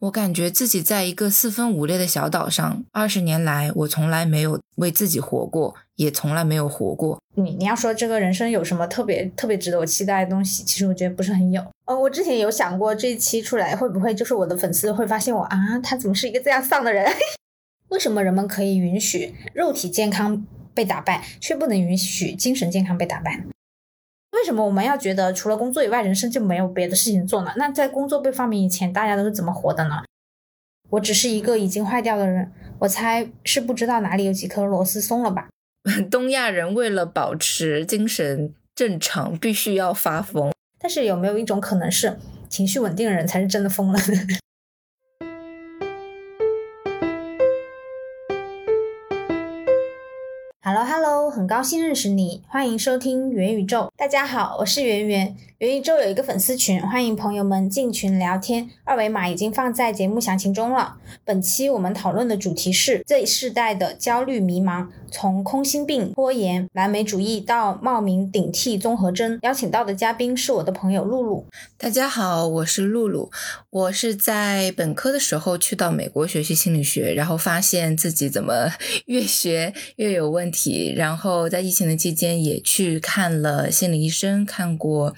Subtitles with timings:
[0.00, 7.20] 我感觉自己在一个四分五裂的小岛上，二十年来，我从来没有为自己活过，也从来没有活过。
[7.34, 11.60] 你你要说这个人生有什么特别特别值得我期待的东西，其实我觉得不是很有。
[11.86, 17.04] 呃，我之前有想过这一期出来会不会就是我的粉丝会发现我啊，他怎么是一个这样丧的人？
[17.90, 23.44] 为什么人们可以允许肉体健康被打败，却不能允许精神健康被打败？
[24.38, 27.52] 为什么我们要觉得除了工作以外，人生就没有别的事情做呢？
[27.56, 30.02] 那在工作被发明以前，大家都是怎么活的呢？
[30.90, 35.48] 我只是一个已经坏掉的人，我猜是不知道哪里有几颗螺丝松了吧。
[36.10, 40.52] 东亚人为了保持精神正常，必须要发疯。
[40.78, 42.16] 但是有没有一种可能是，
[42.48, 43.98] 情绪稳定的人才是真的疯了
[50.68, 53.90] ？Hello Hello，很高兴认识你，欢迎收听元宇宙。
[53.96, 55.34] 大家好，我是圆圆。
[55.56, 60.96] 元宇宙有一个粉丝群，欢迎朋友们进群聊天，二维码已经放在节目详情中了。
[61.24, 64.88] 本期我们讨论的主题是这一世代的焦虑迷茫。
[65.10, 71.46] 从空心病、拖延、完美主义到冒名顶替综合征，邀请到的嘉宾是我的朋友露露。
[71.78, 73.30] 大家好，我是露露。
[73.70, 78.68] 我是在本科的时候去到美国学习心理学，然后发现自己怎么
[79.06, 80.57] 越学越有问题。
[80.96, 85.14] 然后在疫情的期间也去看了心理医生，看过。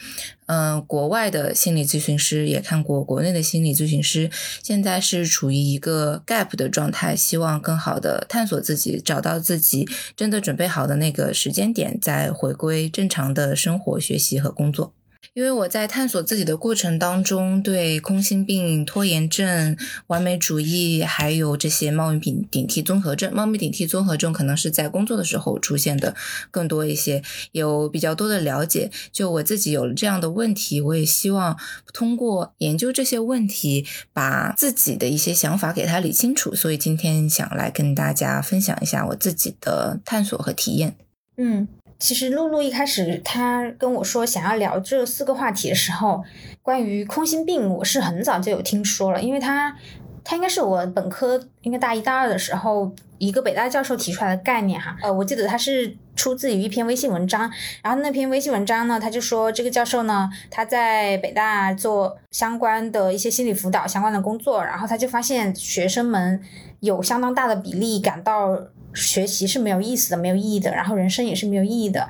[0.52, 4.28] 嗯，国外的心理咨询师也看过，国内的心理咨询师
[4.64, 14.92] 现在是处于一个 gap 的状态，希望更好的探索自己，找到自己真的准备好的那个时间点，再回归正常的生活、学习和工作。
[15.34, 19.76] 因为我在探索自己的过程当中，对空心病、拖延症、
[20.08, 26.16] 完美主义，还有这些冒名顶顶替综合症，冒名顶替综合症可能是在工作的时候出现的
[26.50, 28.90] 更多一些，有比较多的了解。
[29.12, 31.56] 就我自己有了这样的问题，我也希望
[31.92, 36.54] 通过研究这些问题，把自己的一些想法给它理清楚。
[36.54, 40.96] 所以今天想来跟大家分享一下我自己的探索和体验。
[41.36, 41.68] 嗯。
[42.00, 46.24] 其实露露一开始她跟我说想要聊这四个话题的时候，
[46.62, 49.76] 关于空心病，我是很早就有听说了，因为他
[50.24, 54.96] 他应该是我本科应该大一大二的时候，一个北大教授提出来的概念哈。
[55.02, 57.50] 呃，我记得他是出自于一篇微信文章，
[57.82, 66.40] 然后那篇微信文章呢，他就说这个教授呢，他在北大做相关的一些心理辅导相关的工作，然后他就发现学生们
[66.80, 68.58] 有相当大的比例感到。
[68.94, 72.08] 学习是没有意思的，没有意义的，然后人生也是没有意义的。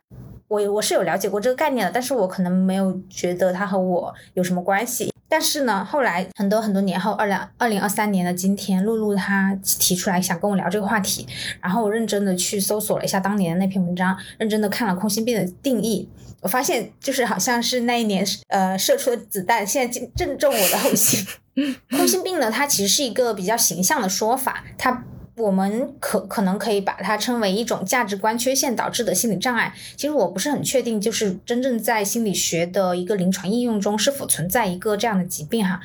[0.49, 5.13] 我我是有了解过这个概念的，但是我可能没有觉得它和我有什么关系。
[5.29, 11.25] 但是呢，后来很多很多年后，二两二零二三年的今天，露露她提出来想跟我聊这个话题，
[11.61, 16.09] 然后我认真的去搜索了一下当年的那篇文章，认真的看了空心病的定义，
[16.41, 21.25] 我发现就是好像是那一年呃射出的子弹，现在正正中我的后心。
[21.97, 25.05] 空心病呢，它其实是一个比较形象的说法，它。
[25.41, 29.73] 我们可可能可以把它称为一种价值观缺陷导致的心理障碍。
[29.97, 35.81] 其实我不是很确定，就是真正在心理学的一个临床应用中是否存在一个这样的疾病哈。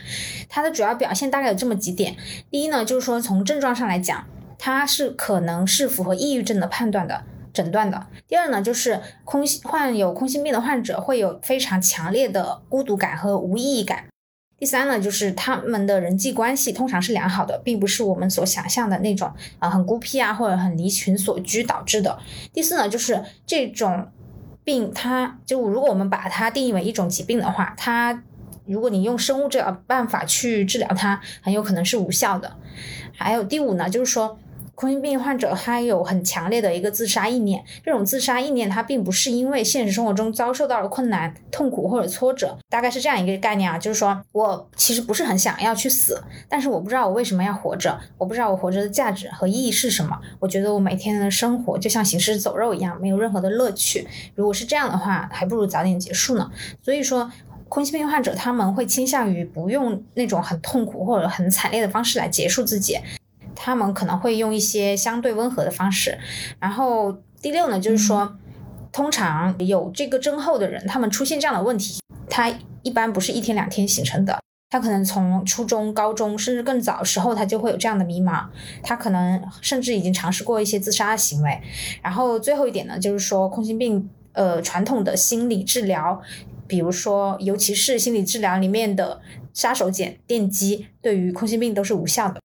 [0.50, 2.16] 它的主要表现大概有这么几点：
[2.52, 4.26] 第一呢，就是说从症状上来讲，
[4.60, 7.24] 它是可能是符合抑郁症的判断的
[7.54, 14.06] 诊断的；第二呢，就是空患有空心病的患者会有非常强烈的孤独感和无意义感。
[14.58, 22.18] 第三呢，就是他们的人际关系通常是良好的，并不是我们所想象的那种啊很孤僻啊或者很离群所居导致的。
[22.54, 24.08] 第四呢，就是这种
[24.64, 28.24] 病，它就如果我们把它定义为一种疾病的话，它
[28.66, 32.56] 如果你用生物治疗办法去治疗它，很有可能是无效的。
[33.14, 34.40] 还有第五呢，就是说。
[34.76, 54.06] 空心病患者他有很强烈的一个自杀意念，这种自杀意念他并不是因为现实生活中遭受到了困难、痛苦或者挫折，大概是这样一个概念啊，就是说我其实不是很想要去死，但是我不知道我为什么要活着，我不知道我活着的价值和意义是什么，我觉得我每天的生活就像行尸走肉一样，没有任何的乐趣。
[54.36, 56.52] 如果是这样的话，还不如早点结束呢。
[56.84, 57.32] 所以说，
[57.70, 63.00] 空心病患者他们会倾向于不用那种很痛苦或者很惨烈的方式来结束自己。
[63.66, 66.20] 他们可能会用一些相对温和的方式，
[66.60, 68.38] 然后第六呢，就是说，
[68.92, 72.54] 通常有这个症候的人，他们出现这样的问题，他
[72.84, 74.40] 一般不是一天两天形成的，
[74.70, 78.46] 他可能从初中、高中甚至更早时候，他就会有这样的迷茫，
[78.84, 81.60] 他可能甚至已经尝试过一些自杀的行为。
[82.04, 86.22] 然后最后一点呢，就是说，空心病，呃，传统的心理治疗，
[86.68, 89.20] 比如说，尤其是心理治疗里面的
[89.56, 92.40] 杀手锏电击，对于空心病都是无效的。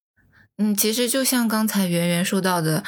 [0.63, 2.85] 嗯，其实就像刚才圆圆说到的，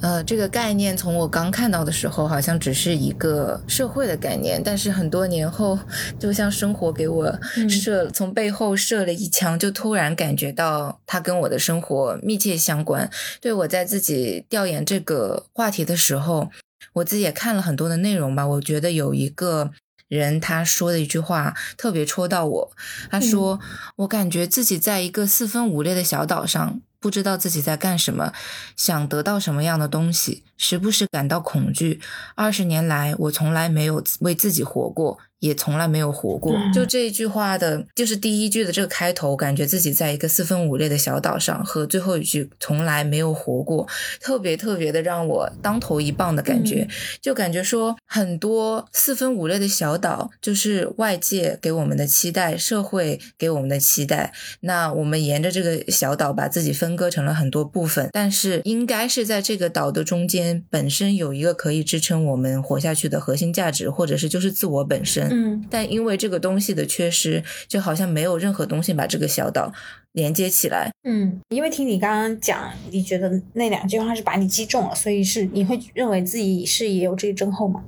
[0.00, 5.78] 呃，这个概念从我刚看到的时候，好像只是一个社会的概念，但是很多年后，
[6.18, 7.38] 就像生活给我
[7.70, 13.08] 射从背后射了一枪，就突然感觉到它跟我的生活密切相关。
[13.40, 16.50] 对我在自己调研这个话题的时候，
[16.94, 19.70] 我自己也看了很多的内容吧，我觉得有一个。
[20.08, 22.70] 人他说的一句话特别戳到我，
[23.10, 23.58] 他说
[23.96, 28.32] ：“我感觉自己在一个四分五裂的小岛上，不知道自己在干什么，
[28.76, 32.00] 想得到什么样的东西，时不时感到恐惧。
[32.34, 43.86] 二十年来，我从来没有为自己活过。”也从来没有活过，就这一句话的，就是第一句的这个开头，感觉自己在一个四分五裂的小岛上，和最后一句从来没有活过，
[44.18, 46.88] 特别特别的让我当头一棒的感觉，
[47.20, 65.28] 就感觉说很多四分五裂的小岛，就是外界给我们的期待，社会给我们的期待，那我们沿着这个小岛把自己分割成了很多部分，但是应该是在这个岛的中间，本身有一个可以支撑我们活下去的核心价值，或者是就是自我本身。
[65.30, 69.72] 嗯，但因为这个东西的缺失，就好像没有任何东西把这个小岛
[70.12, 70.90] 连接起来。
[71.04, 77.84] 嗯，因为听你刚刚讲，你觉得那两句话是把你击中了，所以是你会认为自己是也有这个症候吗？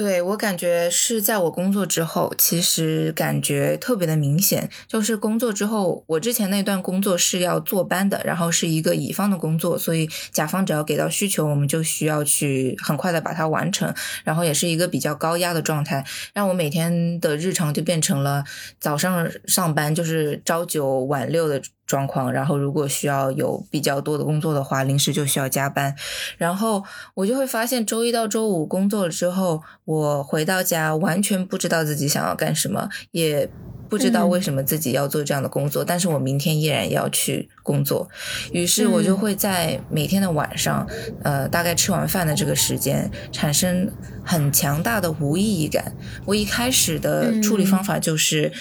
[0.00, 4.70] 对我感觉是在我工作之后，其实感觉特别的明显。
[4.88, 13.94] 就是工作之后，我之前那段工作是要坐班的，然后是一个乙方的工作，所以甲方只要给到需求，我们就需要去很快的把它完成。
[14.24, 16.02] 然后也是一个比较高压的状态，
[16.32, 18.42] 让我每天的日常就变成了
[18.78, 21.60] 早上上班就是朝九晚六的。
[21.90, 25.92] 状况，然后如果需要有比较多的工作的话，临时就需要加班，
[26.38, 26.84] 然后
[27.14, 33.50] 我就会发现周一到周五工作了之后，我回到家完全不知道自己想要干什么，也
[33.88, 38.08] 不知道为什么自己要做这样的工作，但是我明天依然要去工作，
[38.52, 40.86] 于是我就会在每天的晚上，
[41.24, 43.90] 呃，大概吃完饭的这个时间，产生
[44.24, 45.92] 很强大的无意义感。
[46.24, 48.52] 我一开始的处理方法就是。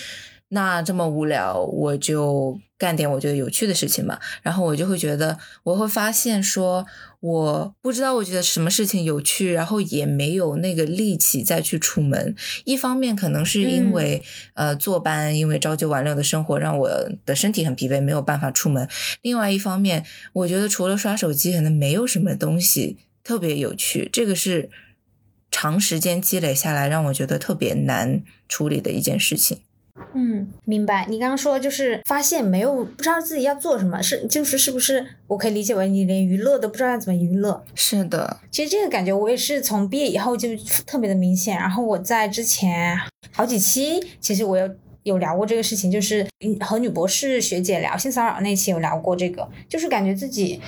[0.52, 4.20] 那这么无聊，我就干点我觉得有趣的事情吧。
[4.42, 6.88] 然后我就会觉得，我会发现说，
[7.20, 12.34] 我不知道我觉得什么事情有趣，然后也没有那个力气再去出门。
[12.64, 14.24] 一方面可能是因为
[14.54, 16.90] 呃坐班，因为朝九晚六的生活让我
[17.26, 18.88] 的身体很疲惫，没有办法出门。
[19.22, 24.10] 另外一方面，我觉得除了刷手机，可能没有什么东西特别有趣。
[24.12, 24.70] 这个是
[25.52, 29.60] 长时间积累下来，让我觉得特别难处理的一件事情。
[30.14, 31.06] 嗯，明白。
[31.08, 37.64] 你刚刚说就是发现没有不知道自己要做什么，是就是是不是我可以理解为你连娱乐都不知道要怎么娱乐？
[37.76, 40.50] 是的，其实这个感觉我也是从毕业以后就
[40.86, 41.56] 特别的明显。
[41.56, 43.00] 然后我在之前
[43.32, 44.70] 好几期，其实我有
[45.04, 46.28] 有聊过这个事情，就是
[46.60, 50.60] 和女博士学姐聊性骚扰那期有聊过这个，就是感觉自己。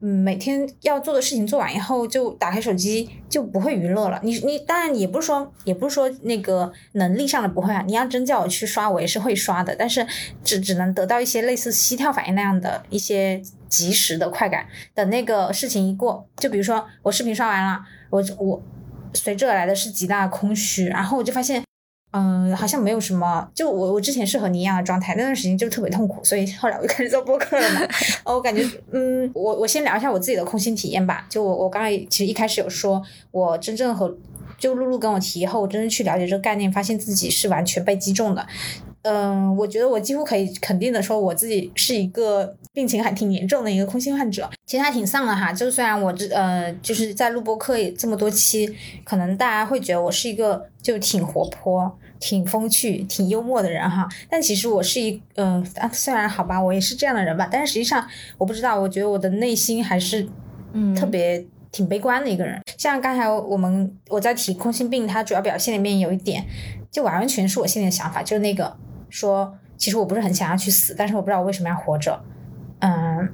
[0.00, 4.20] 嗯，每天要做的事情做完以后，就打开手机就不会娱乐了。
[4.22, 7.82] 你你当然也不是说，也不是说那个能力上的不会啊。
[7.86, 10.06] 你要真叫我去刷，我也是会刷的，但是
[10.42, 14.66] 只只能得到一些类似膝跳反应那样的一些及时的快感。
[14.92, 17.80] 等那个事情一过，就比如说我视频刷完了，
[18.10, 18.62] 我我
[19.14, 21.63] 随之而来的是极大的空虚，然后我就发现。
[22.16, 23.48] 嗯，好像没有什么。
[23.52, 27.80] 就我，我之前是和你一样的状态，那段时间就特别痛苦，所以后来我就开始做播客了嘛。
[28.24, 31.26] 我感觉，嗯，我我先聊一下我自己的空心体验吧。
[31.28, 33.02] 就我我刚才其实一开始有说，
[33.32, 34.16] 我真正和
[34.56, 38.46] 就露露跟我提以后，我真正去了解这个概念，发现自己是完全被击中的。
[39.02, 44.48] 嗯，我觉得我几乎可以肯定的说，我自己是一个病情还挺严重的一个空心患者。
[44.64, 45.52] 其实还挺丧的哈。
[45.52, 48.72] 就虽然我这呃，就是在录播课这么多期，
[49.04, 51.98] 可能大家会觉得我是一个就挺活泼。
[52.20, 58.06] 挺风趣、挺幽默的人哈，但其实我是一嗯，虽然好吧，我也是这样的人吧，但是实际上
[58.38, 60.26] 我不知道，我觉得我的内心还是
[60.72, 62.60] 嗯特别挺悲观的一个人。
[62.78, 66.44] 像刚才我们我在提空心病，它主要表现里面有一点，
[66.90, 68.74] 就完完全是我心里的想法，就是那个
[69.10, 72.18] 说，其实我不是很想要去死，但是我不知道我为什么要活着。
[72.78, 73.28] 嗯，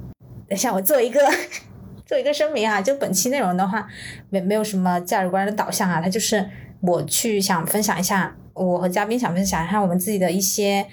[0.49, 1.21] 等下我做一个
[2.05, 3.87] 做一个声明啊，就本期内容的话，
[4.29, 6.49] 没没有什么价值观的导向啊，它就是
[6.81, 8.35] 我去想分享一下。
[8.53, 10.85] 我和嘉宾想分享一下我们自己的一些，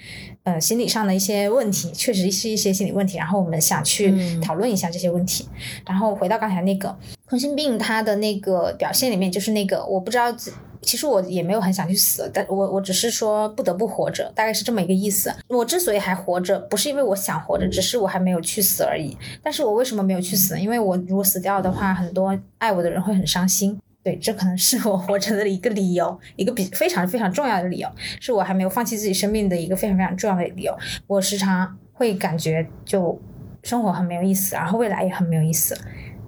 [0.43, 3.17] 呃，心理上的一些问题，确实是一些心理问题。
[3.17, 5.47] 然后我们想去讨论一下这些问题。
[5.85, 6.97] 然后回到刚才那个
[7.27, 10.33] 空心病，它的那个表现里面，就是那个我不知道，
[10.81, 15.33] 其实我也没有很想去死，但我我只是说不得不活着，大概是这么一个意思。
[15.47, 19.17] 我之所以还活着，不是因为我想活着，只是我还没有去死而已。
[19.43, 20.57] 但是我为什么没有去死？
[20.59, 23.77] 因为我如果死掉的话，很多爱我的人会很伤心。
[24.03, 27.89] 对，这可能是我活着的一个理由，一个比非常非常重要的理由，
[28.19, 30.77] 是我还没有放弃自己生命的一个非常非常重要的理由。
[31.05, 33.19] 我时常会感觉就
[33.61, 35.77] 生活很没有意思，然后未来也很没有意思。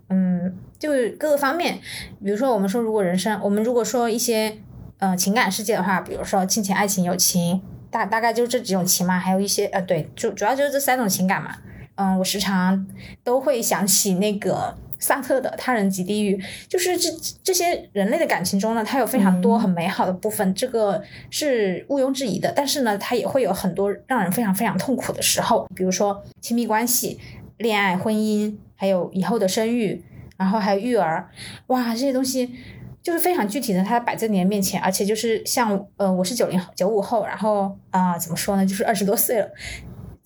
[0.10, 1.80] 嗯，就是各个方面，
[2.22, 4.58] 比如说我们说如果人生，我们如果说一些
[5.00, 11.56] 呃情感世界的话，比如说亲情、爱情、友情，大大概就这几种情嘛，还有一些呃对，就主要就是这三种情感嘛。
[11.96, 12.86] 嗯，我时常
[13.24, 16.38] 都会想起那个萨特的《他人及地狱》，
[16.70, 17.10] 就是这
[17.44, 22.54] 这些人类的感情中呢，它有非常多很美好的部分，这个是毋庸置疑的。
[22.56, 27.20] 但是呢，它也会有很多让人非常非常痛苦的时候，比如说亲密关系、
[27.58, 30.02] 恋爱、婚姻，还有以后的生育，
[30.38, 31.30] 然后还有育儿，
[31.68, 32.54] 哇，这些东西
[33.02, 39.50] 就是非常具体的，它摆在你的面前，而且就是像呃，我是九零九五后，然后啊、怎么说呢，就是二十多岁了。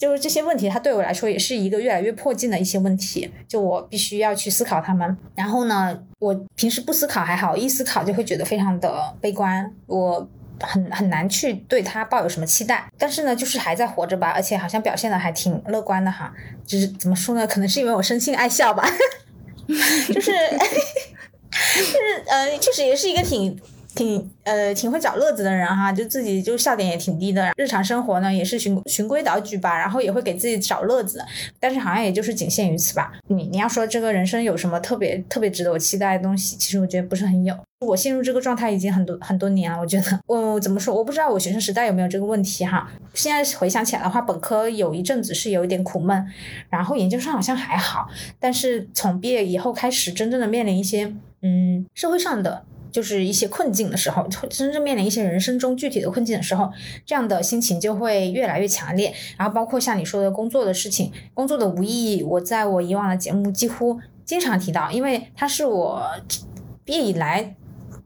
[0.06, 5.18] 就是这些问题，它对我来说也是一个越来越迫近的一些问题，就我必须要去思考它们。
[5.36, 10.30] 然后呢，我平时不思考还好，一思考就会觉得非常的悲观，我
[10.62, 12.88] 很很难去对它抱有什么期待。
[13.00, 16.32] 但是呢，就是还在活着吧，而且好像表现的还挺乐观的哈。
[16.64, 17.48] 就是怎么说呢？
[17.48, 18.88] 可能是因为我生性爱笑吧，
[20.14, 20.32] 就是
[21.76, 21.94] 就是
[22.28, 23.60] 呃，确实也是一个挺。
[23.96, 31.24] 挺呃挺会找乐子的人哈，就自己就笑点也挺低的，日常生活呢也是循循规蹈矩吧，然后也会给自己找乐子，
[31.60, 33.14] 但是好像也就是仅限于此吧。
[33.30, 37.56] 你你要说这个人生有什么特别特别值得我期待的东西，其实我觉得不是很有。
[37.86, 42.90] 我陷入这个状态已经很多很多年了，我觉得我怎么说，我不知道我学生时代有没有这个问题哈。
[43.14, 46.26] 现在回想起来的话，本科有一阵子是有一点苦闷，
[46.70, 48.08] 然后研究生好像还好，
[48.40, 52.64] 但是从毕业以后开始，真正的面临一些嗯社会上的。
[52.96, 56.72] 就是一些困境的时候，真正面临一些人生中具体的困境的时候，
[57.06, 59.14] 这样的心情就会越来越强烈。
[59.38, 66.02] 然后包括像你说的工作的事情，工作的无意义，我在我以往的节目几乎经常提到，因为它是我
[66.86, 67.54] 毕业以来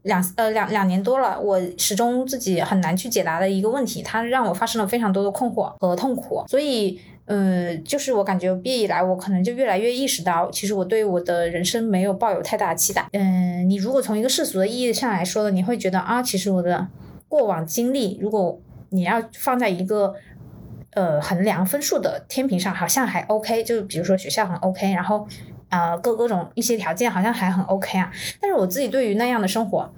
[0.02, 7.00] 两呃两两年多了，我始终自己很难去解答的一个问题，它让我发生了非常多的困惑和痛苦，所以。
[7.30, 13.08] 呃，就是我感觉毕业以来，我可能就越来越意识到，其实我对我的人生没有抱有太大的期待。
[13.12, 16.88] 嗯，你如果从一个世俗的意义上来说呢，你会觉得啊，其实我的
[17.28, 20.12] 过往经历，如果你要放在一个
[20.94, 23.62] 呃衡量分数的天平上，好像还 OK。
[23.62, 25.24] 就比如说学校很 OK，然后
[25.68, 28.10] 啊各各种一些条件好像还很 OK 啊。
[28.40, 29.88] 但是我自己对于那样的生活，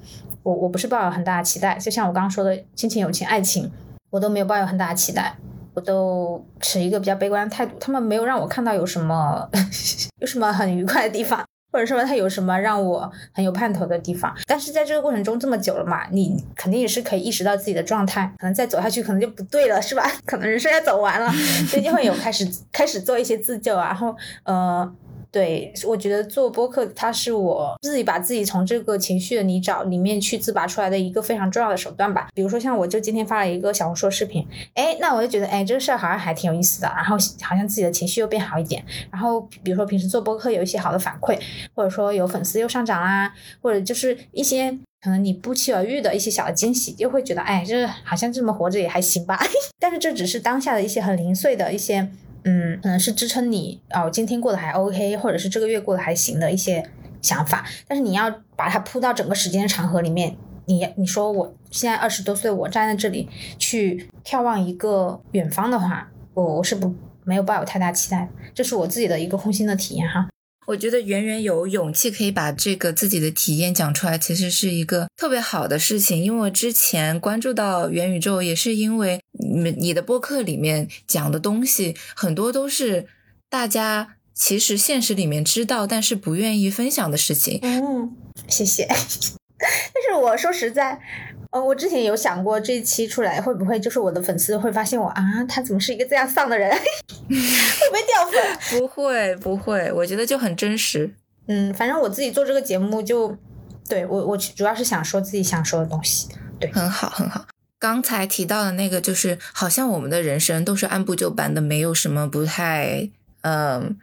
[0.43, 1.79] 我我不是抱有很大的期待。
[1.79, 3.73] 就像我刚刚说的，亲情、友情、爱情，
[4.11, 5.35] 我都没有抱有很大的期待。
[5.75, 9.49] 我都持一个比较悲观的态度，他们没有让我看到有什么
[10.21, 14.35] 有什么很愉快的地方，或者说他有什么让我很有盼头的地方。
[14.47, 20.05] 但是在这个过程中这么久了嘛，你肯定也是可以意识到自己的状态，可能再走下去可能就不对了，是吧？
[20.27, 21.31] 可能人生要走完了，
[21.67, 24.15] 所以就会有开始开始做一些自救啊，然后
[24.45, 24.95] 呃。
[25.33, 32.29] 对，我觉得做播客，它是我自己把自己从这个情绪的泥沼里面去自拔出来的一个非常重要的手段吧。
[32.35, 38.85] 比如说，像我就今天发了一个小红书视频，哎，那我就觉得，哎，这个事儿好像还挺有意思的，然后好像自己的情绪又变好一点。
[39.11, 41.41] 然后，比如说平时做播客有一些好的反馈，
[41.75, 44.71] 或者说有粉丝又上涨啦，或者就是一些
[45.01, 49.41] 可能你不期而遇的一些小的惊喜，就会觉得，哎，这好像这么活着也还行吧。
[49.81, 52.11] 但是这只是当下的一些很零碎的一些。
[52.45, 56.89] 嗯，可能是支撑你哦，今天过得还 OK，或者是这个月过得还行的一些
[57.21, 57.65] 想法。
[57.87, 66.95] 但是你要把它铺到整个时间长河里面，你你说我现在二十多岁，我站在这里去眺望一个远方的话，我我是不
[67.25, 70.29] 没有抱有太大期待，这是我自己的一个空心的体验哈。
[70.67, 76.23] 我觉得圆圆有勇气可以把这个自己的体验讲出来，其实是一个特别好的事情。
[76.23, 83.07] 因为我之前关注到元宇宙，也是因为你你的播客里面讲的东西很多都是
[83.51, 87.59] 大家其实现实里面知道，但是不愿意分享的事情。
[87.63, 88.17] 嗯，
[88.49, 88.89] 谢谢。
[89.95, 91.01] 但是我说实在。
[91.51, 96.71] 呃，我之前有想过这一期出来会不会就是我的粉丝会发现我啊，他怎么是一个这样丧的人，
[97.29, 98.43] 会不会掉粉？
[98.81, 101.13] 不会，不会，我觉得就很真实。
[101.49, 103.37] 嗯，反正我自己做这个节目就，
[103.87, 106.29] 对我我主要是想说自己想说的东西。
[106.59, 107.45] 对，很好，很好。
[107.79, 113.11] 刚才提到的那个，就是好像我们的人生都是按部就班的，没有什么不太，
[113.43, 113.99] 嗯。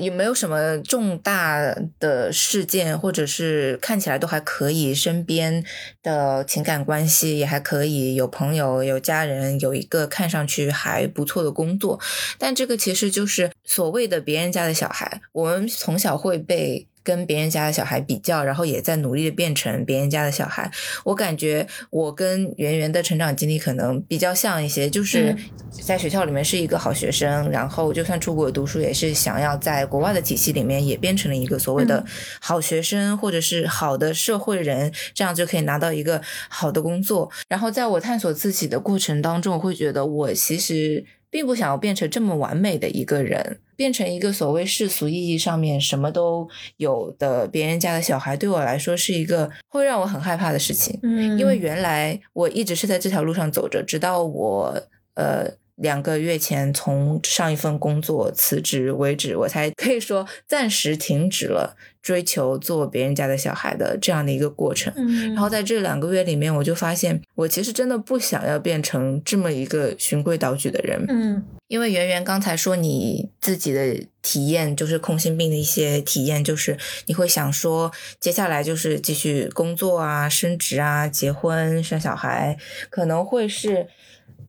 [0.00, 5.64] 有没有什么重大的事件，或者是看起来都还可以，身边
[6.02, 11.98] 的情感关系也还可以，有朋友、有家人，有一个看上去还不错的工作，
[12.38, 15.20] 但这个其实就是所谓的别人家的小孩。
[15.32, 16.86] 我们从小会被。
[17.02, 20.70] 跟别人家的小孩比较，然后也在努力的变成别人家的小孩。
[21.04, 25.34] 我感觉我跟圆圆的成长经历可能比较像一些，就是
[25.70, 32.04] 在学校里面是一个好学生，然后就算出国读书，也是想要在国外的体系里面也变成了一个所谓的
[32.40, 37.30] 好学生，或者是好的社会人，这样就可以拿到一个好的工作。
[37.48, 43.60] 然后在我探索自己的过程当中，我会觉得我其实并不想要变成这么完美的一个人。
[43.78, 50.98] 变成一个所谓世俗意义上面什么都有的别人家的小孩，对我来说是一个会让我很害怕的事情。
[51.04, 54.82] 嗯因为原来我一直是在这条路上走着，直到我
[55.14, 55.46] 呃
[55.78, 64.92] 两个月前从上一份工作辞职为止，我才可以说暂时停止了追求做别人家的小孩的这样的一个过程。
[64.96, 71.04] 嗯，然后在这两个月里面，我就发现我其实真的不想要变成这么一个循规蹈矩的人。
[71.08, 82.56] 嗯因为圆圆刚才说你自己的体验，就是空心病的一些体验，就是你会想说，接下来就是继续工作啊、升职啊、结婚、生小孩，
[82.88, 83.86] 可能会是。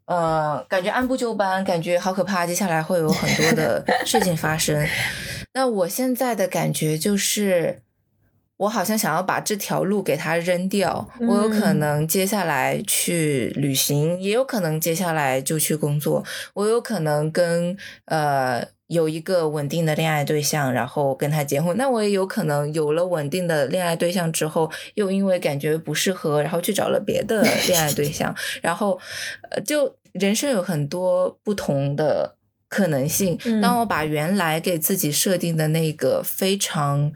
[0.10, 2.44] 呃，感觉按部就班，感觉好可怕。
[2.48, 4.84] 接下来会有很多的 事情发生。
[5.54, 7.84] 那我现在的感觉就是，
[8.58, 11.08] 我好像想要把这条路给它扔掉。
[11.20, 16.24] 我有可嗯能接下来去旅行，也有可能接下来就去工作。
[16.56, 21.78] 我有可能跟呃有一个稳定的恋爱对象，然后跟他结婚。
[21.78, 29.00] 那我也有可能有了稳定的恋爱对象之后，又因为感觉不适合，然后去找了别的恋爱对象，然后
[29.51, 32.36] 呃，就人生有很多不同的
[32.68, 33.38] 可能性。
[33.46, 37.12] 嗯当我把原来给自己设定的那个非常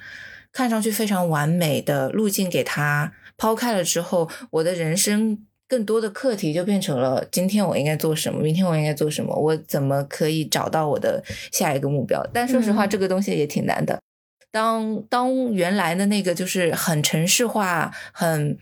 [0.52, 12.24] 看上去非常完美的路径给它抛开了之后，我的人生更多的课题就变成了今天我应该做什么，明天我应该做什么，我怎么可以找到我的下一个目标？
[12.32, 14.00] 但说实话，嗯这个东西也挺难的。
[14.52, 18.56] 当当原来的那个就是很城市化，很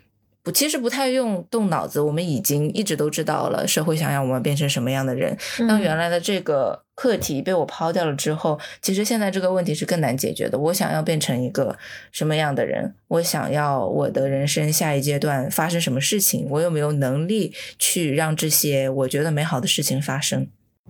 [0.44, 5.38] 不，其实不太用动脑子，我们已经一直都知道了社会想要我们变成什么样的人。
[5.68, 10.58] 当嗯原来的这个课题被我抛掉了之后，其实现在这个问题是更难解决的。
[10.58, 11.78] 我想要变成一个
[12.12, 12.96] 什么样的人？
[13.08, 16.48] 我想要我的人生下一阶段发生什么事情？
[16.50, 20.48] 我有没有能力去让这些我觉得美好的事情发生？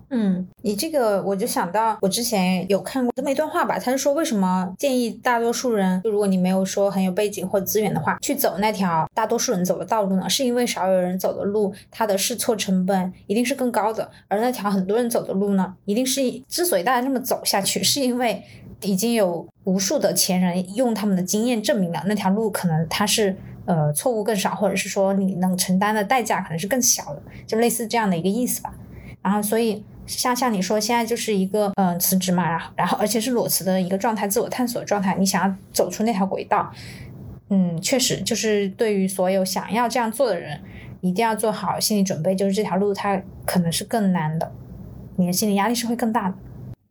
[0.10, 10.30] 嗯，你这个我就想到，我之前有看过这么一段话吧，他是说为什么建议大多数人，就如果你没有说很有背景或资源的话，去走那条大多数人走的道路呢？
[10.30, 18.44] 是因为少有人走的路，它的试错成本一定是更高的，而那条很多人走的路呢，一定是之所以大家这么走下去，是因为
[18.82, 23.36] 已经有无数的前人用他们的经验证明了那条路可能它是。
[23.64, 28.74] 呃，错误更少，或者是说你能承担的代价可能是更小的，就类似这样的一个意思吧。
[29.22, 36.72] 然后，所以像像你说，现在就是一个嗯、辞职嘛，然后然后而且是裸辞的一个状态，自我探索的状态，你想要走出那条轨道，
[37.50, 40.60] 嗯，确实就是对于所有想要这样做的人，
[41.02, 44.52] 一定要做好心理准备，就是这条路它可能是更难的，
[45.18, 46.36] 你的心理压力是会更大的。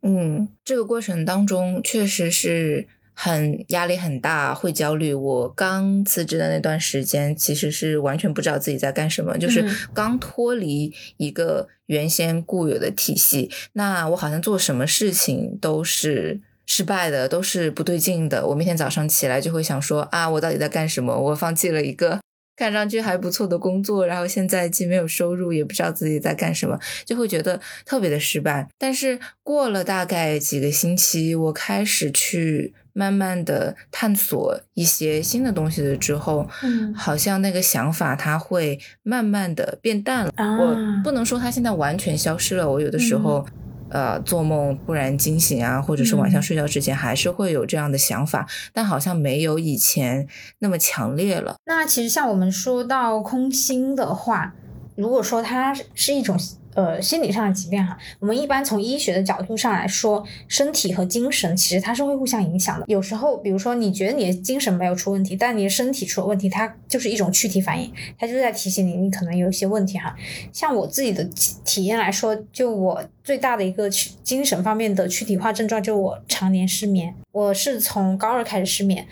[0.03, 2.87] 嗯，这个过程当中确实是
[3.23, 5.13] 很压力很大，会焦虑。
[5.13, 13.51] 我刚辞职的那段时间，其实是完全不知道自己在干什么，就是嗯刚脱离一个原先固有的体系。
[13.73, 16.41] 那我好像做什么事情都是。
[16.67, 18.47] 失败的都是不对劲的。
[18.47, 21.13] 我每天早上起来就会想说啊，我到底在干什么？
[21.13, 22.21] 我放弃了一个
[22.55, 28.69] 看上去还不错的工作，然后现在既没有收入，也不知道自己在干什么，就会觉得特别的失败。
[28.77, 40.31] 但是过了大概几个星期，我开始去慢慢的探索一些新的东西了之后，嗯好像那个想法它会慢慢的变淡了。
[40.35, 43.45] 啊我不能说它现在完全消失了，我有的时候。
[43.93, 50.25] 呃，做梦突然惊醒啊，或者是晚上嗯睡觉之前，还是会有这样的想法，但好像没有以前
[50.59, 51.57] 那么强烈了。
[51.65, 54.53] 那其实像我们说到空心的话，
[54.95, 56.39] 如果说它是一种
[56.75, 62.85] 呃心理上的疾病哈，我们一般从医学的角度上来说，身体和精神其实它是会互相影响的。
[62.87, 70.15] 有时候，比如说你觉得你的精神没有出问题，但你的身体出了问题，它就是一种躯体反应，它就在提醒你你可能有一些问题哈。
[70.53, 71.23] 像我自己的
[71.63, 77.13] 体验来说，就我最大的一个躯精神方面的躯体化症状，就我常年失眠。
[77.31, 79.07] 我是从高二开始失眠，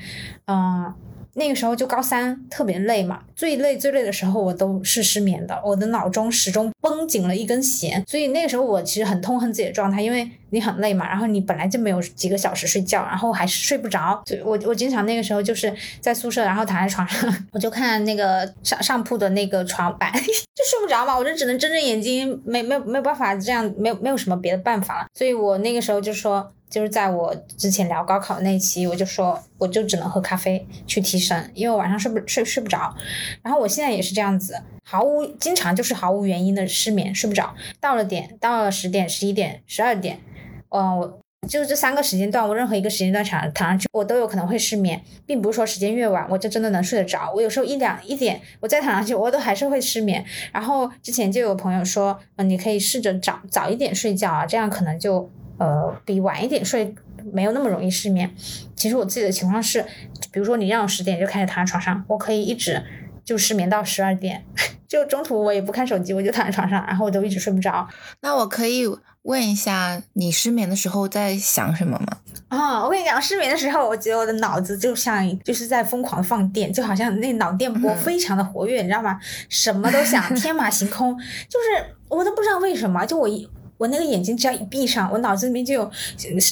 [0.45, 0.93] 嗯、
[1.35, 20.19] 那个时候就高三特别累嘛，最累最累的时候我都是失眠的，我的脑中始终绷紧了一根弦，所以那个时候我其实很痛恨自己的状态，因为你很累嘛，然后你本来就没有几个小时睡觉，然后还是睡不着，所以我我经常那个时候就是在宿舍，然后躺在床上， 我就看那个上上铺的那个床板， 就
[20.65, 26.51] 睡不着嘛，我就只能睁着眼睛，没没没有办法这样，没有没有什么别的办法了，所以我那个时候就说。
[26.69, 32.95] 就是在我之前聊高考那一期，我就说我就只能喝咖啡去提神，因为我晚上睡不睡睡不着。
[33.41, 37.55] 然后我现在也是这样子，毫无经常就是毫无原因的失眠，睡不着。
[37.79, 40.19] 到了点，到了十点、十一点、十二点，
[40.69, 47.31] 嗯、我就这三个时间段，我任何一个时间段躺躺上去，我都有可能会失眠，并不是说时间越晚我就真的能睡得着。
[47.33, 50.23] 我有时候一两一点我再躺上去，我都还是会失眠。
[50.51, 56.95] 然后之前就有朋友说，嗯、你可以试着早早一点睡觉啊，这样可能就呃，比晚一点睡
[57.31, 58.33] 没有那么容易失眠。
[58.75, 59.85] 其实我自己的情况是，
[60.31, 62.81] 比如说你让我十点就开始躺在床上，我可以一直
[63.25, 64.45] 就失眠到十二点，
[64.87, 67.87] 就中途我也不看手机，我就躺在床上，然后我就一直睡不着。
[68.21, 68.87] 那我可以
[69.23, 72.17] 问一下，你失眠的时候在想什么吗？
[72.47, 79.19] 啊，我跟你讲，失眠的时候，我觉得我的脑子就像就是在疯狂放电，就好像那脑电波非常的活跃，你知道吗？
[79.49, 83.47] 什么都想， 天马行空，就是我都不知道为什么，就我一。
[83.79, 85.89] 我那个眼睛只要一闭上，我脑子里面就有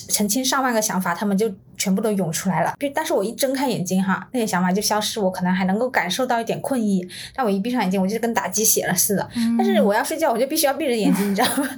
[0.10, 2.74] 成千上万个想法，他们就全部都涌出来了。
[2.80, 7.06] 就但是我一睁开眼睛哈，那些想法就消失，我可能还能够感受到一点困意。
[7.36, 9.30] 但我一闭上眼睛，我就跟打鸡血了似的。
[9.58, 11.70] 但是我要睡觉，我就必须要闭着眼睛，你知道吗？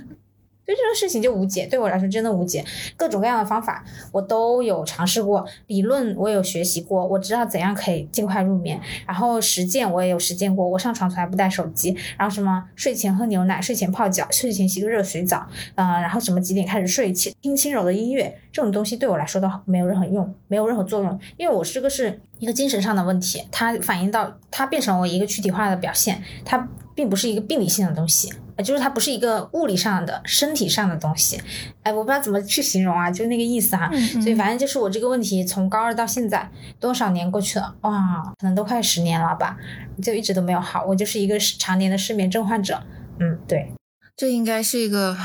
[0.69, 2.63] 对这个事情就无解，对我来说真的无解。
[2.95, 8.79] 各种各样的方法我都有尝试过，理论我有学习过，我知道怎样可以尽快入眠。
[9.08, 28.32] 然后实践我也有实践过，我上床从来不带手机，然后什么睡前喝牛奶，睡前泡脚，睡前洗个热水澡，嗯，然后什么几点开始睡，听听轻柔的音乐，这种东西对我来说都没有任何用，没有任何作用，因为我这个是一个精神上的问题，它反映到它变成我一个躯体化的表现，它并不是一个病理性的东西。
[28.61, 31.41] 就是它不是一个物理上的、身体上的东西，
[31.83, 33.89] 哎，我不知道怎么去形容啊，就那个意思哈。
[34.21, 39.57] 所以反正就是我这个问题，从高二到现在多少年过去了，哇，可能都快十年了吧，
[40.01, 40.85] 就一直都没有好。
[40.85, 42.81] 我就是一个常年的失眠症患者。
[43.19, 43.71] 嗯，对。
[44.15, 45.15] 这应该是一个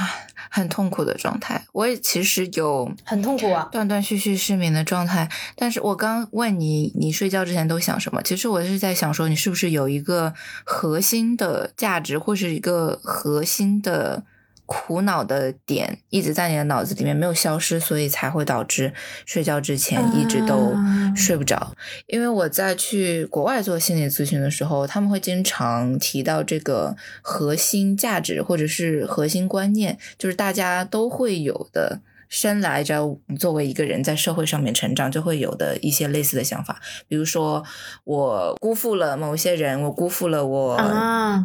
[0.55, 1.61] 很痛苦的状态。
[1.73, 5.29] 我也其实有很痛苦啊，断断续续失眠的状态。
[5.57, 8.23] 但是我刚问你，你睡觉之前都想什么？
[8.23, 14.23] 其实我是在想说，你是不是有一个核心的价值，或是一个核心的。
[14.67, 18.93] 苦恼的点一直在你的脑子里面没有消失，所以才会导致
[19.27, 20.75] 睡觉之前一直都
[21.15, 21.75] 睡不着。
[22.07, 32.01] 因为我在去国外做心理咨询的时候，他们会经常提到这个核心价值或者是核心观念，就是大家都会有的。
[32.35, 37.63] 生来着，作为一个人在社会上面成长，就会有的一些类似的想法，比如说
[38.03, 40.77] 我辜负了某些人，我辜负了我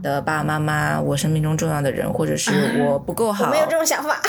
[0.02, 3.46] 的爸爸妈妈，我生命中重要的人，或者是我不够好。
[3.46, 4.20] 我没有这种想法。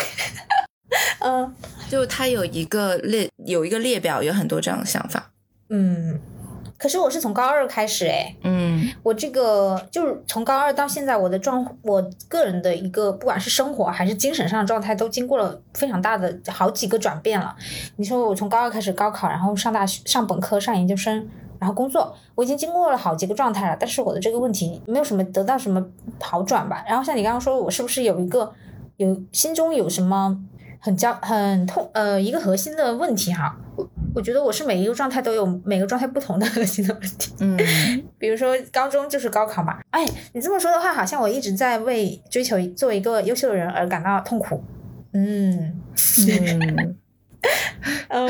[1.24, 1.50] 嗯，
[1.88, 5.30] 就他有一个列，有一个列表，有很多这样的想法。
[5.70, 6.20] 嗯。
[6.80, 17.54] 可是我是从高二开始哎，嗯，我这个就是从高二到现在，我的状，我个人的一个不管是生活还是精神上的状态，都经过了非常大的好几个转变了。
[17.96, 25.84] 你说我从高二开始高考，然后上大学、上本科、上研究生，然后工作，我已经经过了好几个状态了，但是我的这个问题没有什么得到什么
[26.18, 26.82] 好转吧。
[26.88, 28.50] 然后像你刚刚说，我是不是有一个
[28.96, 30.34] 有心中有什么
[30.80, 33.54] 很焦很痛呃一个核心的问题哈？
[33.76, 37.32] 我我觉得我是每一个状态都有每个状态不同的核心的问题。
[37.40, 37.56] 嗯，
[38.18, 39.78] 比如说高中就是高考嘛。
[39.90, 44.62] 哎，你这么说的话，好像我一直在为追求作为一个优秀的人而感到痛苦。
[45.12, 45.80] 嗯
[46.28, 46.96] 嗯。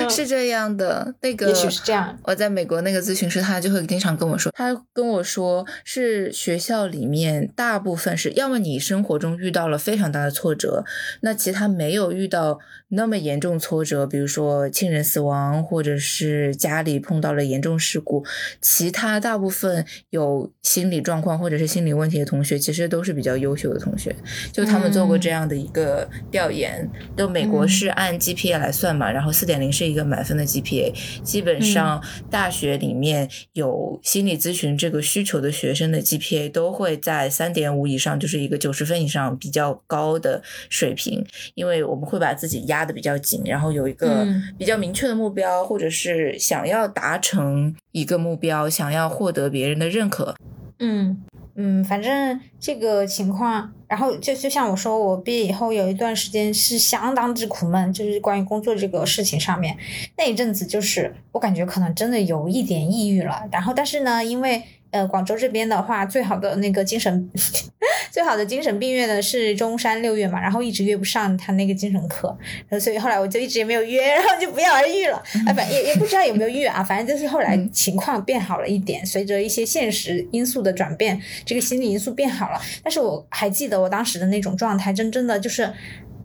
[0.09, 2.19] 是这样的，那个也许是这样。
[2.25, 10.85] 我在美国那个咨询师，他就会经常跟我说，他跟我说是学校里面大部分是要么你生活中遇到了非常大的挫折，
[11.23, 18.25] 那其他没有遇到那么严重挫折，比如说亲人死亡，或者是家里碰到了严重事故，
[18.61, 24.15] 其他大部分有心理状况或者是心理问题的同学，其实都是比较优秀的同学。
[24.53, 29.71] 就他们做过这样的一个调研，就美国是按 GPA 来算嘛，然后四点零。
[29.73, 41.25] 是一个满分的 GPA，基本上大学里面有心理咨询这个需求的学生的 GPA 都会在三点五以上，就是一个九十分以上比较高的水平。
[41.55, 44.27] 因为我们会把自己压的比较紧，然后有一个
[44.59, 50.35] 比较明确的目标，或者是想要达成一个目标，想要获得别人的认可。
[50.81, 51.23] 嗯。
[51.55, 59.77] 嗯，反正这个情况，然后就就像我说，我毕业以后有一段时间是相当之苦闷，就是关于工作这个事情上面，
[60.17, 63.47] 那一阵子就是我感觉可能真的有一点抑郁了。
[63.51, 67.31] 然后，但是呢，因为呃，广州这边的话，最好的那个精神，
[68.11, 72.29] 最好的精神病院呢是中山六院嘛，然后一直约不上他那个精神科，
[72.69, 75.17] 然后所以后来我就一直也没有约，然后就不药而愈了。
[75.47, 82.61] 啊，反也也不知道有没有愈啊，反正就是后来情况变好了一点，随着一些现实因素的转变，这个心理因素变好了。
[82.83, 85.73] 但是我还记得我当时的那种状态，真正的就是，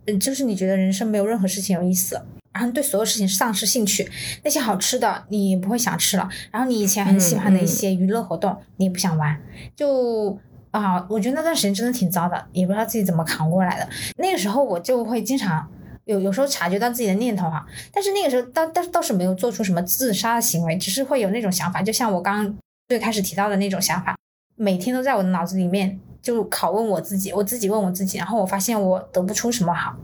[0.06, 2.20] 嗯，就是你觉得人生没有任何事情有意思。
[2.56, 4.10] 然后对所有事情丧失兴趣，
[4.42, 9.38] 那些好吃的你不会想吃了，然后你以前很喜欢的一些娱乐活动你也不想玩，
[9.76, 10.38] 就
[10.70, 13.86] 啊，我觉得那段时间真的挺糟的，也不知道自己怎么扛过来的。
[14.16, 15.68] 那个时候我就会经常
[16.06, 22.56] 有有时候察觉到自己的念头哈，但是那个时候倒倒倒是没有做出什么自杀的行为，只是会有那种想法，就像我刚刚
[22.88, 24.16] 最开始提到的那种想法，
[24.56, 29.94] 每天都在我的脑子里面就拷问我自己，我自己问我自己，然后我发现我得不出什么好。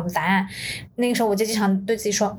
[0.00, 0.46] 好案。
[0.96, 2.36] 那个时候我就经常对自己说。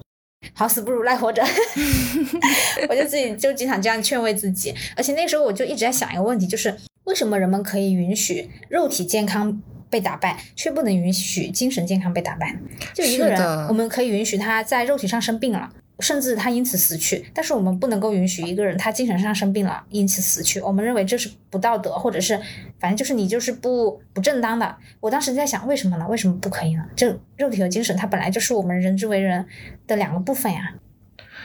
[0.54, 1.44] 好死不如赖活着，
[2.88, 6.74] 我就自己就经常这样劝慰自己，而且那时候我就一直在想一个问题，就是
[7.06, 12.56] 为什么人们可以允许肉体健康被打败，却不能允许精神健康被打败？
[12.94, 15.72] 就一个人，我们可以允许他在肉体上生病了。
[16.00, 20.60] 甚至他因此死去，但是我们不能够允许一个人他精神上生病了，因此死去。
[20.60, 22.40] 我们认为这是不道德，或者是
[22.80, 24.78] 反正就是你就是不不正当的。
[25.00, 26.06] 我当时在想，为什么呢？
[26.08, 26.84] 为什么不可以呢？
[26.96, 29.46] 这肉体和精神，它本来就是我们人之为人
[29.88, 30.76] 的两个部分呀。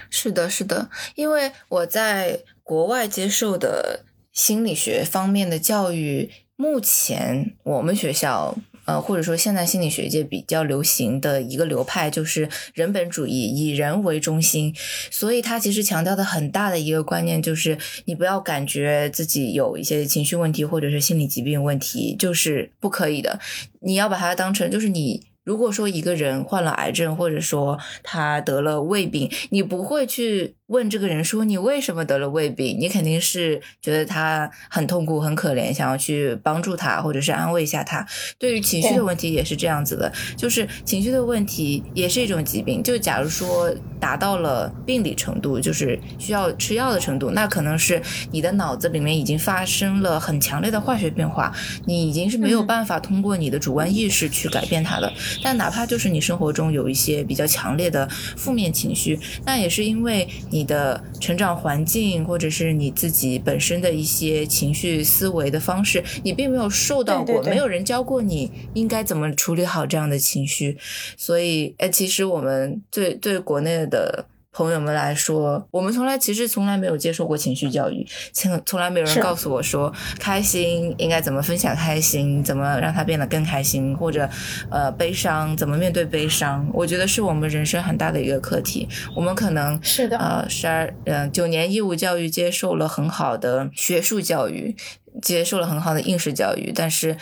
[0.09, 8.57] 是的，是的，因为我在国外接受的心理学方面的教育，目前我们学校。
[8.85, 14.75] 呃，或者说现在心理学界比较流行的一个流派就是人本主义，以人为中心。
[15.11, 23.39] 所以它其实强调的很大的一个观念就是，你不要感觉自己有一些情绪问题或者是心理疾病问题，就是不可以的。
[23.81, 25.29] 你要把它当成就是你。
[25.43, 38.07] 如果说一个人患了癌症，或者说他得了胃病，你不会去问这个人说你为什么得了胃病，你肯定是觉得他很痛苦、很可怜，想要去帮助他，或者是安慰一下他。
[38.39, 42.81] 对于情绪的问题也是这样子的，就是情绪的问题也是一种疾病。
[42.85, 51.53] 就假如说达到了病理程度，就是需要吃药的程度，那可能是你的脑子里面已经发生了很强烈的化学变化，
[51.85, 55.13] 你已经是没有办法通过你的主观意识去改变它的。
[55.43, 70.77] 但哪怕就是你生活中有一些比较强烈的负面情绪，那也是因为你的成长环境或者是你自己本身的一些情绪思维的方式，你并没有受到过，没有人教过你应该怎么处理好这样的情绪，
[71.17, 74.27] 所以，哎，其实我们对对国内的。
[74.53, 84.29] 朋友们来说，我们从来其实从来没有接受过情绪教育，从从来没有人告诉我说，开心应该怎么分享开心，怎么让它变得更开心，或者
[84.69, 86.69] 呃悲伤怎么面对悲伤。
[86.75, 88.89] 我觉得是我们人生很大的一个课题。
[89.15, 94.75] 我们可能是的，呃，十二嗯九年义务教育接受了很好的学术教育。
[95.21, 97.17] 接受了很好的应试教育，但是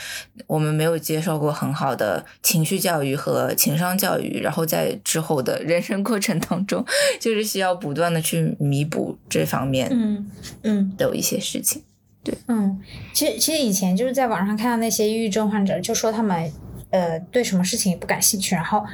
[0.46, 4.40] 我们没有接受过很好的情绪教育和情商教育。
[4.40, 6.84] 然后在之后的人生过程当中，
[7.18, 10.30] 就是需要不断的去弥补这方面，嗯
[10.62, 11.82] 嗯，的一些事情。
[12.22, 12.78] 对，嗯，
[13.12, 16.52] 其实其实以前就是在网上看到那些抑郁症患者，就说他们
[16.90, 18.84] 呃对什么事情也不感兴趣，然后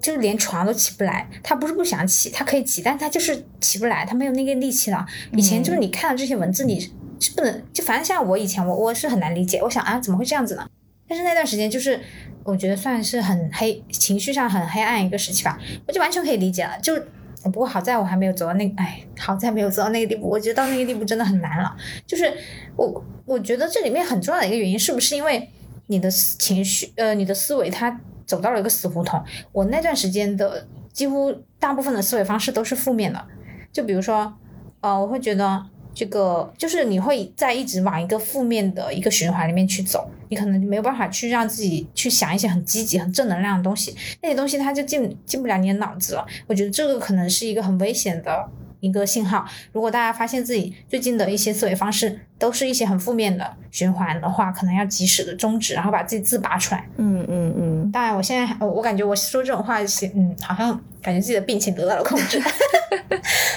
[0.00, 1.28] 就是连床都起不来。
[1.42, 5.04] 他不是不想起，他可以起，但他就是起不来，他没有那个力气了。
[5.32, 6.92] 以前就是你看到这些文字，你。
[7.22, 9.60] 是不能，就反正像我以前，我我是很难理解。
[9.62, 10.68] 我想啊，怎么会这样子呢？
[11.06, 12.00] 但是那段时间，就是
[12.42, 15.56] 我觉得算是很黑，情绪上很黑暗一个时期吧。
[15.86, 16.76] 我就完全可以理解了。
[16.80, 16.96] 就
[17.44, 20.28] 不过好在我还没有走到那，哎，好在没有走到那个地步。
[20.28, 21.76] 我觉得到那个地步真的很难了。
[22.06, 22.32] 就是
[22.76, 25.48] 我我觉得这里面很重要的一个原因，是不是因为
[25.86, 29.22] 你的情绪，呃，你的思维它走到了一个死胡同？
[29.52, 33.24] 我那段时间的几乎大部分的思维方式都是负面的。
[33.72, 34.34] 就比如说，
[34.80, 35.66] 呃，我会觉得。
[35.94, 46.26] 这个就是你会在一直往一个负面的一个循环里面去走，你可能没有办法去让自己去想一些很积极、很正能量的东西，那些东西它就进进不了你的脑子了。
[46.46, 48.48] 我觉得这个可能是一个很危险的
[48.80, 49.44] 一个信号。
[49.72, 56.88] 如果大家发现自己最近的一些思维方式都是一些很负面的循环的话，可能要及时的终止，然后把自己自拔出来。
[56.96, 57.90] 嗯嗯嗯。
[57.92, 59.78] 当然，我现在我感觉我说这种话，
[60.14, 62.42] 嗯，好像感觉自己的病情得到了控制，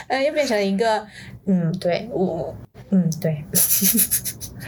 [0.09, 1.07] 嗯， 又变成了一个。
[1.45, 2.55] 嗯，对我，
[2.89, 3.43] 嗯，对。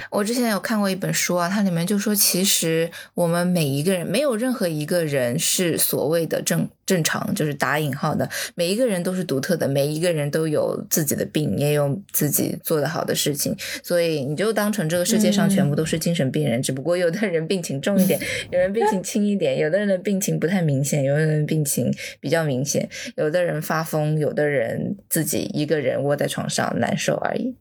[0.09, 18.19] 我之前有看过一本书啊，它里面就说，其实我们每一个人，没有任何一个人是所谓的正正常，就是打引号的，每一个人都是独特的，每一个人都有自己的病，也有自己做的好的事情，所以你就当成这个世界上全部都是精神病人，只不过有的人病情重一点，
[18.51, 27.55] 有人病情轻一点，有的人的病情不太明显，有的人病情比较明显，有的人发疯，有的人自己一个人窝在床上难受而已。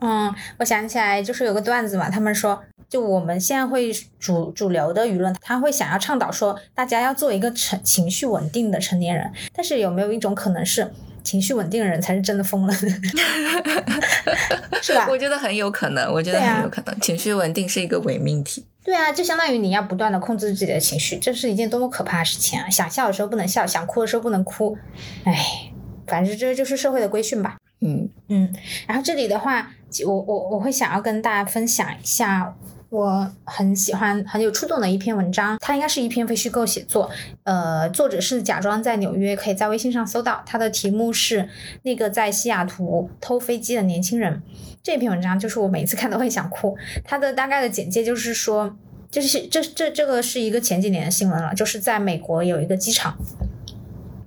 [0.00, 9.32] 嗯，我想起来，就是有个段子嘛，他们说，就我们现在会主主流的舆论，他会想要倡导说，大家要做一个成情绪稳定的成年人。
[9.54, 12.74] 但是有没有一种可能是，情绪稳定的人才是真的疯了？
[14.82, 15.06] 是吧？
[15.08, 18.66] 我觉得很有可能，我觉得很有可能，情绪稳定是一个伪命题。
[18.84, 22.68] 对啊，就相当于你要不断的控制自己的情绪，这是一件多么可怕的事情啊！
[22.68, 24.76] 想笑的时候不能笑，想哭的时候不能哭，
[25.24, 25.72] 哎，
[26.06, 27.56] 反正这就是社会的规训吧。
[27.80, 28.54] 嗯嗯，
[28.86, 29.72] 然后这里的话。
[30.04, 32.54] 我我我会想要跟大家分享一下，
[32.90, 37.10] 我很喜欢很有触动的一篇文章，它应该是一篇非虚构写作，
[37.44, 41.48] 呃，作者是假装在纽约，可以在微信上搜到，它的题目是
[41.82, 44.42] 那个在西雅图偷飞机的年轻人。
[44.82, 46.76] 这篇文章就是我每次看都会想哭。
[47.04, 48.76] 它的大概的简介就是说，
[49.10, 53.16] 这是这这这个是一个前几年的新闻了，就是在美国有一个机场，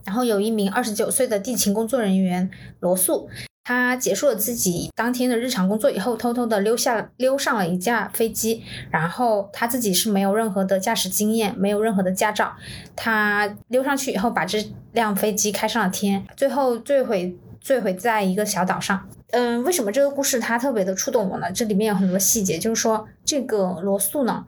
[0.04, 2.50] 然后有一名二十九岁的地勤工作人员
[2.82, 3.30] 罗素，
[3.70, 12.52] 他结束了自己当天的日常工作以后，偷偷的溜下溜上了一架飞机，然后他自己是没有任何的驾驶经验，没有任何的驾照，
[12.96, 14.58] 他溜上去以后把这
[14.94, 19.08] 辆飞机开上了天，最后坠毁坠毁在一个小岛上。
[19.30, 21.52] 嗯，为什么这个故事它特别的触动我呢？
[21.52, 24.44] 这里面有很多细节，就是说这个罗素呢，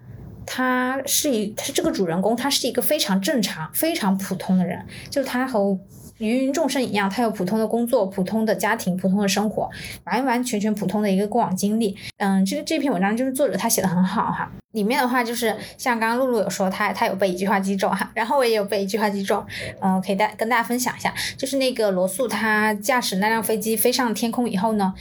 [0.48, 5.78] 他是一他是这个主人公，他是一个非常正常、非常普通的人，就他和
[6.22, 9.70] 芸芸众生一样，他有普通的工作、普通的家庭、普通的生活，
[10.06, 11.98] 完完全全普通的一个过往经历。
[12.18, 14.52] 嗯，这个这篇文章就是作者他写的很好哈。
[14.74, 19.46] 里面的话就是像刚刚露露有说，他他有被一句话击中哈，然后我也有被一句话击中，
[19.82, 24.94] 嗯，可以大跟大家分享一下，就是那个罗素他驾驶那辆飞机飞上天空以后呢，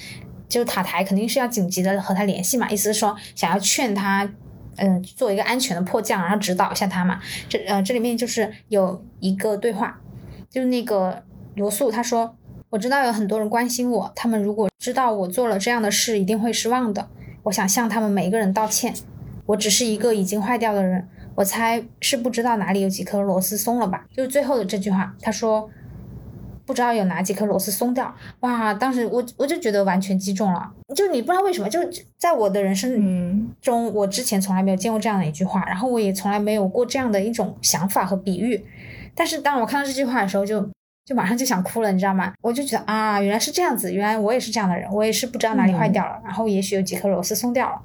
[0.48, 4.28] 就塔台肯定是要紧急的和他联系嘛，意思是说想要劝他，
[4.76, 7.20] 嗯，做一个安全的迫降，然后指导一下他嘛。
[7.48, 10.00] 这呃这里面就是有一个对话，
[10.50, 11.22] 就是那个
[11.54, 12.36] 罗素他说，
[12.70, 17.08] 我知道有很多人关心我，他们如果知道我做了这样的事，一定会失望的。
[17.44, 18.92] 我想向他们每一个人道歉。
[19.46, 24.06] 我只是一个已经坏掉的人，我猜是不知道哪里有几颗螺丝松了吧？
[24.14, 25.68] 就是最后的这句话，他说
[26.66, 28.14] 不知道有哪几颗螺丝松掉。
[28.40, 30.70] 哇，当时我我就觉得完全击中了。
[30.94, 31.80] 就你不知道为什么，就
[32.16, 38.64] 在我的人生中，我之前从来没有见过这样的一句话，然后我也从来没有过这样的一种想法和比喻。
[39.14, 40.68] 但是当我看到这句话的时候，就
[41.04, 42.32] 就马上就想哭了，你知道吗？
[42.42, 47.80] 我就觉得啊，原来是这样子，原来我也是这样的人，我也是不知道哪里坏掉了，然后也许有几颗螺丝松掉了。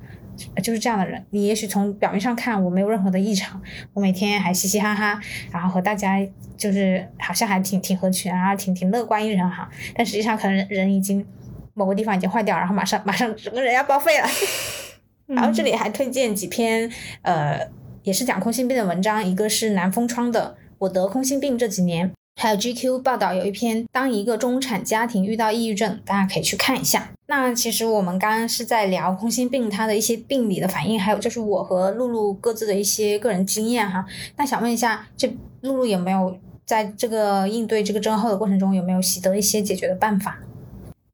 [0.61, 3.61] 就是这样的人，你也许从表面上看我没有任何的异常，
[3.93, 5.17] 我每天还嘻嘻哈哈，
[5.49, 6.19] 然后和大家
[6.57, 9.69] 就是好像还挺挺合群啊，挺挺乐观一人哈。
[9.95, 11.25] 但实际上可能人已经
[11.73, 14.27] 某个地方已经坏掉，然后马上马上整个人要报废了。
[15.27, 17.57] 然后这里还推荐几篇呃，
[18.03, 22.09] 也是讲空心病的文章，一个是南风窗的《我得空心病这几年》。
[22.37, 27.09] 还有 GQ 报道有一篇，当一个中产家庭遇到抑郁症，大家可以去看一下。
[27.27, 34.05] 那其实我们刚刚是在聊空心病它的一些病理的反应，还有就是我和露露各自的一些个人经验哈。
[34.35, 40.37] 那想问一下，这露露有没有在这个应对这个症候的过程中，有没有习得一些解决的办法？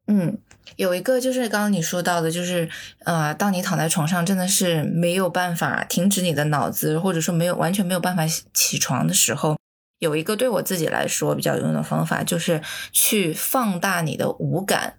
[0.08, 0.36] 嗯，
[0.76, 2.70] 有一个就是刚刚你说到的，就是
[3.04, 9.58] 呃，当你躺在床上真的是没有办法停止你的脑子，或者说没有完全没有办法起床的时候。
[10.00, 14.96] 有一个对我自己来说比较有用的方法，就是去放大你的五感，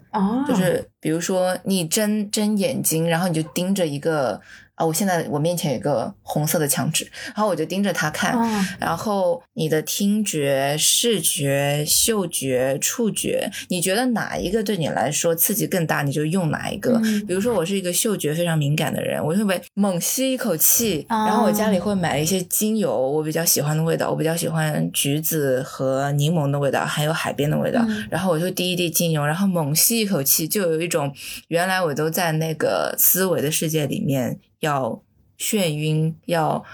[0.46, 4.40] 就是比如说你睁睁眼睛，然后你就盯着一个。
[4.74, 8.36] 啊，我现在我面前有个红色的墙纸，然后我就盯着它看。
[8.80, 16.98] 然后你的听觉、视觉、嗅觉、触觉，你觉得哪一个对你来说刺激更大，你就用哪一个。
[17.26, 21.04] 比如说，我是一个嗅觉非常敏感的人，我会猛吸一口气。
[21.08, 27.84] 然后我家里会买一些精油，我比较喜欢的味道，我比较喜欢橘子和柠檬的味道，还有海边的味道。
[28.10, 31.14] 然后我就滴一滴精油，然后猛吸一口气，就有一种
[31.48, 34.38] 原来我都在那个思维的世界里面。
[34.62, 35.02] 要
[35.38, 36.64] 眩晕，要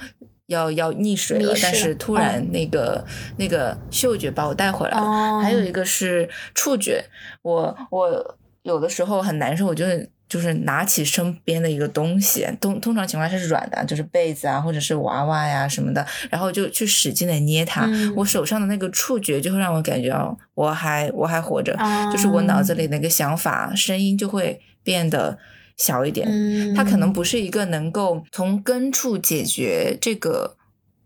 [0.46, 3.02] 要要溺水了，但是突然那个
[3.38, 5.40] 那个嗅觉把我带回来了。
[5.42, 7.02] 还有一个是触觉，
[7.42, 9.86] 我我有的时候很难受，我就
[10.28, 17.88] 就是拿起身边的一个东西，通通常情况下是软的，就是被子啊，或者是娃娃呀什么的，然后就去使劲的捏它。
[18.14, 21.74] 我手上的那个触觉就会让我感觉哦，我还我还活着，
[22.12, 25.38] 就是我脑子里那个想法声音就会变得。
[25.78, 26.28] 小一点，
[26.74, 30.56] 它可能不是一个能够从根处解决这个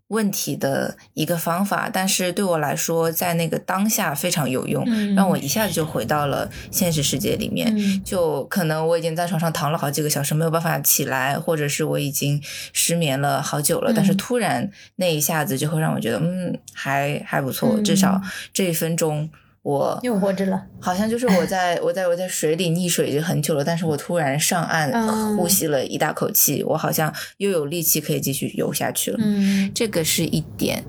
[0.09, 8.03] 问题的一个方法，但是对我来说，在那个当下非常有用，让我一下子就回到了现实世界里面。
[8.03, 12.39] 就可能我已经在床上躺了好几个小时，没有办法起来，或者是我已经
[12.73, 19.29] 失眠了好久了，但是突然那一下子就会让我觉得，嗯，还还不错，至少这一分钟。
[19.63, 24.91] 我又活着了，好像就是我在我在我在水里溺水已经很久了，但是我突然上岸，
[25.37, 29.17] 呼吸了一大口气，我好像又有力气可以继续游下去了。
[29.21, 30.83] 嗯，这个是一点，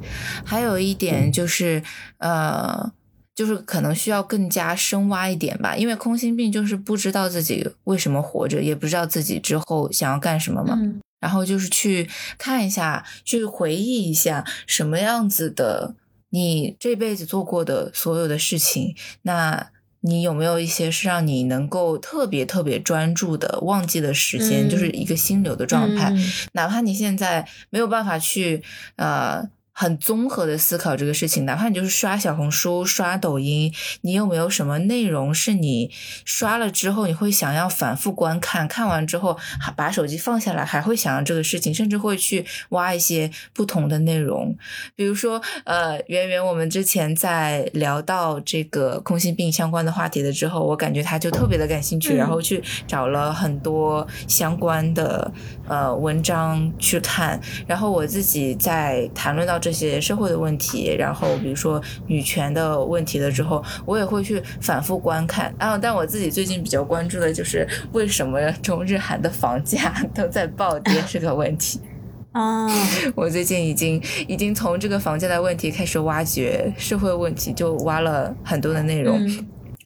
[0.45, 1.81] 还有一点就是，
[2.19, 2.93] 呃，
[3.33, 10.77] 就是可能需要更加深挖一点吧，因为空心病就是不知道自己为什么活着，也不知道自己之后想要干什么嘛，
[11.21, 15.95] 然后就是去看一下，去回忆一下什么样子的。
[16.35, 19.71] 你这辈子做过的所有的事情，那
[20.01, 26.13] 你有没有一些是让你能够特别特别专注的忘记的时间，就是一个心流的状态？
[26.53, 28.63] 哪怕你现在没有办法去
[28.97, 35.91] 呃很综合的思考这个事情，哪怕你就是刷小红书、刷抖音，你有没有什么内容是你
[36.25, 39.37] 刷了之后你会想要反复观看，看完之后
[39.77, 44.57] 把手机放下来还会想到这个事情，甚至会去挖一些不同的内容。
[44.95, 55.33] 比如说，呃，圆圆，我们之前在聊到这个空心病相关的话题的之后，我感觉他就特别的感兴趣，然后去找了很多相关的
[55.67, 59.59] 呃文章去看，然后我自己在谈论到。
[59.65, 65.55] 这些社会的问题，然后比如说女权的问题了之后，我也会去反复观看。
[65.59, 71.81] 然后，但我自己最近比较关注的就是为什么中日韩的房价 都在暴跌 这个问题。
[72.33, 72.69] 啊，
[73.15, 79.19] 我最近已经已经从这个房价的问题开始挖掘社会问题，就挖了很多的内容。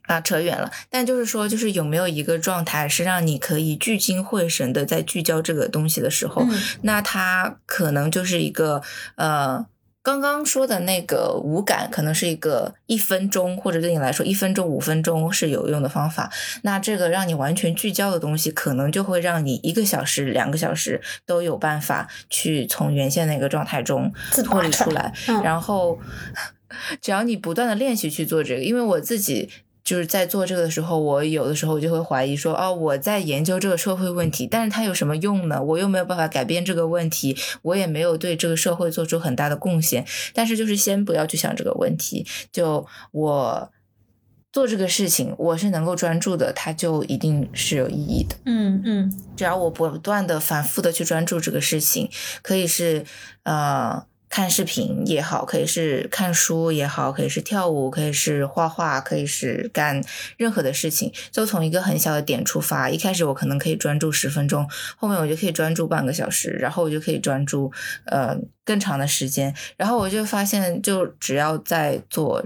[0.08, 0.70] 啊，扯远了。
[0.90, 6.42] 但就是说，就是有没有一个状态是让你可以聚精会神的在聚焦这个东西的时候，
[6.82, 8.82] 那它可能就是一个
[9.16, 9.66] 呃，
[10.02, 16.32] 刚刚说的那个无感，可能是一个一分钟，或者对你来说一分钟、五分钟是有用的方法。
[16.62, 24.10] 那这个让你完全聚焦的东西，可能就会让你一个小时、两个小时都有办法去从原先那个状态中
[24.44, 25.12] 脱离出来。
[25.44, 25.98] 然后，
[27.02, 29.50] 只要你不断的练习去做这个，因为我自己。
[29.88, 35.62] 就是在做这个的时候，我有的时候就会怀疑说，哦，我在研究这个社会问题，但是它有什么用呢？
[35.62, 40.04] 我又没有办法改变这个问题，我也没有对这个社会做出很大的贡献。
[40.34, 43.72] 但是就是先不要去想这个问题，就我
[44.52, 48.36] 做这个事情，我是能够专注的，它就一定是有意义的。
[48.44, 52.10] 嗯嗯，只要我不断的、反复的去专注这个事情，
[52.42, 53.06] 可以是
[53.44, 54.04] 呃。
[54.28, 60.02] 看视频也好，可以是看书也好，可以是跳舞，可以是画画，可以是干
[60.36, 62.90] 任何的事情，就从一个很小的点出发。
[62.90, 67.72] 一开始我可能可以专注十分钟，后面我就可以专注半个小时，然后我就可以专注
[68.04, 69.54] 呃更长的时间。
[69.76, 72.44] 然后我就发现，就只要在做。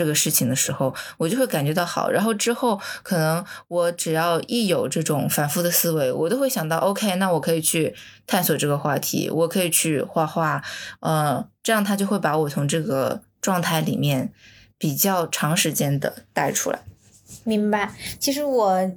[0.00, 2.10] 这个事情的时候，我就会感觉到好。
[2.10, 7.94] 然后之后，可能我只要一有这种反复的思维，我都会想到，OK，那我可以去
[8.26, 10.62] 探索这个话题，我可以去画画，
[11.00, 14.32] 呃，这样他就会把我从这个状态里面
[14.78, 16.78] 比较长时间的带出来。
[17.44, 17.92] 明白。
[18.18, 18.90] 其实我。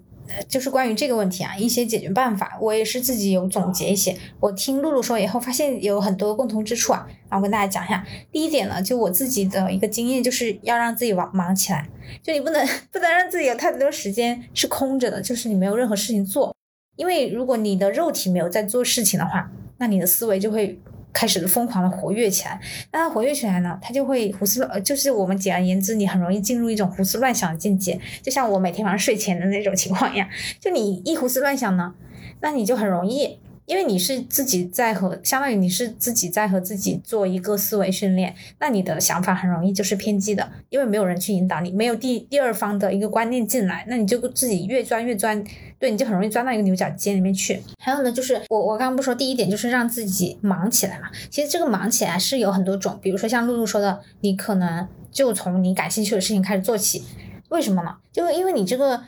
[0.47, 4.17] 就是关于这个问题啊，一些解决办法，我也是自己有总结一些。
[4.39, 8.05] 我听露露说以后，发现有很多共同之处啊，然后跟大家讲一下。
[8.31, 11.89] 第一点呢，就我自己的一个经验，就是要让自己忙忙起来，
[12.21, 16.55] 就你不能 不能让自己有太多时间是空着的，就是你没有任何事情做。
[16.95, 20.79] 因为如果你的肉体没有在做事情的话，那你的思维就会。
[21.15, 22.59] 开始疯狂的活跃起来，
[22.91, 30.27] 那它活跃起来呢，它就会胡思乱，就是我们简而言之，你很容易进入一种胡思乱想的境界，就像我每天晚上睡前的那种情况一样，
[30.59, 31.93] 就你一胡思乱想呢，
[32.41, 33.37] 那你就很容易。
[33.65, 45.41] 因为你是自己在和，相当于你是自己在和自己做一个思维训练，那你的想法很容易就是偏激的，因为没有人去引导你，没有第第二方的一个观念进来，那你就自己越钻越钻，
[45.79, 47.61] 对，你就很容易钻到一个牛角尖里面去。
[47.79, 57.03] 还有呢，就是我我刚刚不说第一点就是让自己忙起来嘛，其实这个忙起来是有很多种，比如说像露露说的，你可能就从你感兴趣的事情开始做起，
[57.49, 57.95] 为什么呢？
[58.11, 59.01] 就因为你这个，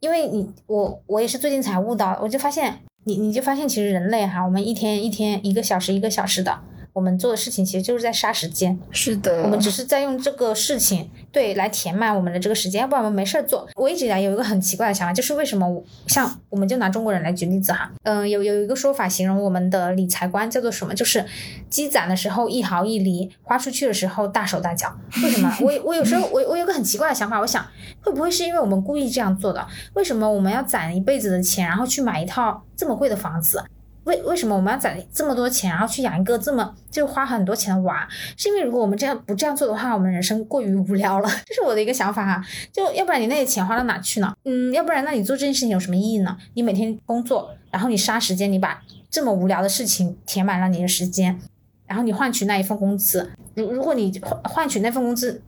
[0.00, 2.80] 因为你我我也是最近才悟到，我就发现。
[3.10, 6.60] 你你就发现，其实人类哈，我们一天一天，一个小时一个小时的。
[6.92, 13.68] 我们做的事情其实就是在杀时间，是的，我们只是在用这个事情对来填满我们的这个时间，要不然我们没事儿做。
[13.76, 20.94] 我一直以来有一个很奇怪的想法，就是为什么像我们就拿中国人来举例子哈，嗯，有有一个说法形容我们的理财观叫做什么？
[20.94, 21.24] 就是
[21.68, 24.92] 积攒的时候一毫一厘，花出去的时候大手大脚。
[25.22, 25.56] 为什么？
[25.60, 27.66] 我我有时候我我有个很奇怪的想法，我想
[28.02, 29.66] 会不会是因为我们故意这样做的？
[29.94, 33.62] 为什么我们要攒一辈子的钱，然后去买一套这么贵的房子？
[34.04, 38.08] 为为什么我们要攒这么多钱，然后去养一个这么就花很多钱的娃？
[38.36, 41.28] 是因为如果我们这样不这样做的话，我们人生过于无聊了。
[41.46, 42.42] 这是我的一个想法哈。
[42.72, 44.34] 就要不然你那些钱花到哪去呢？
[44.44, 46.36] 嗯，要不然那你做这件事情有什么意义呢？
[46.54, 51.38] 你每天工作，然后你杀时间，你把这么无聊的事情填满了你的时间，
[51.86, 53.30] 然后你换取那一份工资。
[53.54, 55.42] 如如果你换换取那份工资。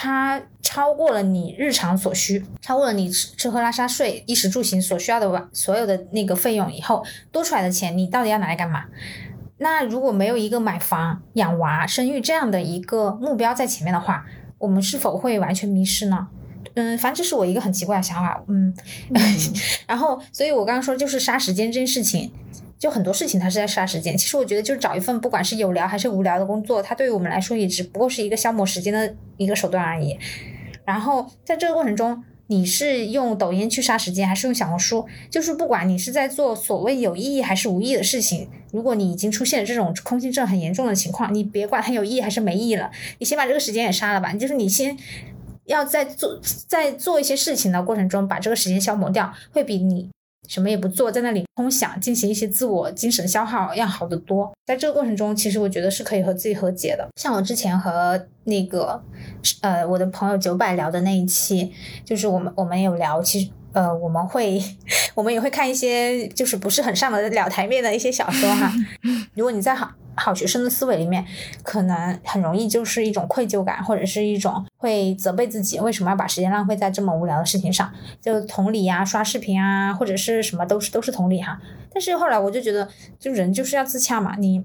[0.00, 8.84] 它超过了你日常所需，超过了你吃吃喝拉撒睡、衣食住行所需要的所有的那个费用以后，多出来的钱你到底要拿来干嘛？
[9.58, 14.24] 那如果没有一个买房、养娃、生育这样的一个目标在前面的话，
[14.58, 16.28] 我们是否会完全迷失呢？
[16.74, 18.40] 嗯，反正这是我一个很奇怪的想法。
[18.46, 18.72] 嗯，
[19.88, 22.30] 然后，所以我刚刚说就是杀时间这件事情。
[22.78, 30.16] 就很多事情它是在杀时间，其实我觉得就是找一份不管是有聊还是无聊的工作，它对于我们来说也只不过是一个消磨时间的一个手段而已。
[30.84, 44.32] 然后在这个过程中，你是用抖音去杀时间，还是用小红书，就是不管你是在做所谓有意义还是无意义的事情，如果你已经出现这种空心症很严重的情况，你别管它有意义还是没意义了，你先把这个时间也杀了吧。
[44.32, 44.96] 就是你先
[45.66, 50.08] 要在做在做一些事情的过程中，把这个时间消磨掉，会比你。
[50.48, 54.52] 什么也不做，在那里空想，进行一些自我精神消耗要好得多。
[54.66, 57.06] 在这个过程中，其实我觉得是可以和自己和解的。
[57.16, 59.00] 像我之前和那个
[59.60, 61.72] 呃我的朋友九百聊的那一期，
[62.04, 64.60] 就是我们我们有聊，其实呃我们会
[65.14, 68.72] 我们也会看一些就是不是很上得了台面的一些小说哈。
[69.34, 69.92] 如果你在好。
[70.18, 71.24] 好学生的思维里面，
[71.62, 77.90] 可能很容易就是一种愧疚感，或者是一种会责备自己为什么要把时间浪费在这么无聊的事情上，
[78.20, 81.60] 就同理呀，刷视频啊，或者是什么都是都是同理哈。
[81.92, 82.88] 但是后来我就觉得，
[83.18, 84.64] 就人就是要自洽嘛，你。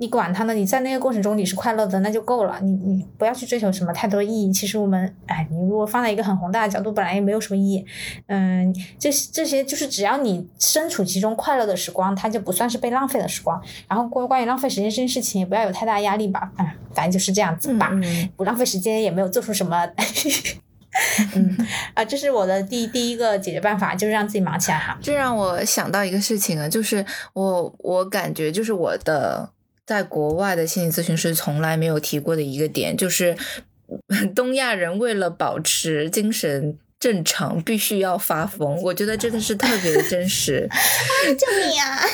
[0.00, 0.54] 你管他呢？
[0.54, 2.58] 你在那个过程中你是快乐的，那就够了。
[2.62, 4.52] 你你不要去追求什么太多意义。
[4.52, 7.84] 其实我们，哎，你如果放在一个很宏大的角度，本来也没有什么意义。
[8.26, 13.60] 嗯，这这些就是只要你身处其中快乐的时光，它就不算是被浪费的时光。
[13.88, 16.52] 然后关关于浪费时间这件事情，也不要有太大压力吧。
[16.58, 17.90] 嗯，反正就是这样子吧。
[18.36, 19.84] 不浪费时间，也没有做出什么。
[21.34, 21.56] 嗯
[21.94, 24.96] 啊，这是我的第第一个解决办法，就是让自己忙起来哈。
[25.02, 29.50] 这让我想到一个事情啊，就是我我感觉就是我的。
[29.88, 33.34] 在国外的心理咨询师从来没有提过的一个点，就是
[34.36, 38.76] 东亚人为了保持精神正常，必须要发疯。
[38.82, 40.68] 我觉得这个是特别的真实。
[41.38, 42.04] 救命啊！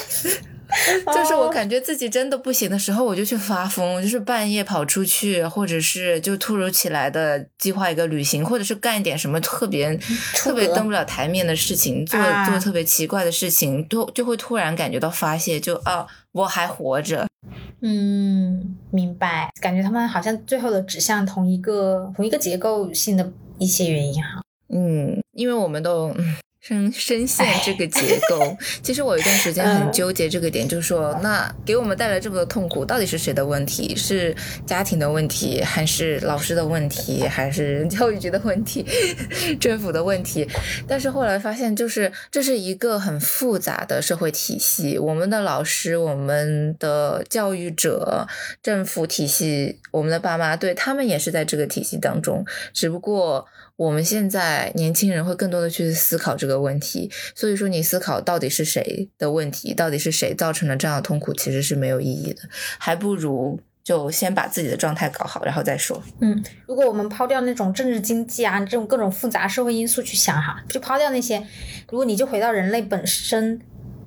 [1.13, 9.97] 就是我感觉自己真的不行的时候，我就去发疯，就是半夜跑出去，或者是就突如其来的计划一个旅行，或者是干一点什么特别
[10.33, 17.27] 特别登不了台面的事情，做做特别奇怪的事情，都就会突然感觉到发泄，就啊，我还活着。
[17.81, 19.51] 嗯，明白。
[19.61, 24.43] 感觉他们好像最后的指向同一个同一个结构性的一些原因哈。
[24.69, 26.15] 嗯，因为我们都。
[26.67, 33.95] 深深陷这个结构，其实我有一段时间很纠结这个点，就是说，那给我们带来这么多痛苦，到底是谁的问题？
[33.95, 34.35] 是
[34.65, 38.83] 家庭的问题，还是老师的问题，还是 教育局的问题，
[39.61, 40.49] 政府的问题？
[40.89, 48.27] 但是后来发现，就是这是一个很复杂的社会体系，我们的老师、我们的教育者、
[48.63, 52.43] 政府体系、我们的爸妈，对他们也是在这个体系当中，
[52.73, 53.47] 只不过。
[53.77, 62.43] 我们现在年轻人会更多的去思考这个问题，所以说你思考到底是谁的问题，到底是谁造成了这样的痛苦，其实是没有意义的，
[62.79, 66.01] 还不如就先把自己的状态搞好，然后再说。
[66.21, 71.45] 嗯，如果我们抛掉那种政治经济啊这种各种复杂社会因素去想哈，就抛掉那些，
[71.91, 73.61] 如果你就回到人类本身，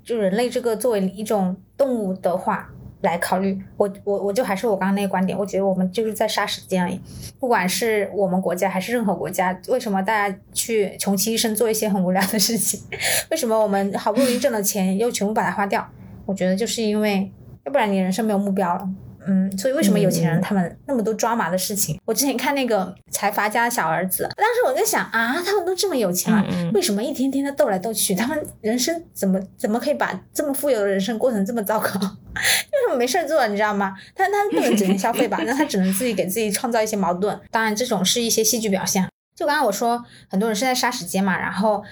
[0.04, 2.70] 就人类这个作为一种动物的话。
[3.02, 7.00] 来考虑，我我我就还是我刚刚那个观点，我觉得我们就是在杀时间而已。
[7.40, 12.82] 不管是我们国家还是任何国家，为什么大家去穷其一生做一些很无聊的事情？
[13.30, 15.88] 为什么我们好不容易挣了钱又全部把它花掉？
[16.26, 17.32] 我觉得就是因为，
[17.66, 18.90] 要不然你人生没有目标了。
[19.28, 22.00] 嗯，所以为什么有钱人他们那么多抓马的事情？
[22.06, 28.16] 我之前看那个财阀家的小儿子，当时我在想啊，他们都这么有钱了，为什么一天天的斗来斗去？
[28.16, 31.90] 他们人生怎么怎么可以把这么富有的人生过成这么糟糕？
[32.00, 33.46] 为什么没事做？
[33.48, 33.94] 你知道吗？
[34.16, 35.40] 他他不能整天消费吧？
[35.46, 37.38] 那他只能自己给自己创造一些矛盾。
[37.52, 39.08] 当然，这种是一些戏剧表现。
[39.36, 41.84] 就刚刚我说，很多人是在杀时间嘛，然后。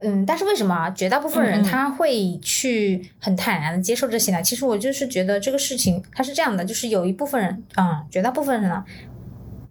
[0.00, 4.40] 嗯，但是为什么绝大部分人他会去很坦然的接受这些呢？
[4.40, 8.84] 其实我就是觉得这个事情它是这样的，就是有一部分人，嗯，绝大部分人呢。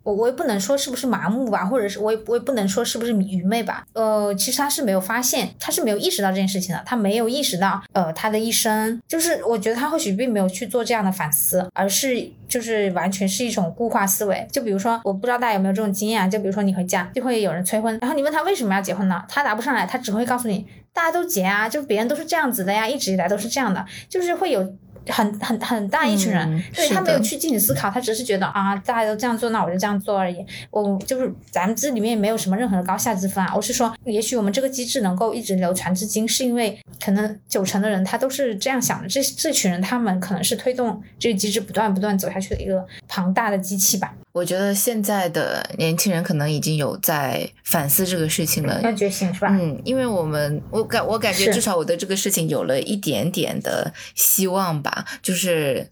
[0.08, 3.84] 我我也不能说是不是麻木吧，或者是我也我也不能说是不是愚昧吧。
[3.91, 14.47] 呃，其实他是没有发现，他是没有意识到这件事情的，他没有意识到，呃，他的一生就是我觉得他或许并没有去做这样的反思，而是就是完全是一种固化思维。
[14.49, 19.22] 就比如说，我不知道大家有没有这种经验，啊就比如说你回家就会有人催婚，然后你问他为什么要结婚呢？
[19.28, 24.74] 他答不上来，他只会告诉你大家都结啊，就别人都是这样子的呀，一直以来都是这样的，就是会有。
[25.10, 30.38] 很很很大一群人，对他没有去进行思考，他只是觉得啊，大家都这样做，那我就这样做而已。
[30.72, 33.53] 我就是咱们这里面没有什么任何的高下之分啊。
[33.55, 39.08] 我是说，也许我们这个机制能够一直流传至今，是因为可能九成的人他都是这样想的。
[39.08, 44.14] 这这群人他们可能是推动这个机制不断不断走下去的一个庞大的机器吧。
[44.34, 49.47] 我觉得现在的年轻人可能已经有在反思这个事情了，要觉醒是吧？
[49.49, 55.88] 嗯，因为我们我感我感觉至少我对这个事情有了一点点的希望吧，就是。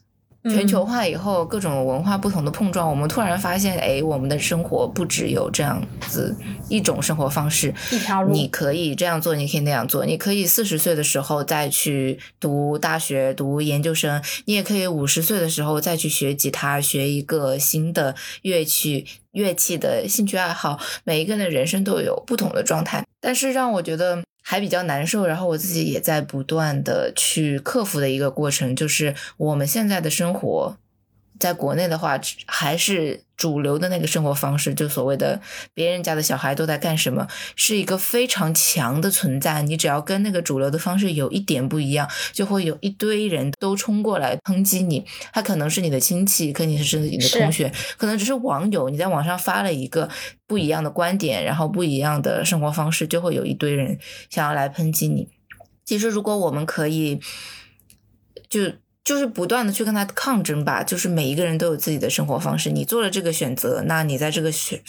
[0.48, 6.36] 全球化以后，各种文化不同的碰撞，我们突然发现，哎，我们的生活不只有这样子
[6.70, 8.32] 一种生活方式，一条路。
[8.32, 19.08] 你可以这样做，你可以那样做，你可以四十岁的时候再去读大学、读研究生，你也可以五十岁的时候再去学吉他，学一个新的乐器。
[19.32, 23.04] 乐器的兴趣爱好，每一个人的人生都有不同的状态。
[23.20, 30.78] 但是让我觉得还比较难受，然后我自己也在不断的去克服的一个过程，就是我们现在的生活。
[31.40, 35.42] 在国内的话，还是主流的那个生活方式，就所谓的
[35.74, 39.62] 别人家的小孩都在干什么，是一个非常强的存在。
[39.62, 45.06] 你只要跟那个主流的方式有一点不一样，就会有一堆人都冲过来抨击你。
[45.34, 48.90] 他可能是你的亲戚，可能是你的同学，可能只是网友。
[48.90, 50.10] 你在网上发了一个
[50.48, 55.28] 不一样的观点，然后不一样的生活方式，就会有一堆人想要来抨击你。
[55.84, 57.20] 其实，如果我们可以，
[58.50, 58.72] 就。
[59.06, 64.82] 就是不断的去跟他抗争吧，就是每一个人都有自己的生活方式，你做了这个选择，那你在这个选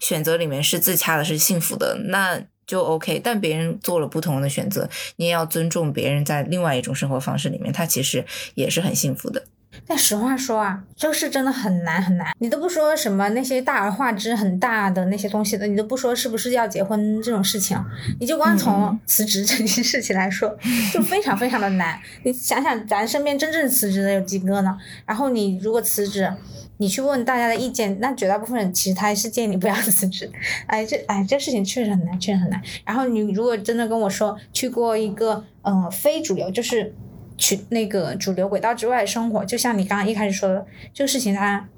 [0.00, 3.20] 选择里面是自洽的，是幸福的，那就 OK。
[3.22, 9.44] 但别人做了不同的选择，你也要尊重别人在另外一种生活方式里面，他其实也是很幸福的。
[9.84, 12.28] 但实话说啊，这个事真的很难很难。
[12.38, 17.76] 你都不说什么那些大而化之、很大的那些东西的，你都不说是不是要结婚这种事情，
[18.20, 20.56] 你就光从辞职这件事情来说，
[20.92, 21.98] 就非常非常的难。
[22.22, 24.78] 你想想，咱身边真正辞职的有几个呢？
[25.04, 26.32] 然后你如果辞职，
[26.76, 30.30] 你去问大家的意见，那绝大部分人其实他是建议你不要辞职。
[30.66, 32.60] 哎，这哎这事情确实很难，确实很难。
[32.84, 36.94] 然后你如果真的跟我说去过一个嗯非主流，就是。
[37.36, 41.68] 去那个主流轨道之外生活，就像你刚刚一开始说的，这个事情他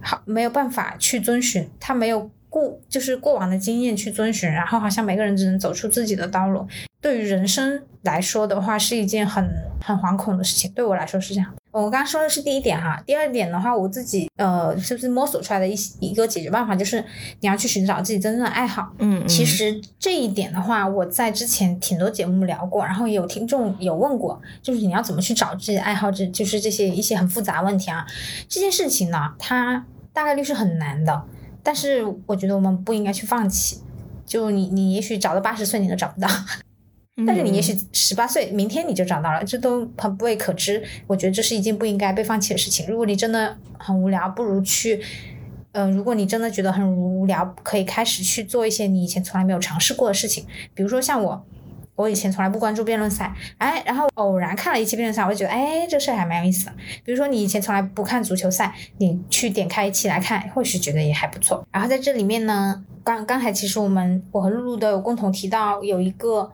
[0.00, 6.66] 好没有办法去遵循，他没有过就是过往的经验去遵循，然后好像每个人只能走出自己的道路。
[7.00, 9.48] 对于人生来说的话，是一件很
[9.80, 10.70] 很惶恐的事情。
[10.72, 11.54] 对我来说是这样。
[11.72, 17.02] 我刚刚说的是第一点哈，第二点的话，我自己呃，就是摸索出来的一一个解决办法，就是
[17.40, 18.92] 你要去寻找自己真正的爱好。
[18.98, 28.06] 嗯，其实这一点的话，我在之前挺多节目聊过，然后有听众有问过，就是你要怎么去找自己的爱好，这就是这些一些很复杂问题啊。
[28.48, 31.22] 这件事情呢，它大概率是很难的，
[31.62, 33.80] 但是我觉得我们不应该去放弃。
[34.26, 36.28] 就你你也许找到八十岁你都找不到。
[37.26, 40.82] 但是你也许十八岁，明天你就长到了，这都很不为可知。
[41.06, 42.86] 我觉得这是一件不应该被放弃的事情。
[42.88, 44.98] 如果你真的很无聊，不如去，
[45.72, 50.46] 嗯，如果你真的觉得很无聊，可以开始去做一些你以前从来没有尝试过的事情。
[50.72, 51.44] 比如说像我，
[51.96, 56.72] 我以前从来不关注辩论赛，哎，然后偶然看了一期辩论赛，我就觉得，哎，这事还蛮有意思的。
[57.04, 61.62] 比如说你以前从来不看足球赛，你去点开一期来看，或许觉得也还不错。
[61.70, 66.50] 然后在这里面呢，刚刚才其实我们我和露露都有共同提到有一个。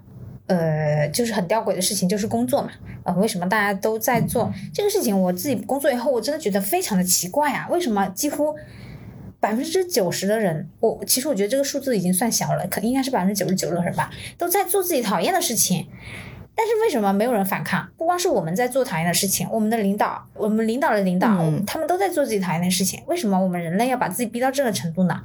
[0.48, 2.70] 呃，就是很吊诡的事情，就是工作嘛。
[3.04, 5.18] 呃，为什么大家都在做这个事情？
[5.18, 7.68] 我自己工作以后，我真的觉得非常的奇怪啊！
[7.70, 8.54] 为什么几乎
[9.40, 15.86] 百分之九十的人，我其实我觉得这个数字已经算小了，可应该是百分之九十九的人吧，都在做自己讨厌的事情。
[16.54, 17.88] 但是为什么没有人反抗？
[17.96, 21.28] 不光是我们在做讨厌的事情，我们的领导，我们领导的领导，
[21.64, 23.00] 他们都在做自己讨厌的事情。
[23.06, 25.22] 为什么我们人类要把自己逼到这个程度呢？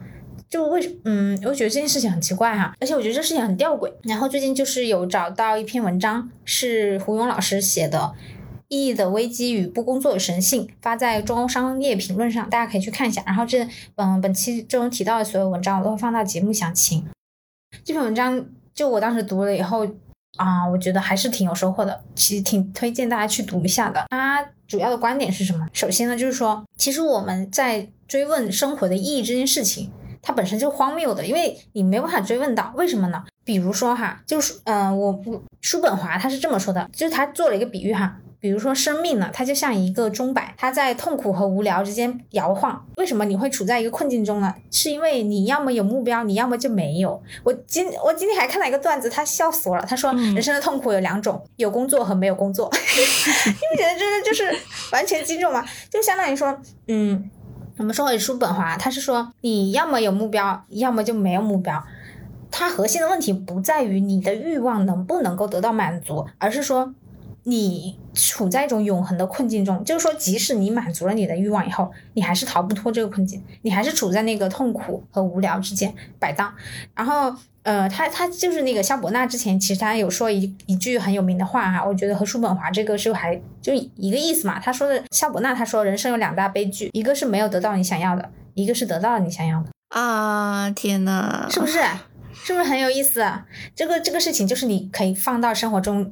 [0.53, 3.91] 就为什嗯，我觉得这件事情很奇怪哈，而且我觉得这事情很吊诡。
[4.03, 7.97] 然后最近就是有找到一篇文章，是胡勇老师写的
[8.67, 13.23] 《意义的危机与不工作的神性》，发在中欧商业评论上，大家可以去看一下。
[13.25, 17.03] 然后这嗯，本期中提到的所有文章，我都会放到节目详情。
[17.83, 18.45] 这篇文章
[18.75, 19.87] 就我当时读了以后
[20.37, 24.05] 啊，我觉得还是挺有收获的，其实挺推荐大家去读一下的。
[24.11, 25.67] 它主要的观点是什么？
[25.73, 29.89] 首先呢，就是说，其实我们在追问生活的意义这件事情。
[30.23, 33.23] 它本身就荒谬的，因为你没办法追问到为什么呢？
[33.43, 35.21] 比如说哈，就是，嗯，我
[35.59, 42.85] 叔本华他是这么说的，就是他做了一个比喻哈，比如说生命呢，它就像一个钟摆，它在痛苦和无聊之间摇晃。
[42.95, 44.55] 为什么你会处在一个困境中呢？
[44.71, 47.21] 是因为你要么有目标，你要么就没有。
[47.43, 49.85] 我今我今天还看到一个段子，他笑死我了。
[49.85, 52.69] 他说人生的痛苦有两种，有工作和没有工作。
[52.73, 54.57] 你不觉得这个就是
[54.93, 55.65] 完全击中吗？
[55.89, 56.57] 就相当于说，
[56.87, 57.29] 嗯。
[57.77, 61.83] 我们说回叔本华，他是说你要么有目标，要么就没有目标。
[62.51, 66.93] 它核心的问题不在于你的欲望能不能够得到满足，而是说。
[67.45, 76.53] 你处在一种永恒的困境中，就是说，即使你满足了你的欲望以后，你还是逃不脱这个困境，你还是处在那个痛苦和无聊之间摆荡。
[76.95, 84.59] 然后，呃，他他就是那个肖伯纳之前其实他有说一一句很有名的话哈，我觉得和叔本华这个是还就一个意思嘛。
[84.59, 90.69] 他说的肖伯纳他说人生有两大悲剧，一个是没有得到你想要的，一个是得到了你想要的啊！
[90.71, 91.79] 天呐，是不是？
[92.33, 93.25] 是不是很有意思？
[93.75, 96.11] 这个这个事情就是你可以放到生活中。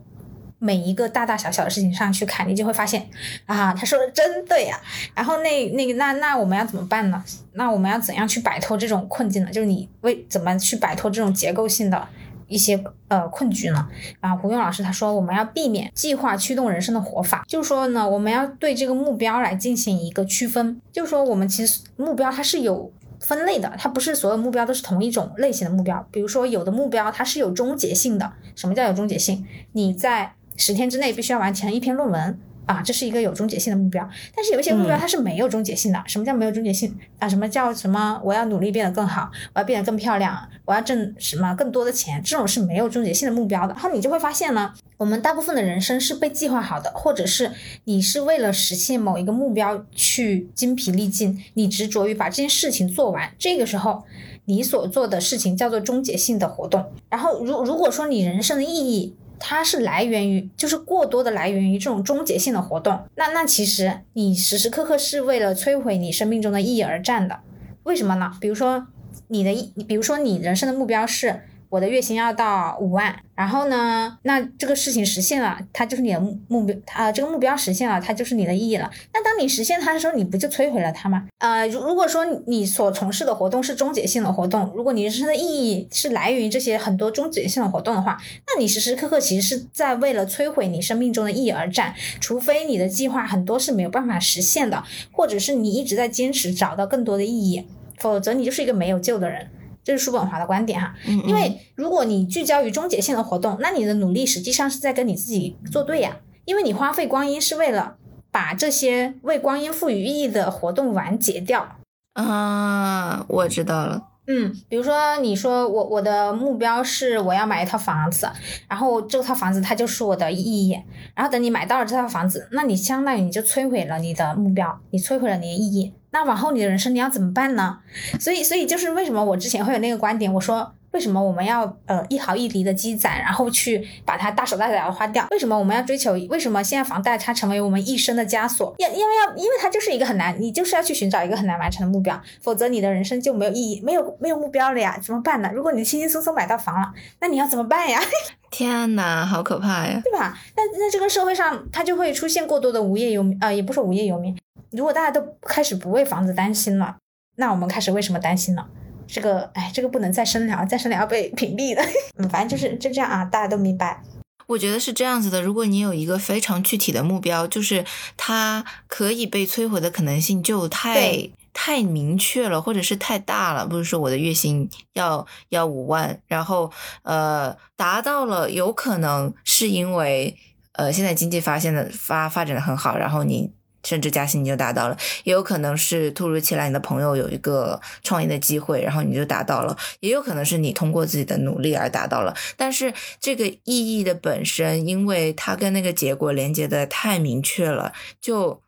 [0.63, 3.09] 每一个大大小小的事情上去看，你就会发现，
[3.47, 4.79] 啊，他说的真对呀。
[5.15, 7.23] 然后那那个那那我们要怎么办呢？
[7.53, 9.49] 那我们要怎样去摆脱这种困境呢？
[9.51, 12.07] 就是你为怎么去摆脱这种结构性的
[12.47, 13.87] 一些呃困局呢？
[14.19, 22.93] 啊，胡勇老师他说我们要避免计划驱动人生的活法，就是说呢，我们要对这个目标来进行一个区分，就是说我们其实目标它是有。
[23.23, 26.03] 分类的，它不是所有目标都是同一种类型的目标。
[26.11, 28.33] 比如说，有的目标它是有终结性的。
[28.55, 29.45] 什么叫有终结性？
[29.73, 34.07] 你在十天之内必须要完成一篇论文啊，这是一个有终结性的目标。
[34.35, 36.01] 但是有一些目标它是没有终结性的。
[36.05, 37.27] 什么叫没有终结性啊？
[37.27, 38.21] 什么叫什么？
[38.23, 42.21] 我要努力变得更好，我要变得更漂亮，我要挣什么更多的钱？
[42.23, 43.73] 这种是没有终结性的目标的。
[43.73, 44.73] 然后你就会发现呢。
[44.97, 47.51] 我们大部分的人生是被计划好的，或者是
[47.85, 53.33] 你是为了实现某一个目标去精疲力尽，你执着于把这件事情做完。
[53.39, 54.03] 这个时候，
[54.45, 56.85] 你所做的事情叫做终结性的活动。
[57.09, 67.39] 然后，如如果说你人生的意义它是来源于，就是过多的来源于这种终结性的活动，那那其实你时时刻刻是为了摧毁你生命中的意义而战的。
[67.83, 68.31] 为什么呢？
[68.39, 68.87] 比如说
[69.27, 71.41] 你的意，比如说你人生的目标是。
[71.71, 78.91] 我的月薪要到五万，然后呢，那这个事情实现了，它就是你的目目标，啊，这个目标实现了，它就是你的意义了。
[79.13, 81.29] 那当你实现它的时候，你不就摧毁了它吗？
[81.37, 91.95] 呃，如如果说你所从事的活动是终结性的活动，如果你人生的意义是来源于这些很多终结性的活动的话，那你时时刻刻其实是在为了摧毁你生命中的意义而战。
[92.19, 97.65] 除非你的计划很多是没有办法实现的，或者是你一直在坚持找到更多的意义，
[97.97, 99.47] 否则你就是一个没有救的人。
[99.83, 100.93] 这是叔本华的观点哈，
[101.25, 107.95] 因为如果你聚焦于终结性的活动，那你的努力实际上是在跟你自己作对呀，因为你花费光阴是为了
[108.31, 111.77] 把这些为光阴赋予意义的活动完结掉。
[112.13, 114.07] 啊，我知道了。
[114.27, 118.29] 嗯，比如说你说我我的目标是我要买一套房子，
[118.69, 120.79] 然后这套房子它就是我的意义，
[121.15, 125.93] 然后等你买到了这套房子，那你相当于你就摧毁了你的目标，你摧毁了你的意义。
[126.11, 127.79] 那往后你的人生你要怎么办呢？
[128.19, 135.25] 所以，所以就是为什么我之前会有那个观点，我说为什么我们要呃一毫一厘的积攒，然后去把它大手大脚的花掉？
[135.31, 136.11] 为什么我们要追求？
[136.29, 138.75] 为什么现在房贷它成为我们一生的枷锁？
[138.77, 144.99] 因因为要因为它就是一个很难，你就是要去寻找一个很难完成的目标，否则你的人生就没有意义，没有没有目标了呀？
[145.01, 145.49] 怎么办呢？
[145.53, 146.91] 如果你轻轻松松买到房了，
[147.21, 148.01] 那你要怎么办呀？
[148.51, 150.01] 天哪，好可怕呀！
[150.03, 150.37] 对吧？
[150.57, 154.37] 那那这个社会上它就会出现过多的无业游民呃，也不是无业游民。
[154.71, 156.95] 如果大家都开始不为房子担心了，
[157.35, 158.65] 那我们开始为什么担心呢？
[159.07, 161.83] 这个，哎，这个不能再深聊，再深聊要被屏蔽的。
[162.15, 164.01] 嗯，反正就是就这样啊，大家都明白。
[164.47, 167.83] 我觉得是这样子的，如果你有一个非常具体的目标，就是
[168.15, 173.67] 它可以被摧毁的可能性就太太明确了，或者是太大了。
[173.67, 176.71] 不是说我的月薪要要五万，然后
[177.03, 180.37] 呃达到了，有可能是因为
[180.73, 183.51] 呃现在经济发现的发发展的很好，然后你。
[183.83, 192.35] 甚至加薪你就达到了，也有可能是突如其来你的朋友有一个创业的机会，然后你就达到了，也有可能是你通过自己的努力而达到了。
[192.57, 198.61] 但是这个意义的本身，因为它跟那个结果连接的太明确了，就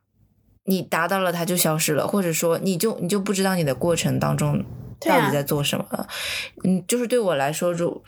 [0.66, 4.64] 你达到了它就消失了，或者说你就你就不知道你的过程当中。
[5.06, 5.86] 到底在做什么？
[6.64, 8.04] 嗯，就是对我来说，如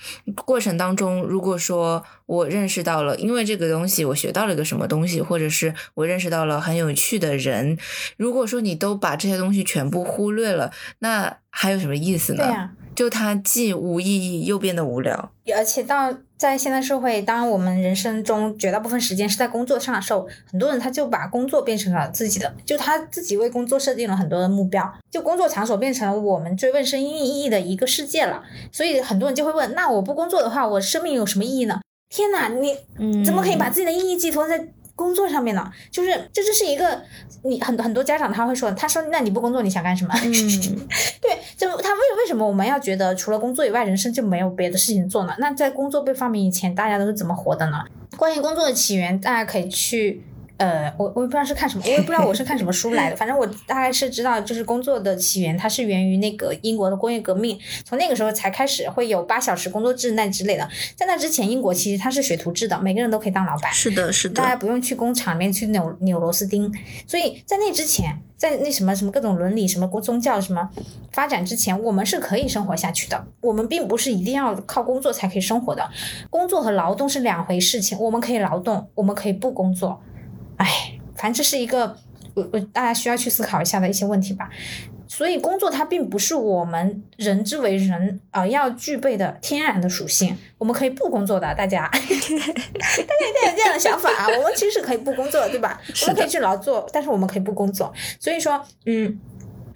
[0.45, 7.77] 过程当中，如果说我认识到了，因为这个东西我学到了一个什么东西，或者是我认识到了很有趣的人，
[8.17, 12.43] 如果说你都把这些东西全部忽略了，那还有什么意思呢？
[12.43, 12.71] 对呀。
[12.95, 16.09] 就它既无意义又变得无聊，而且到
[16.45, 28.43] 在现代社会，当我们人生中绝大部分时间是在工作上的时候，很多人他就把工作变成了自己的，就他自己为工作设定了很多的目标，就工作场所变成了我们追问生命意义的一个世界了。
[28.71, 31.81] 所以很多人就会问：那我不工作的话，我生命有什么意义呢？
[32.09, 34.67] 天哪，你怎么可以把自己的意义寄托在？
[34.95, 37.01] 工作上面呢，就是这就是一个
[37.43, 40.13] 你很很多家长他会说，他说那你不工作你想干什么？
[40.23, 40.31] 嗯，
[41.21, 45.35] 对，就他为为什么我们要觉得除了工作以外，人生就没有别的事情做呢？
[45.39, 47.83] 那在工作被发明以前，大家都是怎么活的呢？
[48.17, 50.23] 关于工作的起源，大家可以去。
[50.58, 53.16] 呃，我我也不知道是看什么，我也不知道我是看什么书来的。
[53.16, 60.68] 反正我大概是知道，就是工作的起源，它是源于那个英国的工业革命，从那个时候才开始会有八小时工作制那之类的。
[60.95, 63.72] 在那之前，英国其实它是学徒制的，每个人都可以当老板。
[63.74, 66.74] 是的，是的，大家不用去工厂里面去扭扭螺丝钉。
[67.06, 70.70] 所以在那之前，在那什么什么各种伦理、什么宗教什么
[71.12, 73.26] 发展之前，我们是可以生活下去的。
[73.41, 75.89] 我们并不是一定要靠工作才可以生活的，
[76.30, 77.99] 工作和劳动是两回事情。
[77.99, 80.01] 我们可以劳动，我们可以不工作。
[80.58, 80.91] 哎。
[81.18, 81.97] 反正这是一个
[82.34, 84.49] 我我大家需要去思考一下的一些问题吧。
[85.08, 90.36] 所以工作它并不是我们人之为人啊要具备的天然的属性。
[90.58, 94.28] 我们可以不工作的，大家， 大家一定有这样的想法啊。
[94.28, 95.80] 我们其实是可以不工作，对吧？
[96.01, 97.93] 我们可以去劳作，但是我们可以不工作。
[98.20, 99.18] 所以说，嗯，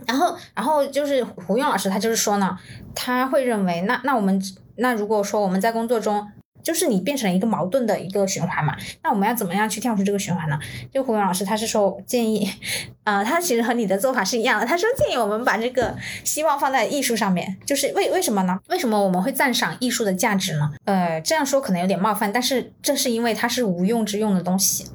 [0.05, 2.57] 然后然后就是胡勇老师他就是说呢，
[2.93, 4.41] 他会认为那那我们
[4.75, 6.27] 那如果说我们在工作中。
[6.61, 8.75] 就是你变成了一个矛盾的一个循环嘛。
[9.03, 10.59] 那我们要怎么样去跳出这个循环呢？
[10.93, 12.49] 就胡勇老师他是说建议，
[13.03, 14.65] 呃，他其实和你的做法是一样的。
[14.65, 18.59] 他说建议我们把这个希望放在艺术上面，就是为为什么呢？
[18.69, 20.71] 为什么我们会赞赏艺术的价值呢？
[20.85, 24.85] 呃，这样说可能有点冒犯，但是正是因为它是无用之用的东西。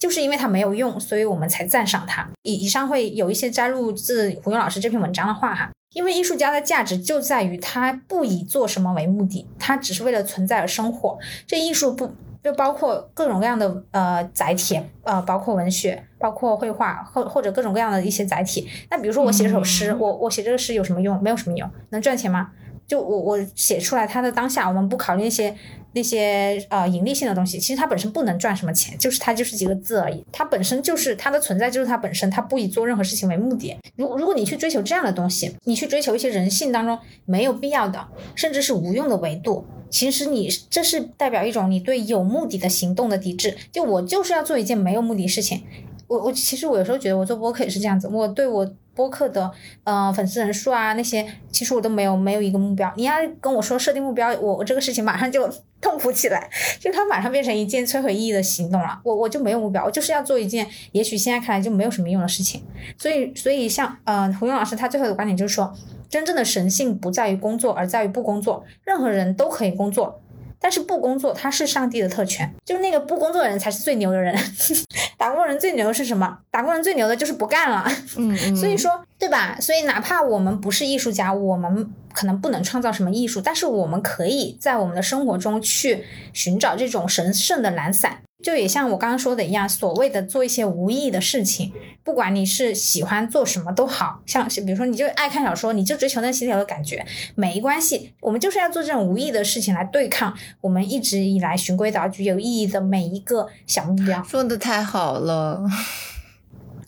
[0.00, 2.26] 就是因为它没有用，所以我们才赞赏它。
[2.42, 11.18] 以以上会有一些摘录自胡勇老师这篇文章的话哈，因为艺术家的价值就在于他不以做什么为目的，他只是为了存在而生活。
[11.46, 12.10] 这艺术不
[12.42, 18.66] 就包括各种各样的呃载体，呃，包括文学，包括绘画，或或者各种各样的一些载体。
[18.90, 21.22] 那比如说我写首诗，我我写这个诗有什么用？
[21.22, 22.50] 没有什么用，能赚钱吗？
[22.86, 25.54] 就我我写出来它的当下，我们不考虑那些
[25.92, 33.76] 那些呃盈利性的东西，其实它本身不能赚什么钱，就是它就是几个字而已，它本身就是它的存在就是它本身，它不以做任何事情为目的。
[33.96, 43.56] 如如果你去追求这样的东西，你去追求一些人性当中没有必要的，甚至是无用的维度，其实你这是代表一种你对有目的的行动的抵制。
[43.72, 45.62] 就我就是要做一件没有目的事情。
[46.06, 49.50] 我我其实我有时候觉得我做播客也是这样子，我对我播客的
[49.84, 52.92] 呃粉丝人数啊那些，其实我都没有没有一个目标。
[52.96, 55.48] 你要跟我说设定目标，我我这个事情马上就
[55.80, 59.00] 痛苦起来，就它马上变成一件摧毁意义的行动了。
[59.02, 62.62] 我我就没有目标，我就是要做一件也许现在看来就没有什么用的事情。
[62.98, 65.72] 所以所以像呃胡勇老师他最后的观点就是说，
[66.08, 68.62] 真正的神性不在于工作，而在于不工作。
[68.84, 70.20] 任何人都可以工作。
[70.60, 74.36] 但是不工作，他是上帝的特权，就是那个不工作的人才是最牛的人。
[75.16, 76.38] 打工人最牛的是什么？
[76.50, 77.84] 打工人最牛的就是不干了。
[78.16, 78.56] 嗯嗯。
[78.56, 79.56] 所以说，对吧？
[79.60, 88.18] 所以哪怕我们不是艺术家，我们可能不能创造什么艺术，但是我们可以在我们的生活中去寻找这种神圣的懒散。
[88.42, 91.72] 就也像我刚刚说的一样，所谓的做一些无意义的事情，
[92.02, 104.22] 不管你是喜欢做什么都好，像比如说你就爱看小说，你就追求那心流的感觉，没关系，我们就是要做这种无意义的事情来对抗我们一直以来循规蹈矩有意义的每一个小目标。
[104.24, 105.62] 说的太好了。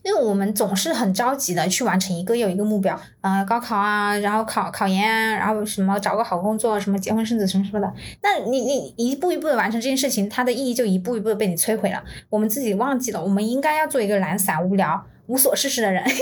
[0.02, 7.92] 因为我们总是很着急的去完成一个又一个目标，呃，高考啊，然后考考研啊，然后什么找个好工作，什么结婚生子什么什么的。
[8.22, 12.02] 那你你一步一步的完成这件事情，它的意义就一步一步的被你摧毁了。
[12.28, 16.04] 我们自己忘记了，我们应该要做一个懒散、无聊、无所事事的人。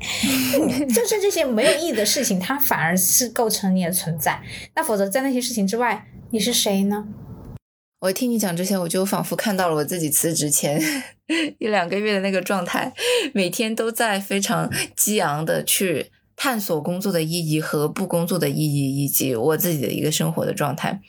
[0.00, 4.40] 就是这些没有意义的事情，它反而是构成你的存在。
[4.76, 7.04] 那否则在那些事情之外，你是谁呢？
[8.00, 10.80] 我听你讲这些，我就仿佛看到了我自己辞职前
[11.58, 12.92] 一两个月的那个状态，
[13.32, 21.00] 每天都在非常激昂的去探索工作的意义和不工作的意义，以及我自己的一个生活的状态。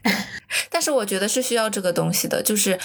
[0.70, 2.78] 但是我觉得是需要这个东西的，就是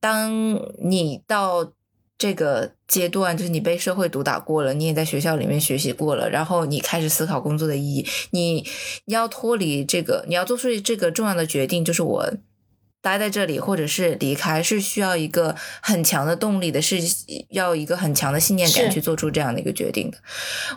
[0.00, 1.72] 当你到
[2.18, 8.66] 这个阶段，就是你被社会毒打过了，你也在学校里面学习过了，然后你开始思考工作的意义，你
[9.04, 12.32] 你要脱离这个，你要做出这个重要的决定，就是我。
[13.04, 16.96] 待在这里，或者是离开，是需要一个很强的动力的，是
[17.50, 20.16] 要一个很强的信念感去做出这样的一个决定的。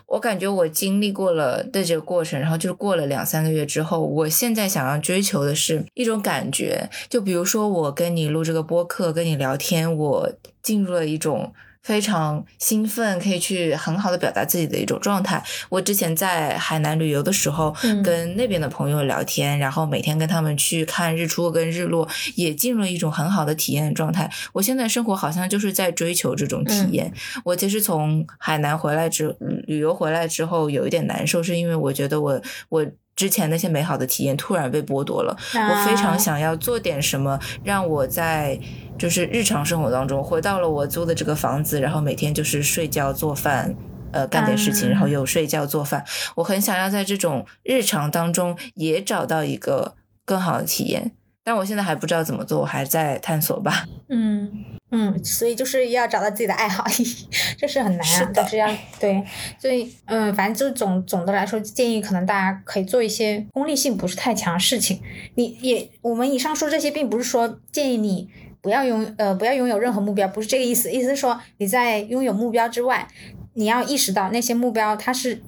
[0.08, 11.54] 我感觉我经历过了的这个过程，然后就是过了两三个月之后，我现在想要追求的是一种感觉，就比如说我跟你录这个播客，跟你聊天，我进入了一种。
[11.88, 15.42] 非常兴奋，可以去很好的表达自己的一种状态。
[15.70, 17.74] 我之前在海南旅游的时候，
[18.04, 24.30] 跟那边的朋友聊天，然后每天跟他们去看日出跟日落，也进入了一种很好的体验的状态。
[24.52, 27.14] 我现在生活好像就是在追求这种体验。
[27.46, 29.34] 我其实从海南回来之
[29.66, 32.86] 旅游回来之后，有一点难受，是因为我觉得我我。
[33.18, 38.58] 之前那些美好的体验突然被剥夺了，我非常想要做点什么，让我在
[38.98, 43.76] 就是日常生活当中回到了我租的这个房子，然后每天就是睡觉做饭，
[44.12, 46.06] 呃，干点事情，然后又睡觉做饭。
[46.36, 51.17] 我很想要在这种日常当中也找到一个更好的体验。
[51.48, 53.86] 但我现在还不知道怎么做，我还在探索吧。
[54.12, 56.84] 嗯嗯，所以就是要找到自己的爱好，
[57.58, 58.32] 这是很难啊。
[58.34, 58.68] 但是要
[59.00, 59.24] 对，
[59.58, 65.02] 所以嗯，反正就总总的来说，建议可能大家可以做一些功利性不是太强的事情。
[65.36, 68.30] 你也，我们以上说这些，并不是说建议你
[68.62, 70.92] 不要拥呃不要拥有任何目标，不是这个意思。
[70.92, 73.08] 意思是说你在拥有目标之外，
[73.54, 75.42] 你要意识到那些目标它是。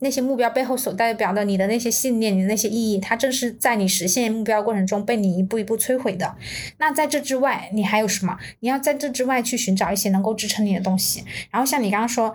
[0.00, 6.36] 那些目标背后所代表的你的那些信念，你的那些意义，它正是在你实现目标过程中被你一步一步摧毁的。
[6.78, 8.36] 那在这之外，你还有什么？
[8.60, 11.24] 你要在这之外去寻找一些能够支撑你的东西。
[11.50, 12.34] 然后像你刚刚说。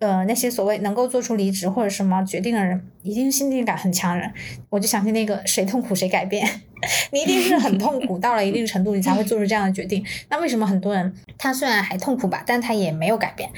[0.00, 4.30] 呃，那些所谓能够做出离职或者什么决定的人，一定是信念感很强人。
[4.68, 6.46] 我就想起那个谁痛苦谁改变，
[7.12, 10.04] 你一定是很痛苦到了一定程度，你才会做出这样的决定。
[10.28, 13.48] 那为什么很多人他虽然还痛苦吧，但他也没有改变？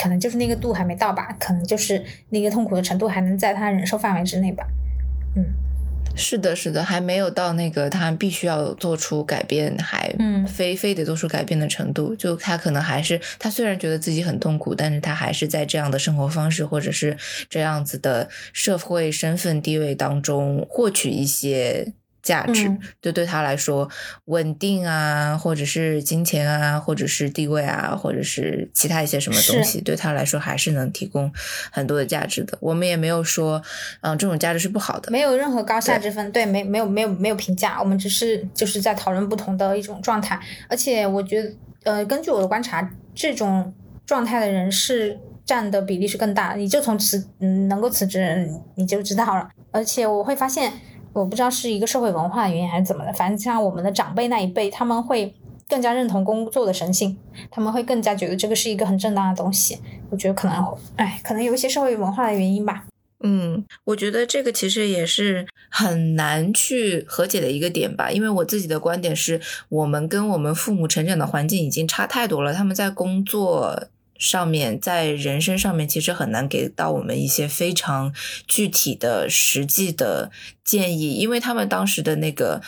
[0.00, 4.66] 可能就是那个度还没到吧，可能就是那个痛苦的程度还能在他忍受范围之内吧。
[5.36, 5.44] 嗯，
[6.14, 12.14] 是的，是的，还没有到那个他必须要做出改变，还嗯非非得做出改变的程度。
[12.14, 17.16] 就他可能还是他虽然觉得自己很痛苦，但是他还是在这样的生活方式或者是
[17.48, 21.92] 这样子的社会身份地位当中获取一些。
[22.22, 23.88] 价值，嗯就对他来说，
[24.26, 31.32] 稳定啊，或者是金钱啊，或者是地位啊，或者是其他一些什么东西，对他来说还是能提供
[31.72, 32.56] 很多的价值的。
[32.60, 33.60] 我们也没有说，
[34.02, 35.10] 嗯，这种价值是不好的。
[35.10, 40.38] 没有任何高下之分，对，没没有没有没有评价，我们只是就是在讨论不同的一种状态。
[40.68, 41.52] 而且我觉得，
[41.82, 43.74] 呃，根据我的观察，这种
[44.06, 46.54] 状态的人是占的比例是更大。
[46.54, 49.48] 你就从辞嗯能够辞职你就知道了。
[49.72, 50.72] 而且我会发现。
[51.12, 55.34] 我不知道是一个社会文化的原因还是怎么的，反正像我们的长辈那一辈，他们会
[55.68, 57.16] 更加认同工作的神性，
[57.50, 59.78] 他们会更加觉得这个是一个很正当的东西。
[60.10, 62.84] 我觉得可能，哎，可能有一些社会文化的原因吧。
[63.24, 73.88] 嗯，我觉得这个其实也是很难去和解的一个点吧，因为我自己的观点是我们跟我们父母成长的环境已经差太多了，他们在工作。
[74.22, 78.14] 上面在人生上面其实很难给到我们一些非常
[78.46, 80.30] 具体的实际的
[80.64, 82.62] 建议，因为他们当时的那个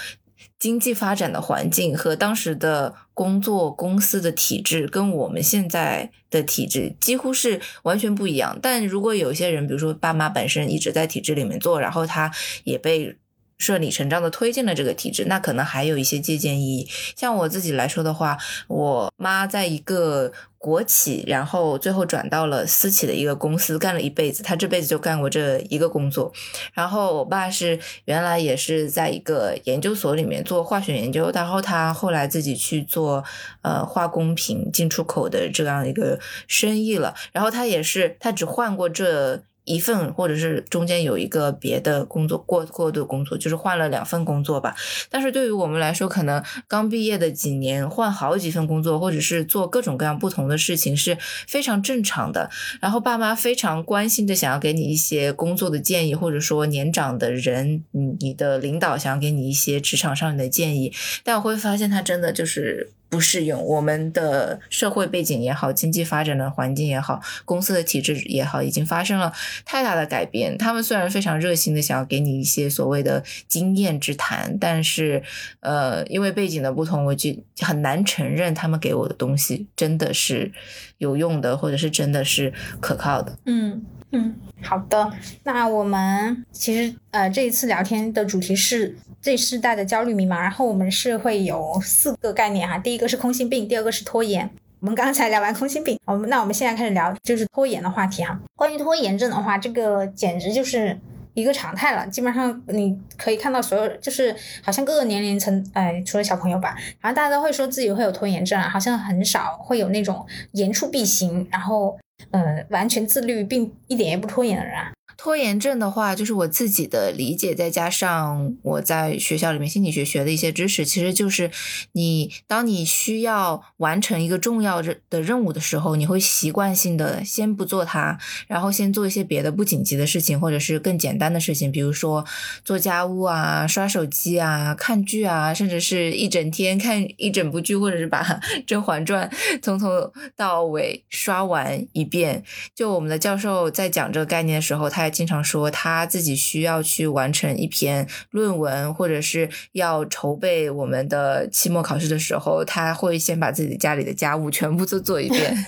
[0.59, 8.59] 经济发展的环境和当时的工作公司的体制跟我们现在的体制几乎是完全不一样。
[8.61, 12.33] 但如果有些人，比如说爸妈本身一直在体制里面做，然后他
[12.65, 13.17] 也被。
[13.59, 16.89] 顺理成章的推进了这个体制，那可能还有一些借鉴意义。
[17.17, 18.37] 像我自己来说的话，
[18.69, 24.43] 我妈在一个国企，然后最后转到了私企的一个公司，干了一辈子。
[24.43, 26.33] 她这辈子就干过这一个工作。
[26.73, 33.23] 然后我爸是原来也是在一个研究所里面做化学研究，然后他后来自己去做
[33.63, 37.15] 呃化工品进出口的这样一个生意了。
[37.33, 39.45] 然后他也是，他只换过这。
[39.65, 44.75] 一份，或者是中间有一个别的工作过过的工作，就是换了两份工作吧。
[45.11, 52.51] 但是对于我们来说，可能刚毕业的几年换好几份工作，或者是做各种各样不同的事情是非常正常的。
[52.81, 60.93] 然后爸妈非常关心的想要给你一些工作的建议，或者说年长的人，你你的领导想要给你一些职场上的建议，
[61.23, 62.93] 但我会发现他真的就是。
[63.09, 69.33] 不适用，我们的社会背景也好，经济发展的环境也好，公司的体制也好，已经发生了
[69.65, 70.59] 太大的改变。
[70.59, 75.23] 他们虽然非常热心的想要给你一些所谓的经验之谈，但是，
[75.61, 77.31] 呃，因为背景的不同，我就
[77.61, 80.53] 很难承认他们给我的东西真的是
[80.99, 83.39] 有用的，或者是真的是可靠的。
[83.47, 83.85] 嗯
[84.15, 85.13] 嗯，好的。
[85.43, 88.97] 那我们其实呃这一次聊天的主题是。
[89.25, 94.51] 这世代的焦虑迷茫，然后我们是会有四个概念哈，第一个是空心病，第二个是拖延。
[94.81, 98.39] 我们刚才聊完空心病，我们那我们现在开始聊就是拖延的话题哈。
[98.55, 101.01] 关于拖延症的话，这个简直就是
[101.33, 111.99] 一个常态了，基本上你可以看到所有，就是好像各个年龄层，哎，除了小朋友吧，好像大家都会说自己会有拖延症，好像很少会有那种言出必行，然后
[112.31, 114.93] 呃完全自律并一点也不拖延的人啊。
[115.17, 121.51] 拖延症的话，就是我自己的理解，再加上我在学校里面心理学学的一些知识，其实就是
[121.93, 132.25] 你当你需要完成一个重要的任务的时候，你会习惯性的先不做它，然后先做一些别的不紧急的事情，或者是更简单的事情，比如说
[132.65, 138.23] 做家务啊、刷手机啊、看剧啊，甚至是一整天看一整部剧，或者是把
[138.67, 139.29] 《甄嬛传》
[139.63, 142.43] 从头到尾刷完一遍。
[142.75, 145.04] 就我们的教授在讲这个概念的时候，他。
[145.11, 155.57] 经常说他自己需要去完成一篇论文，或者是要筹备我们的期末考试的时候，他会先把自己家里的家务全部都做一遍。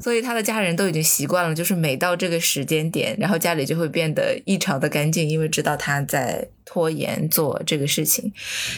[0.00, 8.30] 所以他的家人都已经习惯了，就是每到这个时间点，然后家里就会变得异常的干净，因为知道他在拖延做这个事情。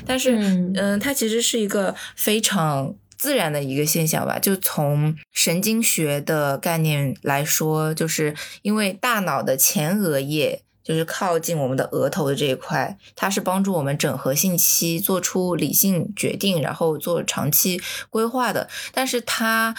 [0.07, 0.37] 但是，
[0.77, 2.95] 嗯，他其实是一个非常。
[3.17, 19.75] 自然的一个现象吧，就从神经学的概念来说，就是因为大脑的前额叶就是靠近我们的额头的这一块，它是帮助我们整合信息、做出理性决定，然后做长期规划的，但是它。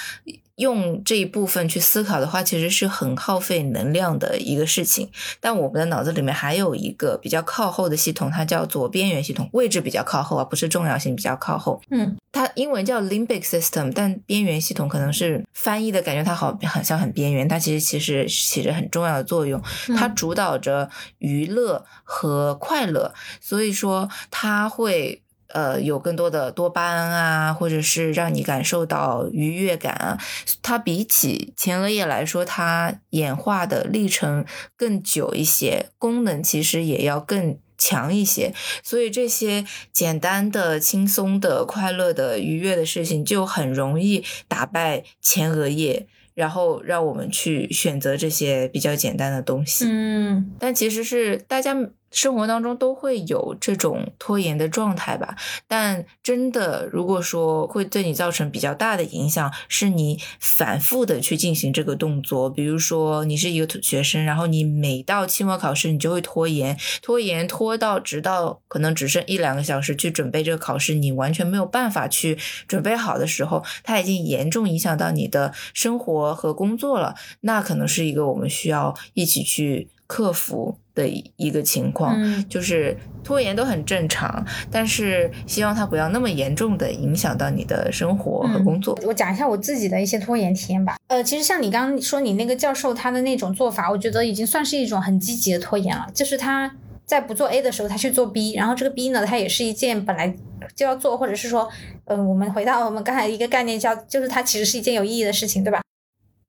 [0.57, 5.07] 用这一部分去思考的话，其实是很耗费能量的一个事情。
[5.39, 11.79] 但我们的脑子里面还有一个比较靠后的系统，它叫左边缘系统，位置比较靠后啊，不是重要性比较靠后。
[11.91, 12.17] 嗯，
[12.47, 19.61] 它英文叫 limbic system，但边缘系统可能是翻译的感觉，它好很像很边缘，它其实其实起着很重要的作用。
[19.97, 20.89] 它主导着
[21.19, 25.21] 娱乐和快乐，所以说它会。
[25.53, 30.19] 呃有更多的多巴胺啊，或者是让你感受到愉悦感啊。
[30.61, 34.45] 它比起前额叶来说，它演化的历程
[34.75, 37.57] 更久一些，功能其实也要更。
[37.77, 38.53] 强一些，
[38.83, 49.85] 所以这些简单的、轻松的、快乐的、愉悦的事情，就很容易打败前额叶，然后让我们去选择这些比较简单的东西。
[49.87, 51.75] 嗯，但其实是大家。
[52.11, 55.35] 生活当中都会有这种拖延的状态吧，
[55.67, 72.37] 但真的如果说会对你造成比较大的影响，是你反复的去进行这个动作，比如说你是一个学生，然后你每到期末考试你就会拖延，拖延拖到直到可能只剩一两个小时去准备这个考试，你完全没有办法去
[72.67, 80.75] 准备好的时候，它已经严重影响到你的生活和工作了，那可能是一个我们需要一起去克服。
[80.97, 82.17] 的一个情况，
[82.49, 88.97] 就是拖延都很正常，但是希望它不要那么严重的影响到你的生活和工作。
[89.03, 90.97] 我讲一下我自己的一些拖延体验吧。
[91.05, 96.07] 呃，其实像你刚刚说你那个教授他的那种做法，我觉得已经算是一种很积极的拖延了。
[96.15, 100.35] 就是他在不做 A 的时候，他去做 B，然后这个 B 呢，它也是一件本来
[100.75, 101.69] 就要做，或者是说，
[102.05, 105.79] 嗯，我们回到我们刚才一个概念叫，就是它其实是一件有意义的事情，对吧？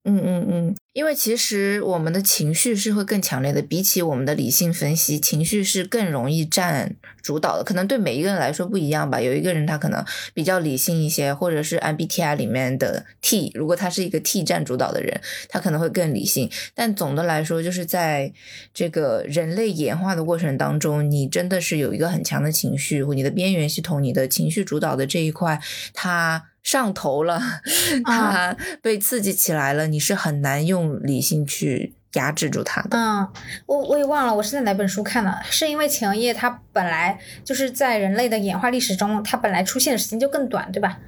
[0.08, 0.76] 嗯嗯嗯。
[0.94, 7.62] 因为其实我们的情绪是会更强烈的，比起我们的理性分析，情绪是更容易占主导的。
[7.62, 9.20] 可能对每一个人来说不一样吧。
[9.20, 10.04] 有一个人他可能
[10.34, 16.50] 比较理性一些，或者是 MBTI 里面的 T，如果他是一个 T 占主导的人，他可能会更理性。
[16.74, 18.32] 但总的来说，就是在
[18.74, 25.60] 这个人类演化的过程当中，你真的是有一个很强的情绪，或你的边缘系统，你的情绪主导的这一块，
[25.94, 26.46] 它。
[26.68, 27.40] 上头了，
[28.04, 32.98] 他被刺激起来了，你是很难用理性去压制住他的。
[32.98, 33.26] 嗯，
[33.64, 40.98] 我我也忘了我是在哪本书看的，是因为前额叶它本来就是在人类的演化历史中，它本来出现的时间就更短，对吧？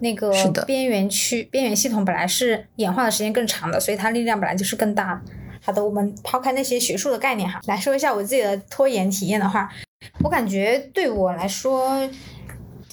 [0.00, 0.30] 那个
[0.66, 5.18] 边缘区边缘系统本来是演化的时间更长的，所以它力量本来就是更大。
[5.64, 9.70] 好的，我们抛开那些学术的概念哈，来说一下我自己的拖延体验的话，
[10.22, 12.06] 我感觉对我来说。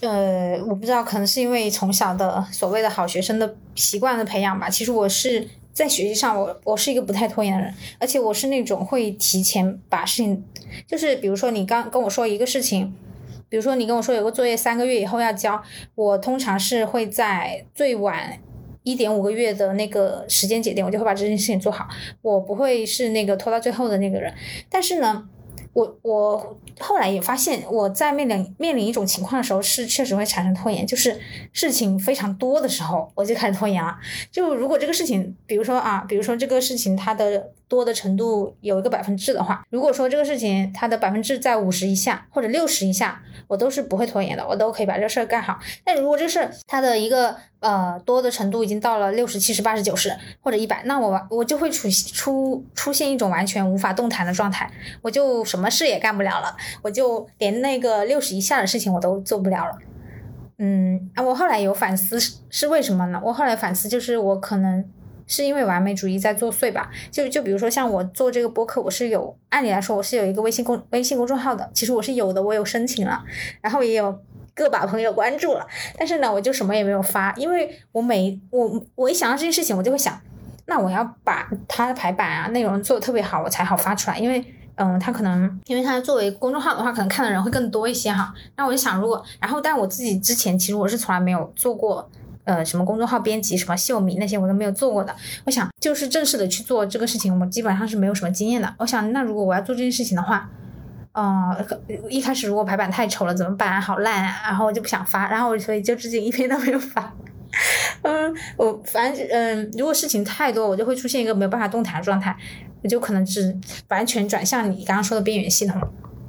[0.03, 4.69] 呃，我不知道，可能是因为从小的所谓的好学生的习惯的培养吧。
[4.69, 10.43] 其实我是在学习上，我我是一个不太拖延的人，而且我是那种会提前把事情，
[10.85, 12.93] 就是比如说你刚跟我说一个事情，
[13.47, 15.63] 比如说你跟我说有个作业三个月以后要交，
[15.95, 18.37] 我通常是会在最晚
[18.83, 21.87] 一点五个月的那个时间节点，我就会把这件事情做好，
[22.21, 24.33] 我不会是那个拖到最后的那个人。
[24.69, 25.29] 但是呢。
[25.73, 31.19] 我我后来也发现，我在面临面临一种情况的时候，是确实会产生拖延，就是
[31.51, 33.97] 事情非常多的时候，我就开始拖延了。
[34.31, 45.57] 就如果这个事情，比如说啊，比如说这个事情它的多的程度有一个百分制的话，如果说这个事情它的百分制在五十以下或者六十以下，我都是不会拖延的，我都可以把这个事儿干好。
[45.83, 54.69] 但如果这个事儿它的一个呃多的程度已经到了六十七十八十九十或者一百，那我我就会出出出现一种完全无法动弹的状态，
[55.01, 59.79] 我就什么事也干不了了，我就连那个六十以下的事情我都做不了了。
[60.59, 62.19] 嗯，啊，我后来有反思
[62.51, 63.19] 是为什么呢？
[63.25, 64.85] 我后来反思就是我可能。
[65.27, 66.89] 是因为完美主义在作祟吧？
[67.11, 73.23] 就就比如说像我做这个播客，我是有按理来说我是有一个微信公微信公众号的，其实我是有的，我有申请了，
[73.61, 74.19] 然后也有
[74.53, 75.65] 个把朋友关注了，
[75.97, 80.19] 但是呢，我就什么也没有发，因为我每我我一想到这件事情，我就会想，
[80.65, 84.43] 那我要把它的排版啊内容做的特别好，我才好发出来，因为
[84.75, 88.33] 嗯，他可能因为他作为公众号的话，可能看的人会更多一些哈。
[88.55, 92.09] 那我就想，如果然后但我自己之前其实我是从来没有做过。
[92.45, 95.15] 呃，什么公众号编辑，什么秀米那些我都没有做过的。
[95.45, 98.73] 我想，就是正式的去做这个事情，我基本上是没有什么经验的。
[98.77, 100.49] 我想，那如果我要做这件事情的话，
[101.13, 101.55] 呃，
[102.09, 103.81] 一开始如果排版太丑了怎么办？
[103.81, 104.41] 好烂啊！
[104.45, 107.13] 然后我就不想发，然后我所以就至今一篇都没有发。
[108.01, 112.35] 嗯，我反正嗯，如果事情太多，我就会出现一个没有办法动弹的状态，
[112.81, 113.55] 我就可能只
[113.89, 115.79] 完全转向你刚刚说的边缘系统，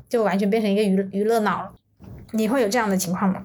[0.09, 1.73] 就完全变成一个娱娱乐脑了。
[2.33, 3.43] 你会有这样的情况吗？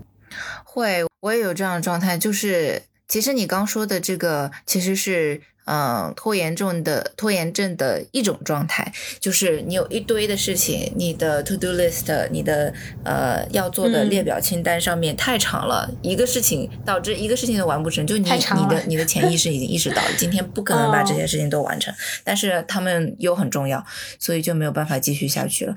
[0.66, 5.42] 会，我也有这样的状态，就是其实你刚说的这个，其实是。
[5.72, 12.74] 嗯，拖延症的拖延症的一种状态，就是你有一堆的事情，你的 to do list，你的
[13.04, 21.94] 呃要做的列表清单上面太长了，一个事情导致一个事情都完不成，就你你的你的潜意识已经意识到了， 今天不可能把这些事情都完成，
[22.24, 23.86] 但是他们又很重要，
[24.18, 25.76] 所以就没有办法继续下去了。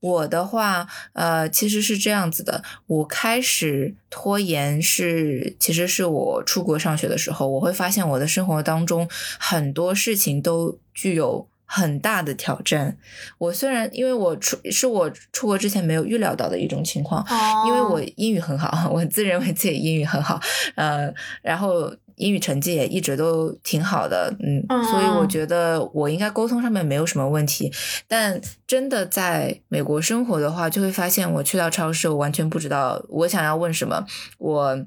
[0.00, 9.06] 我的话，呃，其实是这样子的，我开始拖延是，其实是我出国上学的时候，我会发现我的生活当中。
[9.38, 12.96] 很多事情都具有很大的挑战。
[13.38, 17.24] 我虽然因为我出是我出国之前没有预料到的一种情况，
[17.66, 20.40] 因为我英语很好，我自认为自己英语很好，
[20.76, 21.12] 呃，
[21.42, 27.72] 然后英语成绩也一直都挺好的，嗯，所以我觉得我应该沟通上面没有什么问题。
[28.06, 34.06] 但真的在美国生活的话，就会发现我去到超市，我完全不知道我想要问什么，
[34.38, 34.86] 我。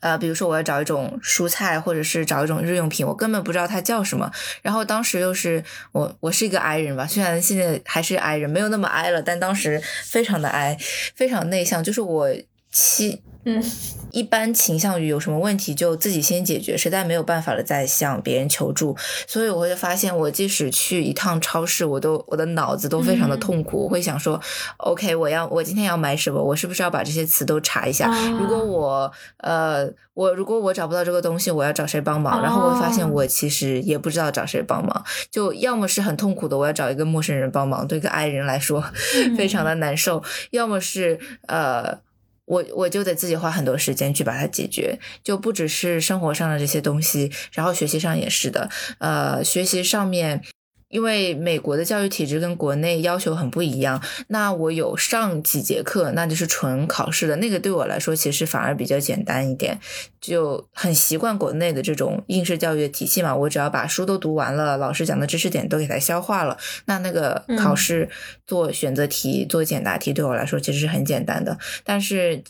[0.00, 4.30] 呃，比如说我要找一种蔬菜，或者是找一种日用品，我根本不知道它叫什么。
[4.62, 5.62] 然后当时又是
[5.92, 10.76] 我，我是一个 I 人吧，虽然现在还是 I 人，没有那么 I 了，但当时非常的 I，
[11.14, 12.28] 非常内向，就是我
[12.72, 13.22] 七。
[13.44, 13.60] 嗯，
[14.12, 18.96] 一般倾向于有什么问题就自己先解决，实在没有办法了再向别人求助。
[19.26, 23.82] 所以我会发现，我即使去一趟超市，我都我的脑子都非常的痛苦。
[23.82, 24.40] 我会想说
[24.76, 26.40] ，OK，我要我今天要买什么？
[26.40, 28.08] 我是不是要把这些词都查一下？
[28.38, 32.40] 如果我呃我如果我找不到这个东西，我要找谁帮忙？
[32.40, 35.04] 然后我会发现，我其实也不知道找谁帮忙。
[35.32, 38.80] 就要么是很痛苦的，我要找一个陌生人帮忙，对一个爱人来说
[39.36, 40.22] 非常的难受；
[40.52, 41.18] 要么是
[41.48, 41.98] 呃。
[42.52, 48.68] 我我就得自己花很多时间去把它解决，就不只是生活上的这些东西，然后学习上也是的，
[48.98, 50.42] 呃，学习上面。
[50.92, 59.80] 因为美国的教育体制跟国内要求很不一样，那我有上几节课，那就是纯考试的那个，对我来说其实反而比较简单一点，
[60.20, 63.34] 就很习惯国内的这种应试教育的体系嘛。
[63.34, 68.10] 我只要把书都读完了，老师讲的知识点都给它消化了，那那个考试
[68.46, 71.58] 做选择题、做简答题对我来说其实是很简单的。
[71.84, 72.44] 但是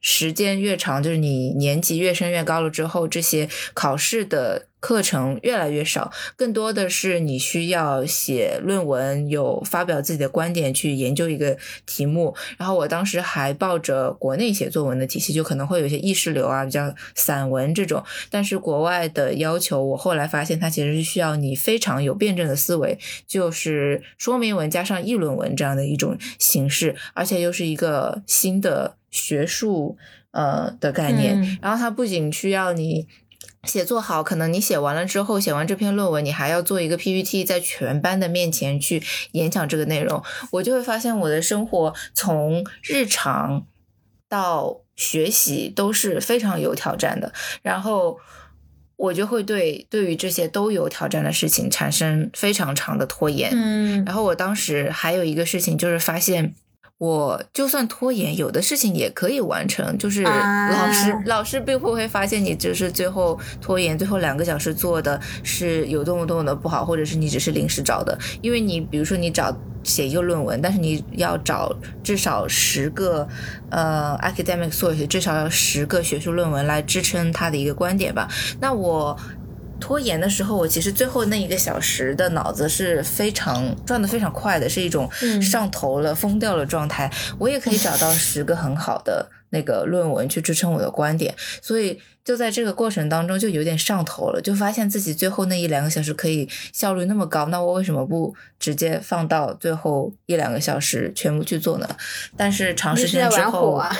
[0.00, 4.68] 时间越长，就是你年级越升越高了之后，这些考试的。
[4.84, 11.56] 课程越来越少，更多的是你需要写论文，有发表自己的观点，去研究一个
[11.86, 12.36] 题目。
[12.58, 18.04] 然后我当时还抱着国内写作文的体系，就可能会有一些意识流啊，比较散文这种。
[18.28, 29.96] 但是国外的要求，我后来发现它其实是需要你非常有辩证的思维，就是说明文加上议论文这样的一种形式，而且又是一个新的学术
[30.32, 31.58] 呃的概念。
[31.62, 33.08] 然后它不仅需要你。
[33.66, 40.22] 写作好，可能你写完了之后，写完这篇论文，你还要做一个 PPT，在全班的面前去演讲这个内容，
[40.52, 43.66] 我就会发现我的生活从日常
[44.28, 47.32] 到学习都是非常有挑战的，
[47.62, 48.18] 然后
[48.96, 53.50] 我就会对对于这些都有挑战的事情产生非常长的拖延。
[53.54, 56.54] 嗯，然后我当时还有一个事情就是发现。
[56.98, 59.98] 我就算拖延，有的事情也可以完成。
[59.98, 68.16] 就是老师，老师并不会发现你只是最后拖延，最后两个小时做的是有多么多么的不好，或者是你只是临时找的。
[68.40, 73.26] 因为你比如说你找写一个论文，但是你要找至少十个
[73.70, 78.28] 呃 academic source，至少要十个学术论文来支撑他的一个观点吧。
[78.60, 79.18] 那我。
[79.84, 85.10] 拖延的时候，我其实最后那一个小时的脑子是非常转的非常快的，是一种
[85.42, 87.10] 上头了、疯掉了状态。
[87.38, 92.00] 我也可以找到十个很好的那个论文去支撑我的观点，所以。
[92.24, 101.96] 就在这个过程当中，就有点上头了，就发现自己最后那一两个小时可以效率那么高，那我为什么不直接放到最后一两个小时全部去做呢？
[102.36, 103.94] 但是长时间之后啊，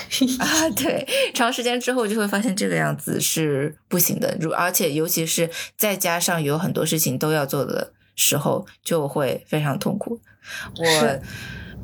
[0.75, 10.19] 对，长时间之后就会发现这个样子是不行的，如而且尤其是再加上有很多事情都要做的时候，就会非常痛苦。
[10.79, 11.21] 我。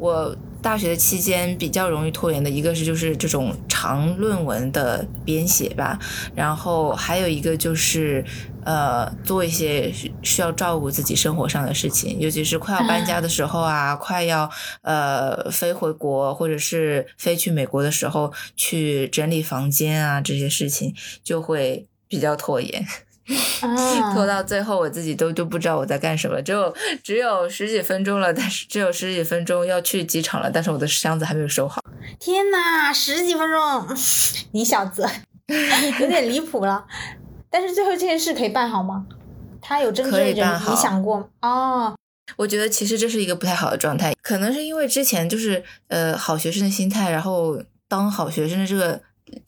[0.01, 5.99] 我大学的期间比较容易拖延的一个是就是这种长论文的编写吧，
[6.35, 8.25] 然后还有一个就是
[8.65, 14.51] 呃做一些需要照顾自己生活上的事情，尤其是快要搬家的时候啊， 快要
[14.83, 22.87] 呃飞回国或者是飞去美国的时候，去整理房间啊这些事情就会比较拖延。
[24.13, 26.41] 拖到最后，我自己都都不知道我在干什么。
[26.43, 31.81] 只有只有十几分钟了，但是只有十几分钟要去机场了，但是我的箱子还没有收好。
[32.19, 33.97] 天呐，十几分钟，
[34.53, 35.07] 你小子
[36.01, 36.85] 有点离谱了。
[37.49, 39.07] 但是最后这件事可以办好吗？
[39.61, 41.95] 他有真正你想过哦。
[42.37, 49.01] 我觉得其实这是一个不太好的状态，可能是因为之前就是呃好学生的心态，然后当好学生的这个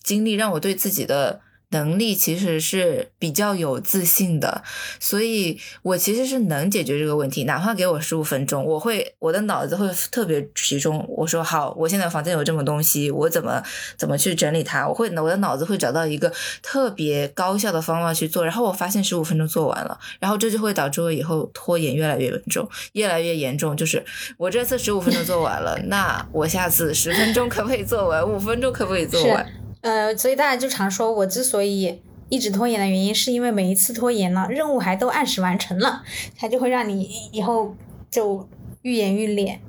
[0.03, 1.41] 经历，让我对自己的。
[1.73, 4.63] 能力其实是比较有自信的，
[5.01, 7.45] 所以我其实是能解决这个问题。
[7.45, 11.05] 哪怕给我十五分钟，我会我的脑子会特别集中。
[11.09, 13.63] 我说好，我现在房间有这么东西，我怎么
[13.97, 14.87] 怎么去整理它？
[14.87, 16.33] 我会我的脑子会找到一个
[16.63, 18.45] 特别高效的方法去做。
[18.45, 23.77] 然后我发现十五分钟做完了，然后这就会导致我以后拖延越来越严重，越来越严重。
[23.77, 24.05] 就是
[24.37, 28.23] 我这次十五分钟做完了，那我下次十分钟可不可以做完？
[28.29, 29.62] 五分钟可不可以做完？
[29.83, 36.03] 呃，所以大家就常说，我之所以一直拖延的原因，是因为每一次拖延了，任务还都按时完成了，
[36.37, 37.77] 它就会让你以后
[38.11, 38.49] 就
[38.83, 39.61] 愈演愈烈。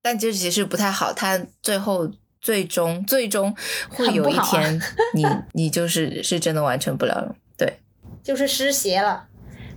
[0.00, 2.10] 但这其实不太好，它最后
[2.40, 3.54] 最终最终
[3.90, 4.80] 会有一天，
[5.14, 7.78] 你你就是是真的完成不了了，对，
[8.22, 9.28] 就是失邪了。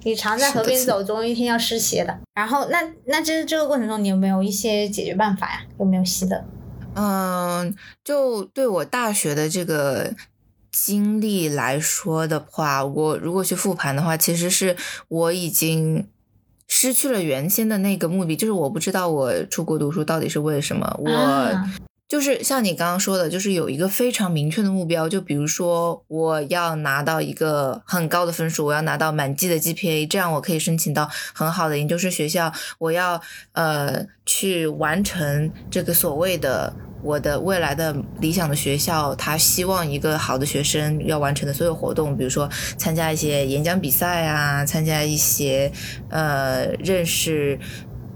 [0.04, 2.20] 你常在河边走，总有一天要失鞋的。
[2.36, 5.64] 然后，那那这这个过程中，你有没有一些解决办法呀？
[5.80, 6.46] 有没有习的？
[6.96, 10.14] 嗯，就对我大学的这个
[10.72, 14.76] 经历来说的话，我如果去复盘的话，其实是
[15.08, 16.08] 我已经
[16.68, 21.00] 失去了原先的那个目的，就是我不知道我出国读书到底是为什么。
[21.00, 21.12] 我。
[22.08, 32.54] 就是像你刚刚说的，就是有一个非常明确的目标，就比如说我要拿到一个很高的分数，我要拿到满级的 GPA，这样我可以申请到很好的研究生学校。
[32.78, 33.20] 我要
[33.54, 36.72] 呃去完成这个所谓的
[37.02, 45.72] 我的未来的理想的学校，他希望一个好的学生要完成的所有活动，比如说参加一些演讲比赛啊，参加一些
[46.10, 47.60] 呃认识。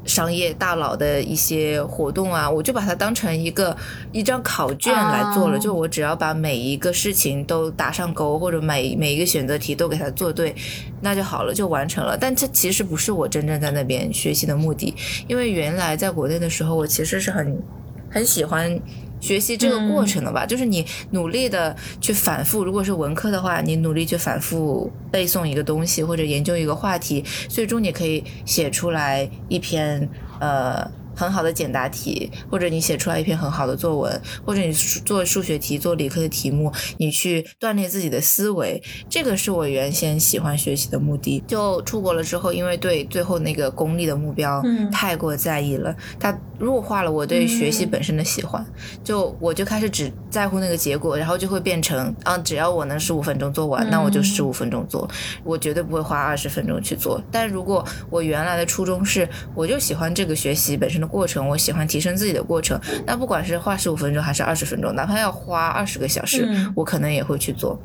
[0.10, 3.78] 商业大佬的一些活动啊，我就把它当成一个
[4.12, 5.60] 一张考卷来做了。
[5.60, 10.56] 就我只要把每一个事情都打上勾，或者每每一个选择题都给它做对，
[11.02, 12.18] 那就好了，就完成了。
[12.18, 14.94] 但这其实不是我真正在那边学习的目的，
[15.28, 17.62] 因为原来在国内的时候，我其实是很
[18.10, 18.78] 很喜欢。
[19.20, 22.64] 学习这个过程的吧，就是你努力的去反复。
[22.64, 30.10] 如果是文科的话，你努力去反复背诵一个东西或者研究一个话题，最终你可以写出来一篇
[30.40, 30.90] 呃。
[31.20, 41.44] 很好的简答题，或者你写出来一篇很好的作文，或者你做数学题、做理科的题目，你去锻炼自己的思维，这个是我原先喜欢学习的目的。
[41.46, 44.64] 就出国了之后，因为对最后那个功利的目标
[44.94, 48.66] 太过在意了，它弱化了我对学习本身的喜欢。
[49.04, 55.06] 就我就开始只在乎那个结果，然后就会变成啊，只要我能十五分钟做完，那我就十五分钟做，
[55.44, 57.22] 我绝对不会花二十分钟去做。
[57.30, 61.09] 但如果我原来的初衷是，我就喜欢这个学习本身的。
[61.10, 62.80] 过程，我喜欢提升自己的过程。
[63.06, 67.82] 那不管是花十五分钟还是二十分钟，哪怕要花二十个小时，我可能也会去做。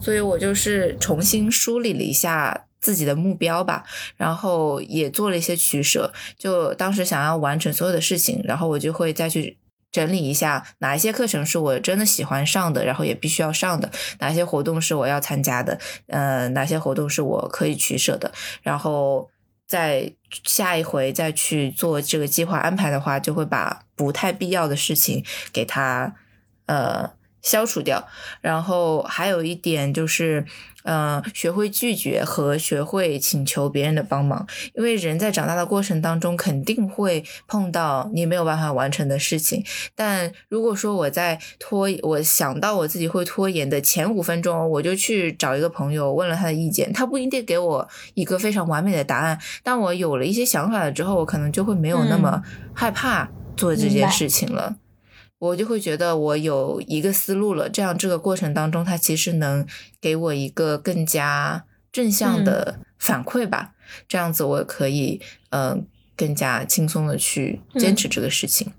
[0.00, 3.84] 所以我就是重新梳理了一下自己的目标吧，
[4.16, 6.12] 然后也做了一些取舍。
[6.38, 9.58] 就当时想要完成所有的事情，然后我就会再去
[9.92, 13.88] 整理一下哪一些课程是我真的喜欢上的，然后也必须要上的；
[14.20, 18.32] 哪些活动是我要参加的，呃，哪些活动是我可以取舍的，
[18.62, 19.28] 然后。
[19.70, 20.12] 在
[20.44, 26.12] 下一回再去做这个计划安排的话，就会把不太必要的事情给他
[26.66, 27.08] 呃
[27.42, 28.06] 消除掉。
[28.40, 30.44] 然后还有一点就是。
[30.84, 39.62] 嗯，学会拒绝和学会请求别人的帮忙，因为人在长大的过程当中肯定会碰到你没有办法完成的事情。
[39.94, 52.42] 但如果说我在拖，我想到我自己会拖延的前五分钟，我就去找一个朋友问了他的意见，他不一定给我一个非常完美的答案，但我有了一些想法了之后，我可能就会没有那么
[52.72, 54.76] 害怕做这件事情了。
[55.40, 59.66] 我就会觉得我有一个思路了，这样这个过程当中，它其实能
[60.00, 63.72] 给我一个更加正向的反馈吧。
[64.06, 68.72] 这样子我可以嗯更加轻松的去坚持这个事情。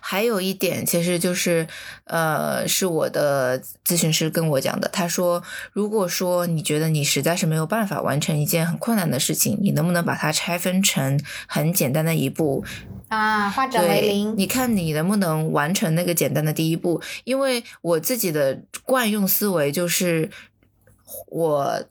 [0.00, 1.66] 还有一点，其实就是
[2.04, 5.42] 呃是我的咨询师跟我讲的，他说，
[5.72, 12.64] 如果说你觉得你实在是没有办法完成一件很困难的事情，你能不能把它拆分成很简单的一步？
[13.08, 14.34] 啊，化整为零。
[14.38, 17.02] 你看你能不能完成那个简单的第一步？
[17.24, 20.30] 因为我自己的惯用思维就是，
[21.26, 21.84] 我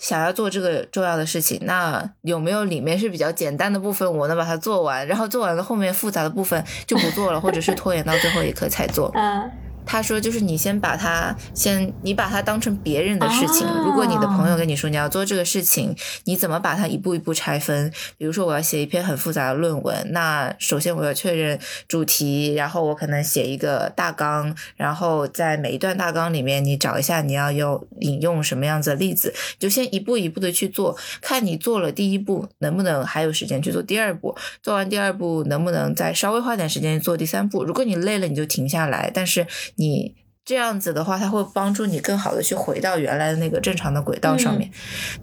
[0.00, 9.12] 想要做这个重要的事情，那有没有里面是比较简单的部分，我能把它做完，然后做完了后面复杂的部分就不做了，或者是拖延到最后一刻才做。
[9.14, 9.48] 嗯。
[9.90, 13.66] 他说：“就是你先把它先，你把它当成别人的事情。
[13.84, 15.92] 如果你的朋友跟你说你要做这个事情，
[16.26, 17.92] 你怎么把它一步一步拆分？
[18.16, 21.58] 比如说我要写一篇很复杂的论文，那首先我要确认
[21.88, 37.64] 主题，然后我可能写一个大纲，然后在每一段大纲里面，你找一下你要用引用什么样子的例子，就先一步一步的去做，看你做了第一步能不能还有时间去做第二步，做完第二步能不能再稍微花点时间做第三步？
[37.64, 39.44] 如果你累了，你就停下来，但是。
[39.80, 44.70] 你这样子的话，它会帮助你更好的去回到原来的那个正常的轨道上面。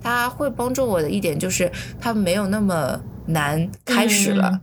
[0.02, 4.60] 它会帮助我的一点就是，它没有那么难开始了。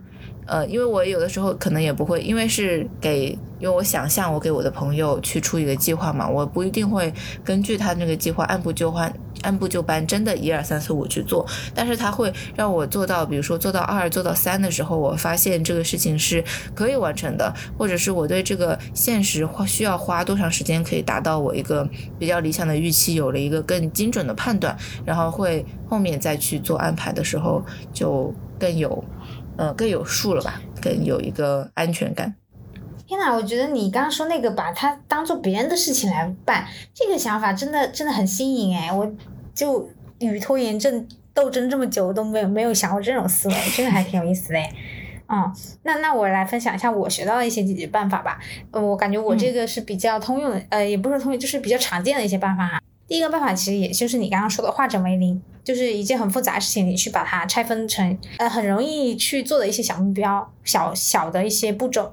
[0.46, 3.28] 呃，因为我有的时候可能也不会，因为是给，
[3.60, 7.12] 因为我想象我给我的朋友去出一个计划嘛，我不一定会
[7.44, 9.14] 根据他那个计划按部就班。
[9.44, 11.46] 按部就班，真的一二三四五去做。
[11.74, 16.42] 但是它会让我做到，比如说做到二、做到三的时候，我发现这个事情是
[16.74, 21.88] 可以完成的，或者是我对这个现实花需要花多长时间可以达到我一个
[22.18, 27.62] 比较理想的预期，有了一个更精准的判断，然后会后面再去做安排的时候
[27.92, 29.04] 就更有，
[29.56, 32.34] 呃，更有数了吧，更有一个安全感。
[33.06, 38.90] 天呐，我觉得你刚刚说那个把它当做别人的事情来办，这个想法真的真的很新颖哎！
[38.90, 39.06] 我
[39.54, 44.58] 就与拖延症斗争这么久都没有没有想过这种思维，真的还挺有意思的。
[45.26, 45.50] 嗯，
[45.84, 48.38] 那那我来分享一下我学到的一些解决办法吧。
[48.72, 52.82] 我感觉我这个是比较通用的，呃，也不是通用，就是比较常见的一些办法哈。
[53.08, 62.12] 第一个办法其实也就是你刚刚说的化整为零，就是一件很复杂的事情，你去把它拆分成呃很容易去做的一些小目标、小小的一些步骤。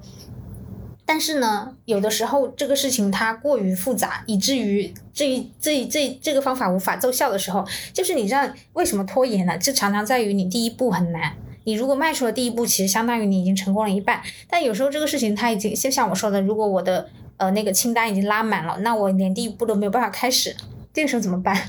[1.12, 9.58] 但是呢，有的时候这个事情它过于复杂，以至于这一这一这这个方法无法奏效的时候，就是你知道为什么拖延呢？
[9.58, 11.34] 这常常在于你第一步很难。
[11.66, 14.22] 你如果迈出了第一步，其实相当于你已经成功了一半。
[14.50, 20.56] 但有时候这个事情它已经就像我说的，如果我的呃那个清单已经拉满了，那我连第一步都没有办法开始。
[20.94, 21.62] 这个时候怎么办？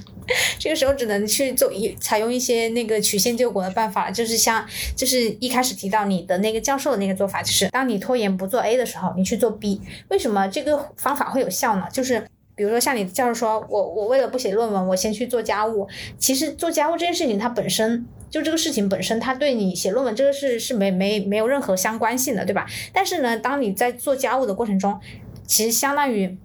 [0.59, 4.65] 这个时候只能去做一采用一些那个曲线救国的办法，就是像
[4.97, 9.81] 就是一开始提到你的那个教授的那个做法，就是当你拖延不做 A 的时候，你去做 B。
[10.09, 11.87] 为什么这个方法会有效呢？
[11.93, 12.25] 就是
[12.55, 15.89] 比如说像你教授说，我我为了不写论文，我先去做家务。
[16.19, 22.67] 其实做家务这件事情，它本身就这个事情本身，它对你写论文这个事是没没没有任何相关性的，对吧？
[22.93, 25.01] 但是呢，当你在做家务的过程中，
[25.47, 26.39] 其实相当于。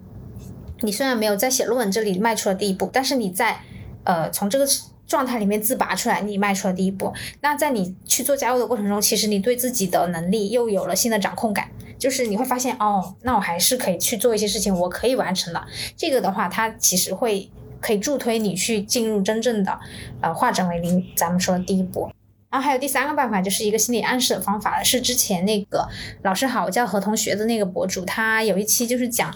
[0.81, 3.59] 你虽然没有在写论文这里迈出了第一步，但是你在，
[4.03, 4.67] 呃，从这个
[5.07, 7.13] 状态里面自拔出来，你迈出了第一步。
[7.41, 15.65] 那在你去做家务的过程中，其实你对自己的能力又有了新的掌控感，就是你会发现，哦，那我还是可以去做一些事情，我可以完成的。
[15.95, 17.49] 这个的话，它其实会
[17.79, 19.79] 可以助推你去进入真正的，
[20.21, 21.03] 呃，化整为零。
[21.15, 22.11] 咱们说的第一步。
[22.49, 25.87] 然后还有第三个办法，就是一个心理暗示的方法，是之前那个
[26.21, 29.33] 老师好，我叫何同学的那个博主，他有一期就是讲。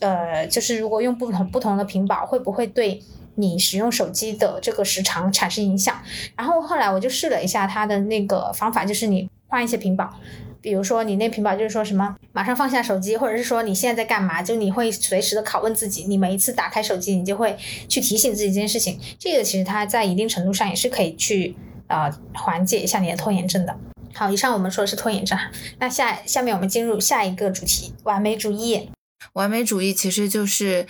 [0.00, 3.02] 呃，就是如果用不同不同的屏保，会不会对
[3.36, 6.00] 你使用手机的这个时长产生影响？
[6.36, 10.12] 然后后来我就试了一下它的那个方法，就是你换一些屏保，
[10.60, 17.56] 比如说你那屏保就是说什么马上放下手机，或者是说你现在在干嘛，就你会随时的拷问自己，你每一次打开手机，你就会
[17.88, 18.98] 去提醒自己这件事情。
[19.18, 21.54] 这个其实它在一定程度上也是可以去
[21.86, 23.74] 呃缓解一下你的拖延症的。
[24.14, 25.38] 好，以上我们说的是拖延症，
[25.78, 28.90] 那下下面我们进入下一个主题，完美主义。
[29.34, 30.86] 完美主义其实就是，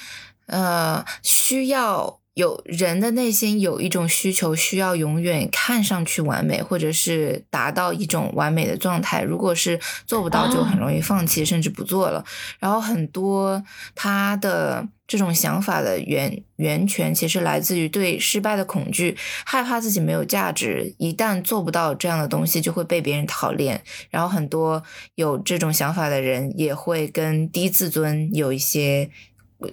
[0.47, 9.23] 呃，需要有人的内心有一种需求，需要永远看上去完美，或者是达到一种完美的状态。
[9.23, 12.25] 如果是做不到，就很容易放弃，甚至不做了。
[12.59, 13.63] 然后很多
[13.95, 14.89] 他的。
[15.13, 19.15] 这种想法的源源泉其实来自于对失败的恐惧，
[19.45, 23.85] 害怕自己没有价值，一旦做不到这样的东西就会被别人讨厌。
[24.09, 24.83] 然后很多
[25.17, 29.11] 有这种想法的人也会跟低自尊有一些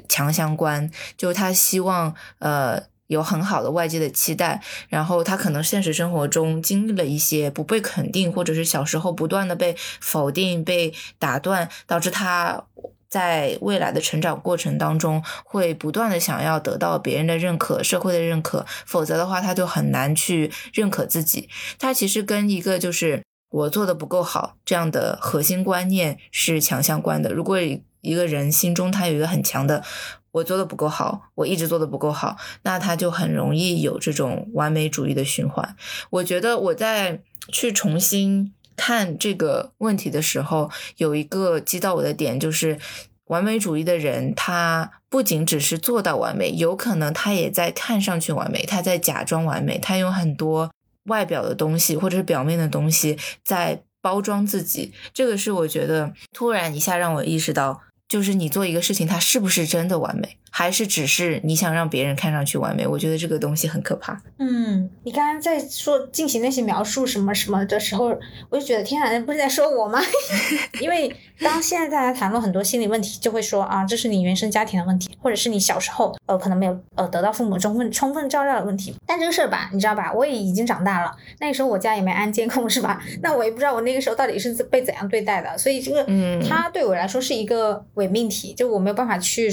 [0.10, 12.66] 强相关，就他希望呃有很好的外界的期待，然后他可能现实生活中经历了一些不被肯定，或者是小时候不断的被否定、被打断，导致他。
[13.10, 21.50] 在未来的成长过程当中，会不断的想要得到别人的认可、社会的认可，否则的话，他就很难去认可自己。
[21.80, 27.34] 他其实跟一个就是我做的不够好这样的核心观念是强相关的。
[27.34, 27.60] 如果
[28.02, 29.84] 一个人心中他有一个很强的
[30.32, 35.76] 我做的不够好，我一直做的不够好，那他就很容易有这种完美主义的循环。
[36.12, 37.22] 我觉得我在
[37.52, 38.54] 去重新。
[38.80, 42.80] 看这个问题的时候，有一个击到我的点，就是
[43.26, 50.72] 完美主义的人，他不仅只是做到完美，有可能他也在看上去完美，他在假装完美，他用很多
[51.10, 54.94] 外表的东西或者是表面的东西在包装自己。
[55.14, 60.38] 这个是我觉得突然一下让我意识到，就是你做一个事情，它是不是真的完美？
[60.52, 62.86] 还是只是你想让别人看上去完美？
[62.88, 64.22] 我觉得这个东西很可怕。
[64.38, 68.18] 嗯，你刚刚在说进行那些描述什么什么的时候，
[68.50, 70.00] 我就觉得天啊，那不是在说我吗？
[70.82, 78.96] 因为当现在大家谈论很多心理问题，就会说啊，这是你原生家庭的问题，或者是你小时候呃可能没有呃得到父母充分充分照料的问题。
[79.06, 80.12] 但这个事儿吧，你知道吧？
[80.14, 83.02] 我也已经长大了，那个时候我家也没安监控，是吧？
[83.22, 89.50] 那我也不知道我那个时候到底是被怎样对待的，所以这个嗯，它对我来说是一个伪命题，就我没有办法去。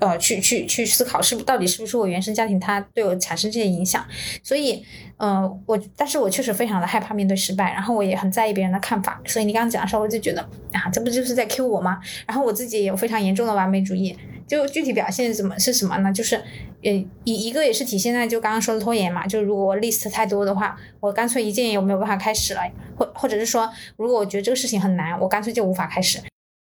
[0.00, 4.04] 呃，去去去思考是不到底是不是我原生家庭它对我产生这些影响，
[4.42, 4.84] 所以，
[5.16, 10.42] 呃，我但是我确实非常的害怕面对失败，然后我也很在意别人的看法，所以你刚刚讲的时候，我就觉得
[10.72, 11.98] 啊，这不就是在 Q 我吗？
[12.26, 14.16] 然后我自己也有非常严重的完美主义，
[14.46, 16.12] 就具体表现怎么是什么呢？
[16.12, 16.36] 就是
[16.82, 16.92] 呃
[17.24, 22.60] 一一个也是体现在就刚刚说的拖延嘛，就如果我 list 太多的话，我干脆一件也没有办法开始了，
[22.96, 26.20] 或或者是说，如果我觉得这个事情很难，我干脆就无法开始。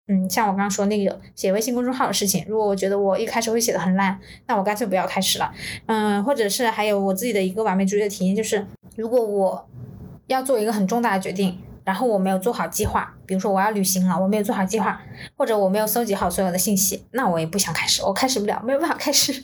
[0.10, 5.52] 嗯，像我刚刚说那个写微信公众号的事情，如果我觉得我一开始会写的很烂，那我干脆不要开始了。
[5.86, 8.66] 嗯，或者是还有我自己的一个完美主义的体验，就是
[8.96, 9.68] 如果我
[10.28, 15.02] 要做一个很重大的决定，然后我没有做好计划，比如说我要旅行了，我没有做好计划，
[15.36, 19.44] 或者我没有搜集好所有的信息，那我也不想开始，我开始不了，没有办法开始。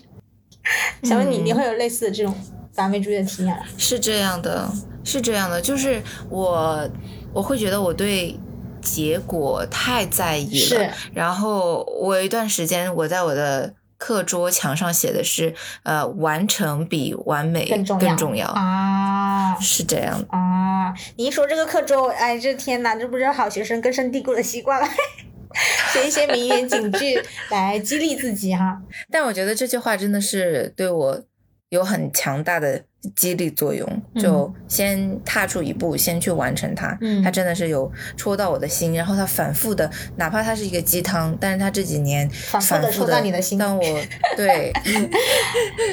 [1.03, 2.33] 想问你，你会有类似的这种
[2.77, 3.63] 完美主义的体验吗？
[3.77, 4.71] 是这样的，
[5.03, 6.89] 是这样的，就是我
[7.33, 8.39] 我会觉得我对。
[8.83, 10.89] 结果太在意了，是。
[11.13, 20.93] 然后我有一段时间，我在我的课桌墙上写的是，呃，完成比完美更重要啊，是这样啊。
[21.15, 24.87] 你一说这个课桌，哎，这天哪，这不是好学生根深蒂固的习惯了，
[25.93, 28.81] 写一些名言警句来激励自己哈。
[29.09, 31.21] 但我觉得这句话真的是对我
[31.73, 32.83] 有很强大的。
[33.17, 33.85] 激励作用，
[34.15, 36.97] 就先踏出一步，先去完成它。
[37.01, 43.59] 嗯，它真的是有戳到我的心，然后它反复的，哪怕它是一个鸡汤，但是它这几年反复的戳到你的心。
[43.59, 43.83] 当我
[44.37, 44.71] 对，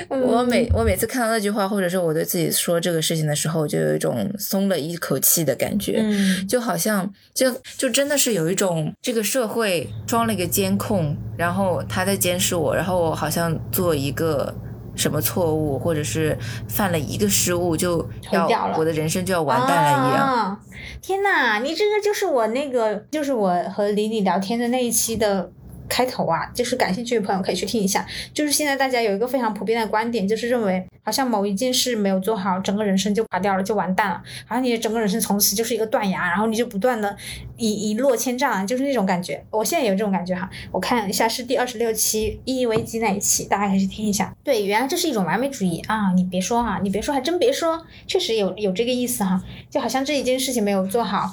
[0.08, 5.98] 我每我每次看到那句话，或者是我对自己说这个事情的时候，就有一种松了一口气的感觉。
[6.00, 14.54] 嗯，就好像就就真的是有一种这个社会装了一个监控，然后他在监视我，然后我好像做一个。
[15.00, 16.36] 什么错误，或者是
[16.68, 20.60] 犯了一个失误，就要我的人生就要完蛋了一样。
[21.00, 25.50] 天哪，你这个就是我那个，就是我和李李聊天的那一期的。
[25.90, 28.06] 开头啊，就是感兴趣的朋友可以去听一下。
[28.32, 34.22] 就是现在大家有一个非常普遍的观点，就是认为好像某一件事没有做好，整个人生就垮掉了，就完蛋了。
[34.46, 37.14] 好像你的整个人生从此就是一个断崖，然后你就不断的
[37.56, 39.44] 一一落千丈，就是那种感觉。
[39.50, 40.48] 我现在有这种感觉哈。
[40.70, 44.32] 我看一下是第二十六期《意义危机》那一期，大家可以去听一下。
[44.44, 46.12] 对，原来这是一种完美主义啊！
[46.14, 49.42] 你别说哈，你别说，还真别说，确实有有这个意思哈。
[49.68, 51.32] 就好像这一件事情没有做好，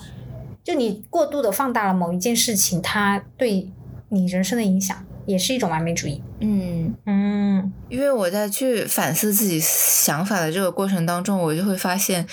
[0.64, 3.70] 就你过度的放大了某一件事情，它对。
[4.10, 6.22] 你人生的影响也是一种完美主义。
[6.40, 12.26] 嗯嗯，因为我在去反思自己想法的这个过程当中，我就会发现。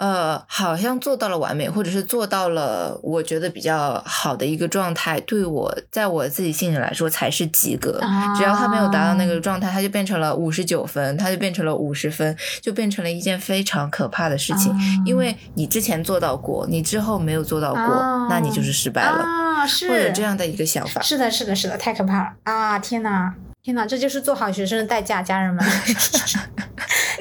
[0.00, 8.00] 呃，好像做到了完美，或者是做到了我觉得比较好的一个状态，对我在我自己心里来说才是及格。
[8.34, 14.74] 只要他没有达到那个状态，他就变成了五十九分，他就变成了五十分，就变成了一件非常可怕的事情。
[15.04, 17.84] 因为你之前做到过，你之后没有做到过，
[18.30, 19.22] 那你就是失败了。
[19.22, 21.02] 啊，是，会有这样的一个想法。
[21.02, 22.78] 是的，是的，是的，太可怕了啊！
[22.78, 25.62] 天呐，天呐，这就是做好学生的代价，家人们。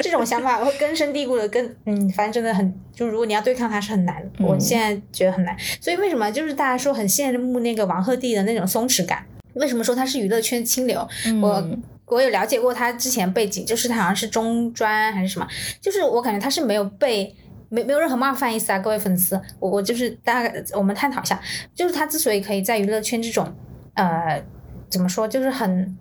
[0.01, 4.23] 这种想法会根深蒂固的，跟嗯，反正真的很，就如果你要对抗它是很难。
[4.39, 9.25] 我现在觉得很难，所以为什么就是大家说很羡慕那个王鹤棣的那种松弛感？
[9.53, 11.07] 为什么说他是娱乐圈清流？
[11.41, 11.63] 我
[12.05, 15.47] 我有了解过他之前背景，就是他好像是中专还是什么，
[15.81, 17.35] 就是我感觉他是没有被
[17.69, 21.39] 没没有任何冒犯意思啊，各位粉丝，我我就是大概我们探讨一下，
[21.75, 23.53] 就是他之所以可以在娱乐圈这种
[23.95, 24.41] 呃
[24.89, 25.97] 怎么说，就是很。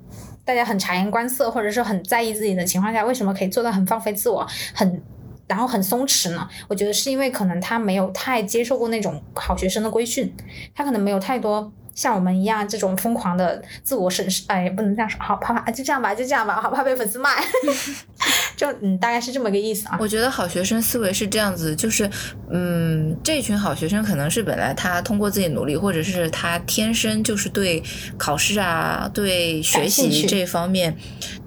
[0.48, 5.02] 大家很察言观色，或者是很在意自己的情况下，为什么可以做到很放飞自我，很
[5.46, 6.48] 然后很松弛呢？
[6.68, 10.34] 我觉得是因为可能他没有太接受过那种好学生的规训，
[10.74, 11.70] 他可能没有太多。
[11.98, 17.30] 像我们一样这种疯狂的自我审视，哎，不能这样说，好怕怕，就这样吧，就这样吧，好怕被粉丝骂
[18.56, 19.96] 就嗯，大概是这么个意思啊。
[19.98, 22.08] 我觉得好学生思维是这样子，就是
[22.52, 27.82] 嗯，这群好学生可能是本来他通过自己努力，或者是他天生就是对
[28.16, 30.96] 考试啊、对学习这方面，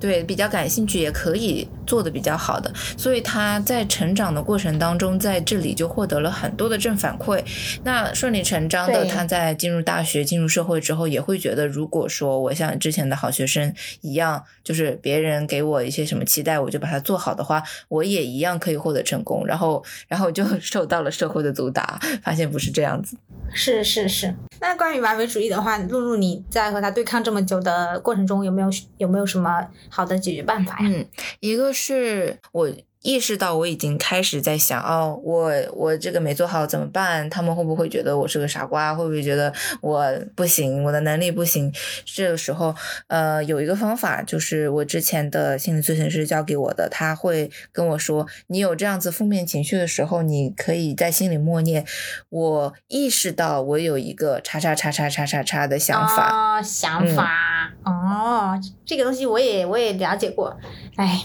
[0.02, 7.42] 对比较感兴趣，也可以做的比较好的，所以他在成长的过程当中，在这里就获得了很多的正反馈，
[7.86, 10.41] 那顺理成章的他在进入大学进。
[10.42, 19.46] 入社会之后，也会觉得，如果说我像之前的好学生一样，就是别人给我一些什么期待，我就把它做好的话，我也一样可以获得成功。
[19.46, 23.16] 然后，然后就 受到了社会的毒打，发现不是这样子。
[23.54, 24.34] 是是是。
[24.60, 30.90] 那关于完美主义的话，露露你在和他对抗这么久的过程中，有没有有没有什么好的解决办法呀？
[30.90, 31.06] 嗯，
[31.40, 32.70] 一个是我。
[33.02, 37.28] 意识到我已经开始在想哦，我我这个没做好怎么办？
[37.30, 38.94] 他们会不会觉得我是个傻瓜？
[38.94, 39.52] 会不会觉得
[39.82, 40.06] 我
[40.36, 40.84] 不行？
[40.84, 41.74] 我的能力不行？
[42.06, 42.76] 这个时候，
[43.08, 51.84] 呃，有一个方法，就是我之前的心理咨询师教给我的，他会跟我说，你有这样子负面情绪的时候，你可以在心里默念：
[52.30, 56.30] 我意识到我有一个叉叉叉叉叉叉叉的想法。
[56.30, 60.56] 哦想法哦，这个东西我也我也了解过，
[60.96, 61.24] 哎。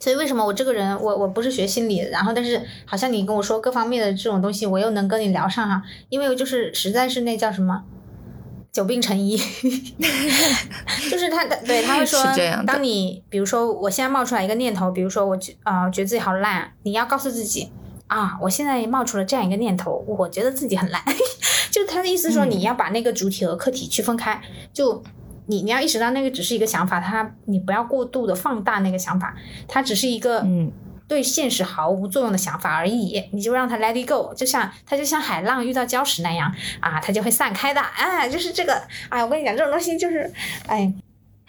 [0.00, 7.82] 所以为什么我这个人，我我不是学心理的，然后但是好像你跟我说各方面的这种东西，我又能跟你聊上哈，因为就是实在是那叫什么，
[8.70, 9.36] 久病成医，
[11.10, 12.22] 就是他对他会说
[12.64, 17.72] 当你比如说我现在冒出来一个念头，比如说我觉啊、觉得自己好烂，你要告诉自己
[18.06, 21.02] 啊，我现在冒出了这样一个念头，我觉得自己很烂，
[21.72, 24.40] 就是他的意思说嗯你要把那个主体和客体区分开，
[24.72, 25.02] 就。
[25.48, 29.34] 你你要意识到那个只是一个想法，它你不要过度的放大那个想法，
[29.66, 30.70] 它只是一个嗯。
[31.08, 40.30] 对现实毫无作用的想法而已，你就让它 let it go，就像它就像海浪遇到礁石那样啊，它就会散开的，哎，就是这个，哎，我跟你讲，这种东西就是，
[40.66, 40.92] 哎，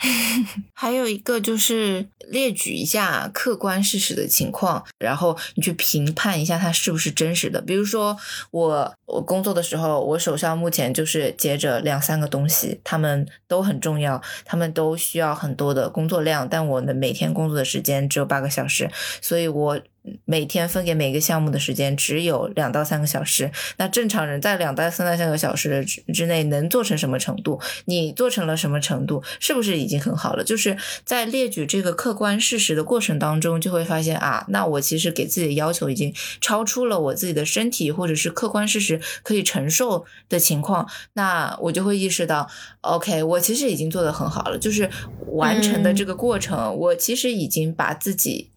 [0.73, 7.61] 还有一个就是列举一下客观事实的情况，然后你去评判一下它是不是真实的。
[7.61, 8.17] 比如说
[8.51, 18.89] 我我工作的时候，我手上目前就是接着两三个东西，他们都很重要，他们都需要很多的工作量，但我的每天工作的时间只有八个小时，
[19.21, 19.79] 所以我
[20.25, 23.51] 每天分给每个项目的时间只有两到三个小时。
[23.77, 27.59] 那正常人在两到三到三个小时之之内能做成什么程度？
[27.85, 29.23] 你做成了什么程度？
[29.39, 30.43] 是不是已经很好了？
[30.43, 42.49] 就是在列举这个客观事实的过程当中，就会发现啊，那我其实给自己的要求已经超出了我自己的身体或者是客观事实可以承受的情况，那我就会意识到
[42.81, 44.89] ，OK，我其实已经做得很好了，就是
[45.33, 48.49] 完成的这个过程，我其实已经把自己。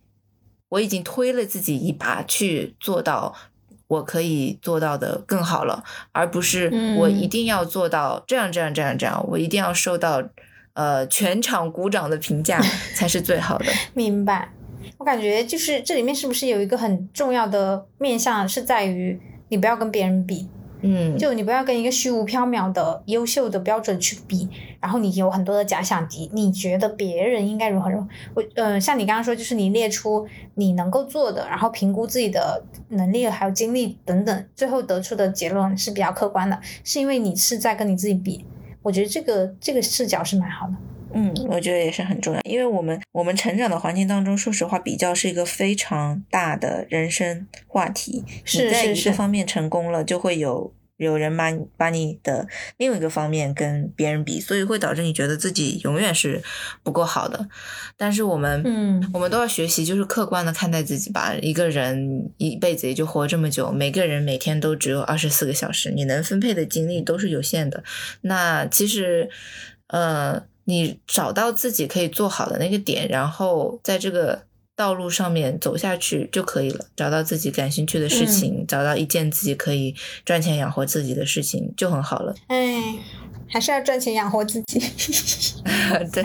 [0.73, 3.35] 我已经推了自己一把去做到
[3.89, 10.23] 我可以做到的更好了，而不是我一定要做到这样这样这样这样，我一定要受到
[10.73, 12.59] 呃全场鼓掌的评价
[12.97, 13.66] 才是最好的。
[13.93, 14.51] 明白。
[14.97, 20.49] 我感觉就是这里面是不是有一个很重要的面向，是在于你不要跟别人比，
[20.82, 24.48] 嗯，就你不要跟一个虚无缥缈的优秀的标准去比，
[24.80, 28.09] 然后你有很多的假想敌，你觉得别人应该如何如何？
[28.34, 38.44] 我呃，像你刚刚说，就是你列出你能够做的，然后评估自己的能力还有精力等等，最后得出的结论是比较客观的，是因为你是在跟你自己比。
[38.82, 40.74] 我觉得这个这个视角是蛮好的。
[41.14, 48.24] 嗯，我觉得也是很重要，因为我们我们成长的环境当中，说实话，比较是一个非常大的人生话题。
[48.44, 56.40] 是你在一个方面成功了，就会有有人把你把你的另一个方面跟别人比，所以会导致你觉得自己永远是
[56.82, 57.48] 不够好的。
[57.97, 61.34] 但是我们，嗯我们都要学习，就是客观的看待自己吧。
[61.40, 67.82] 一个人一辈子也就活这么久，每个人每天都只有二十四个小时，你能分配的精力都是有限的。
[68.20, 69.28] 那其实，
[69.89, 74.43] 呃，你找到自己可以做好的那个点，然后在这个
[74.74, 76.86] 道路上面走下去就可以了。
[76.97, 79.94] 找到自己感兴趣的事情，找到一件自己可以
[80.24, 82.34] 赚钱养活自己的事情就很好了。
[82.47, 82.94] 哎，
[83.48, 84.80] 还是要赚钱养活自己。
[86.12, 86.24] 对，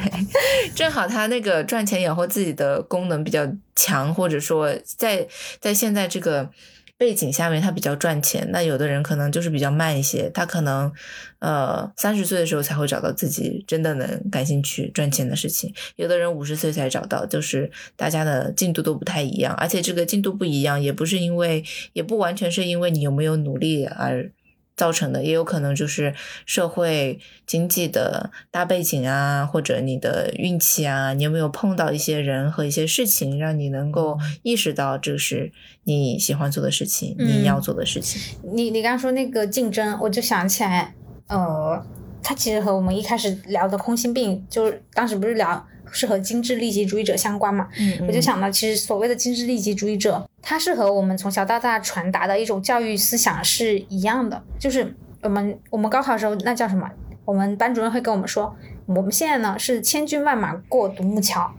[0.74, 3.46] 正好他那个赚钱养活自己的功能比较
[3.76, 5.28] 强，或者说在
[5.60, 6.50] 在现在这个
[6.98, 8.48] 背景下面，他比较赚钱。
[8.52, 10.92] 那有的人可能就是比较慢一些，他可能
[11.40, 21.64] 呃三十岁的时候才会找到自己真的能感兴趣赚钱的事情，有的人五十岁才找到，就是大家的进度都不太一样，而且这个进度不一样，也不是因为，
[21.94, 24.32] 也不完全是因为你有没有努力而。
[24.78, 26.14] 造成的，也有可能就是
[26.46, 35.52] 社会经济的大背景啊，或者你的运气啊，你有没有碰到一些人和一些事情，让你能够意识到这是
[35.84, 38.22] 你喜欢做的事情，你要做的事情。
[38.54, 40.94] 你你刚刚说那个竞争，我就想起来，
[41.28, 41.84] 呃，
[42.22, 47.68] 它其实和我们一开始聊的空心病，就是当时不是聊是和精致利己主义者相关嘛？
[47.80, 56.90] 嗯我就想到，其实所谓的精致利己主义者，它是和我们从小到大传达的一种教育思想是一样的，就是我们我们高考的时候那叫什么？
[57.26, 58.56] 我们班主任会跟我们说，
[58.86, 61.52] 我们现在呢是千军万马过独木桥，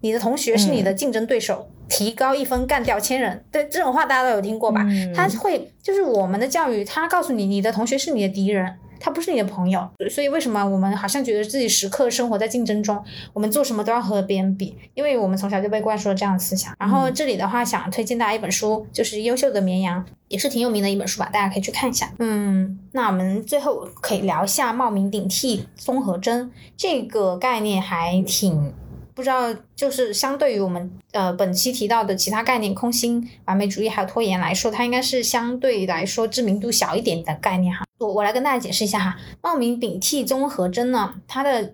[0.00, 3.44] 你的同学是你的竞争对手，提高一分干掉千人。
[3.52, 4.82] 对这种话大家都有听过吧？
[4.84, 8.74] 嗯他会就是我们的教育，他告诉你，你的同学是你的敌人。
[9.04, 13.02] 他不是你的朋友，所以为什么我们好像觉得自己时刻生活在竞争中？
[13.32, 16.72] 我们做什么都要和别人比，因为我们从小就被灌输了这样的思想。
[16.78, 22.12] 然后这里的话，想推荐大家一本书，就是《优秀的绵羊》，也是挺有名的一本书吧，大家可以去看一下。
[22.20, 28.72] 嗯，那我们最后可以聊一下冒名顶替综合征这个概念，还挺。
[29.22, 37.84] 不知道，就是相对于我们呃本期提到的其他概念，空心、完美主义还有拖延来说，它应该是相对来说知名度小一点的概念哈。
[38.00, 41.72] 我我来跟大家解释一下哈，冒名顶替综合征呢，它的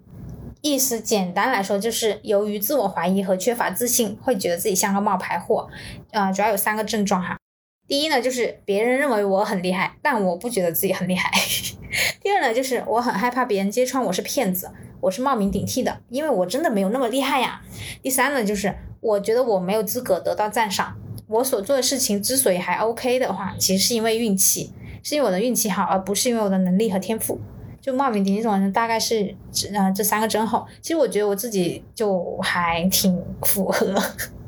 [0.60, 5.70] 意思简单来说就是由于自我怀疑和缺乏自信，会觉得自己像个冒牌货。
[6.10, 7.38] 呃，主要有三个症状哈。
[7.86, 11.30] 第一呢，就是别人认为我很厉害，但我不觉得自己很厉害。
[12.20, 14.70] 第二呢，就是我很害怕别人揭穿我是骗子，
[15.00, 17.60] 我是冒名顶替的，因为我真的没有那么厉害呀。
[18.02, 20.96] 第三呢，就是我觉得我没有资格得到赞赏，
[21.26, 24.72] 我所做的事情之所以还 OK 的话，其实是因为运气，
[25.02, 27.40] 是因为我的运气好，而不是因为我的能力和天赋。
[27.80, 29.34] 就冒名顶替这种人大概是
[29.72, 33.94] 呃这三个之后，其实我觉得我自己就还挺符合。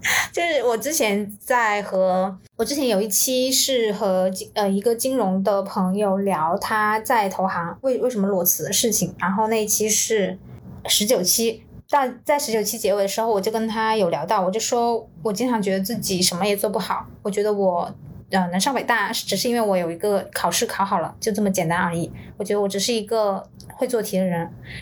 [0.32, 10.38] 就是我之前在和我之前有一期是和金呃一个金融的朋友聊他在投行为为什么裸辞的事情，然后那一期是
[10.86, 17.94] 十九期，但在十九期结尾的时候，我就跟他有聊到，我就说我经常觉得自己什么也做不好，我觉得我。
[18.32, 22.08] 呃，能上北大只是因为我有一个考试考好了，就这么简单而已。
[22.36, 23.44] 我觉得我只是一个
[23.80, 24.40] 会做题的人。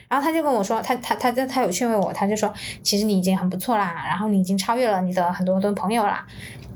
[0.08, 2.52] 然后他就跟我说，他他他他他有劝慰我，他就说，
[2.82, 6.26] 其实你已经很不错啦，然后你已经超越了你的很多很多朋友啦。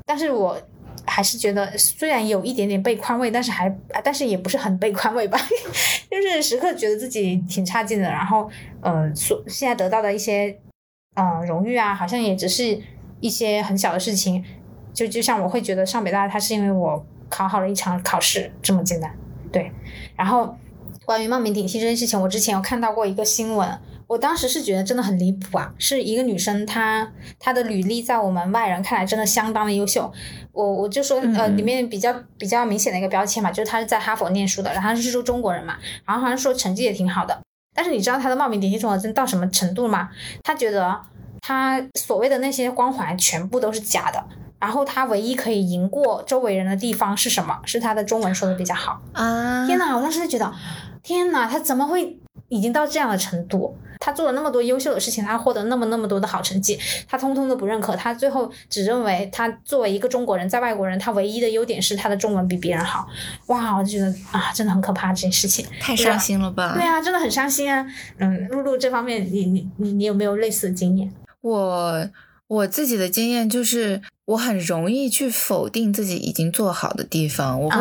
[0.05, 0.57] 但是我
[1.05, 3.69] 还是觉得，虽然有一点点被宽慰，但是还
[4.03, 5.37] 但是也不是很被宽慰吧，
[6.09, 8.09] 就是时刻觉得自己挺差劲的。
[8.09, 8.49] 然后，
[8.81, 10.57] 呃，所现在得到的一些
[11.15, 12.79] 嗯荣誉啊，好像也只是
[13.19, 14.43] 一些很小的事情。
[14.93, 19.11] 就就像我会觉得上北大，它是因为我考好了一场考试这么简单，
[19.51, 19.71] 对。
[20.15, 20.55] 然后
[21.05, 30.11] 关于冒名顶替这件事情，我之前有看到过一个新闻，我当时是觉得真的很离谱啊，是一个女生，她她的履历在我们外人看来真的相当的优秀，
[30.51, 35.75] 我我就说呃里面比较比较明显的一个标签嘛，就是她是在哈佛念书的，然后是说中国人嘛，
[36.05, 37.41] 然后好像说成绩也挺好的，
[37.75, 40.09] 但是你知道她的冒名顶替综合症到什么程度吗？
[40.43, 41.01] 她觉得
[41.41, 44.23] 她所谓的那些光环全部都是假的。
[44.59, 47.59] 然后他唯一可以赢过周围人的地方是什么？
[47.65, 49.67] 是他的中文说的比较好啊！
[49.67, 50.53] 天哪，我当时就觉得，
[51.03, 52.17] 天哪，他怎么会
[52.47, 53.77] 已经到这样的程度？
[53.99, 56.77] 他做了那么多优秀的事情，他获得那么那么多的好成绩，
[57.07, 63.07] 他通通都不认可，他最后只认为他作为一个中国人，在外国人，他唯一的优点是他的中文比别人好。
[63.47, 66.73] 哇，我就觉得啊，真的很可怕这件事情，太伤心了吧？
[66.73, 67.85] 对啊，真的很伤心啊。
[68.17, 71.13] 嗯，露露这方面，你你你你有没有类似的经验？
[71.39, 72.09] 我
[72.47, 74.01] 我自己的经验就是。
[74.25, 77.77] 我很容易去否定自己已经做好的地方，我会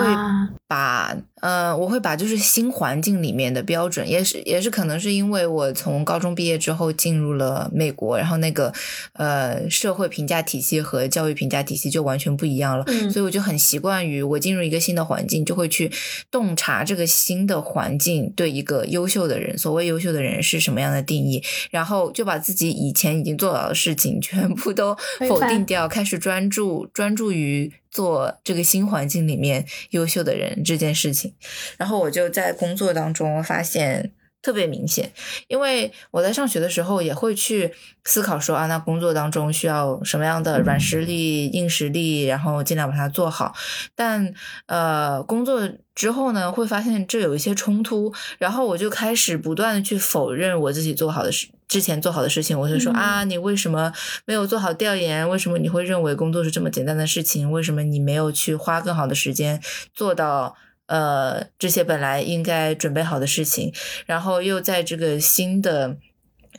[0.67, 1.17] 把。
[1.43, 8.73] 呃，我会把就是新环境里面的标准，也是也是可能是因为我从高中毕业之后进入了美国，然后那个
[9.15, 15.91] 呃社会评价体系和教育评价体系就完全不一样了，所以我就很习惯于我进入一个新的环境，就会去
[16.31, 21.43] 洞察这个新的环境对一个优秀的人，所谓优秀的人是什么样的定义，
[21.73, 24.97] 然后就把自己以前已经做到的事情全部都
[25.29, 27.73] 否定掉，开始专注专注于。
[27.93, 31.35] 做这个新环境里面优秀的人这件事情，
[31.77, 34.11] 然后我就在工作当中发现
[34.43, 35.13] 特别明显，
[35.47, 37.73] 因为我在上学的时候也会去
[38.05, 43.55] 思考说啊，那工作当中需要什么样的软实力、硬实力，然后尽量把它做好。
[43.95, 44.35] 但
[44.67, 51.49] 呃，工作之后呢，会发现这有一些冲突，然后我就开始不断的去否认我自己做好的事。
[51.69, 53.91] 之前做好的事情，我就说啊，你为什么
[54.27, 55.27] 没有做好调研？
[55.31, 57.51] 为什么你会认为工作是这么简单的事情？
[57.51, 59.59] 为什么你没有去花更好的时间
[59.95, 60.55] 做到
[60.93, 63.73] 呃这些本来应该准备好的事情？
[64.05, 65.97] 然后又在这个新的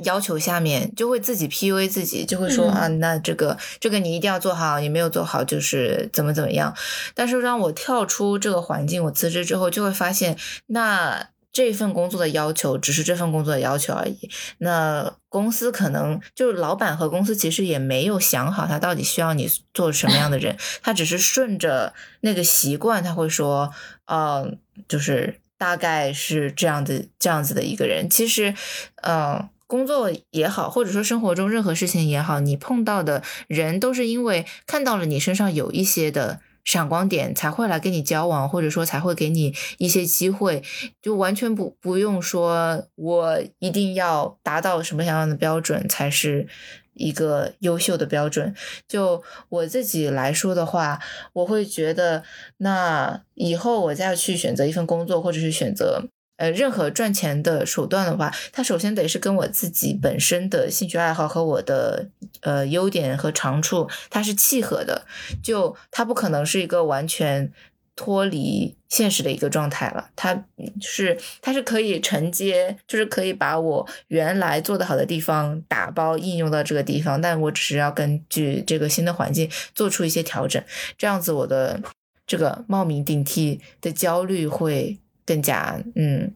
[0.04, 6.76] 要求下面，就会自己 PUA 自己，就会说啊，那这个这个你一定要做好，你没有做好就是怎么怎么样。
[7.14, 10.36] 但是让我跳出这个环境，我辞职之后就会发现
[10.68, 11.30] 那。
[11.54, 14.30] 这份工作的要求只是这份工作的要求而已。
[14.58, 23.72] 那公司可能就是老板和公司其实也没有想好他到底需要你做什么样的人，他只是顺着那个习惯，他会说，
[24.08, 24.58] 嗯，
[24.88, 28.10] 就是大概是这样的这样子的一个人。
[28.10, 28.56] 其实，
[29.04, 36.40] 嗯，工作也好，或者说生活中任何事情也好，你碰到的人都是因为看到了你身上有一些的。
[36.64, 40.64] 闪光点才会来跟你交往，或者说才会给你一些机会，
[41.02, 46.48] 就完全不不用说，我一定要达到什么样的标准才是
[46.94, 48.56] 一个优秀的标准。
[48.88, 51.00] 就我自己来说的话，
[51.34, 52.24] 我会觉得，
[52.58, 56.08] 那以后我再去选择一份工作，或者是选择。
[56.38, 62.10] 呃，任何赚钱的手段的话，它首先得是跟我自己本身的兴趣爱好和我的
[62.42, 65.06] 呃优点和长处，它是契合的。
[65.44, 67.54] 就它不可能是一个完全
[67.96, 70.10] 脱离现实的一个状态了。
[70.16, 70.46] 它
[70.82, 80.62] 是它是可以承接，就是可以把我原来做的好的地方打包应用到这个地方，但我只是要根据这个新的环境做出一些调整。
[80.98, 81.80] 这样子，我的
[82.26, 84.98] 这个冒名顶替的焦虑会。
[85.26, 86.34] 更加嗯，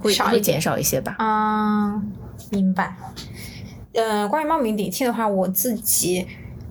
[0.00, 1.16] 会会减少一些吧。
[1.18, 2.02] 啊，
[2.50, 2.96] 明白。
[3.92, 6.26] 嗯，关于冒名顶替的话，我自己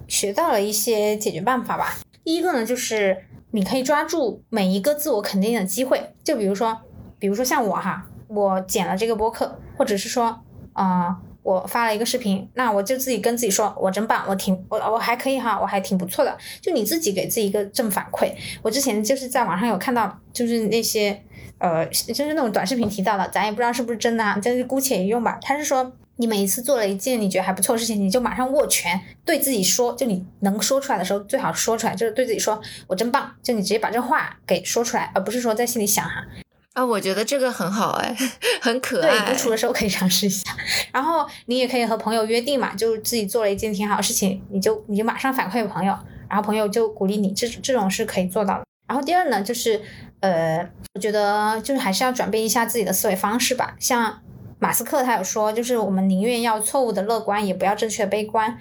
[0.08, 1.98] 学到了一些解决办法吧。
[2.24, 6.14] 第一个呢，就是你可以抓住每一个自我肯定的机会。
[6.24, 6.78] 就比如说，
[7.20, 10.42] 比如说像我哈，我剪了这个播客，或者是说，
[10.74, 11.20] 啊。
[11.42, 16.38] 我发了一个视频，那我就自己跟自己说，我真棒，我挺我我还可以哈，我还挺不错的。
[16.62, 18.32] 就你自己给自己一个正反馈。
[18.62, 21.22] 我之前就是在网上有看到，就是那些
[21.58, 25.38] 呃，就是那种短视频提到的，咱也不知道是不是真的，啊，就是姑且一用吧。
[25.42, 36.26] 他是说，你每一次做了一件你觉得还不错的事情，你就马上握拳对自己说，就你能说出来的时候最好说出来，就是对自己说我真棒，就你直接把这话给说出来，而不是说在心里想哈。
[36.74, 38.16] 啊，我觉得这个很好哎，
[38.62, 39.26] 很可爱。
[39.26, 40.56] 对，独处的时候可以尝试一下。
[40.94, 45.94] 然后你也可以和朋友约定嘛，就自己做了一件挺好的事情，你就你就马上反馈给朋友，
[46.30, 48.64] 然后朋友就鼓励你，这这种是可以做到的。
[48.88, 49.82] 然后第二呢，就是
[50.22, 53.76] 呃，我觉得就是还是要转变一下自己的思维方式吧。
[53.80, 54.22] 像
[54.60, 58.58] 马斯克他有说，就是我们宁愿要错误的乐观，也不要正确的悲观。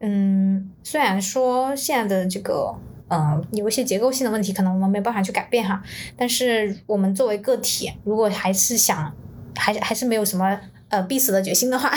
[0.00, 2.74] 嗯，虽然说现在的这个。
[3.12, 5.82] 嗯，有一些结构性的问题，可能我们没办法去改变哈。
[6.16, 9.14] 但是我们作为个体，如果还是想，
[9.54, 10.58] 还还是没有什么
[10.88, 11.92] 呃必死的决心的话，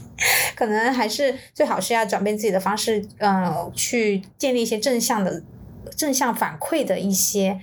[0.54, 5.42] 可能还是最好是要转变自己的方式，嗯，去建立一些正向的、
[5.96, 7.58] 正向反馈的一些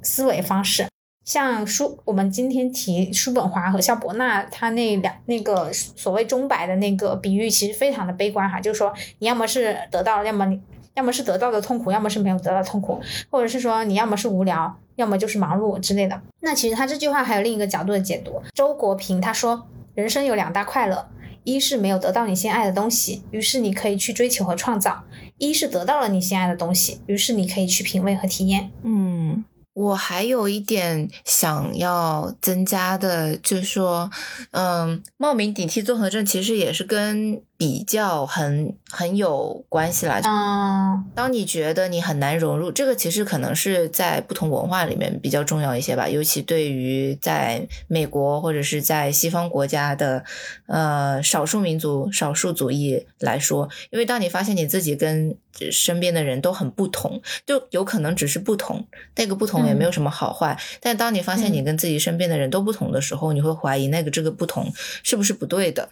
[0.00, 0.86] 思维方式。
[1.26, 10.58] 像叔，我们今天提叔本华和肖伯纳，他那两那个所谓钟摆的那个比喻，其实非常的悲观哈，就是说你要么是得到了，要么你。
[10.94, 13.00] 要么是得到的痛苦，要么是没有得到痛苦，
[13.30, 16.20] 或者是说你要么是无聊，要么就是忙碌之类的。
[16.40, 18.42] 那其实他这句话还有另一个角度的解读。
[18.54, 21.08] 周国平他说，人生有两大快乐，
[21.44, 25.04] 一是没有得到你心爱的东西，于是你可以去追求和创造；
[25.38, 28.70] 一是得到了你心爱的东西，于是你可以去品味和体验。
[28.82, 29.44] 嗯。
[29.74, 34.10] 我还有一点想要增加的，就是说，
[34.50, 40.20] 嗯，冒名顶替综合症其实也是跟比较很很有关系啦。
[40.24, 50.24] 嗯，当你觉得你很难融入，这个其实可能是在不同文化里面比较重要一些吧，尤其对于在美国或者是在西方国家的
[50.66, 55.36] 呃少数民族、少数族裔来说，因为当你发现你自己跟
[55.70, 58.84] 身边的人都很不同，就有可能只是不同，
[59.14, 60.58] 那个不同也没有什么好坏。
[60.80, 64.72] 但当你发现你跟自己身边的人都不同的时候，你会怀疑那个这个不同
[65.04, 65.88] 是不是不对的。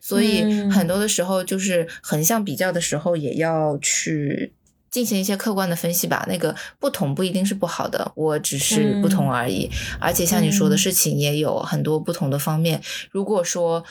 [0.00, 4.54] 所以很多的时候，就是横向比较的时候，也要去。
[4.90, 9.70] 进行一些客观的分析吧，那个不同不一定是不好的，我只是不同而已。
[10.00, 12.82] 而且像你说的事情也有很多不同的方面。
[13.12, 13.84] 如果说，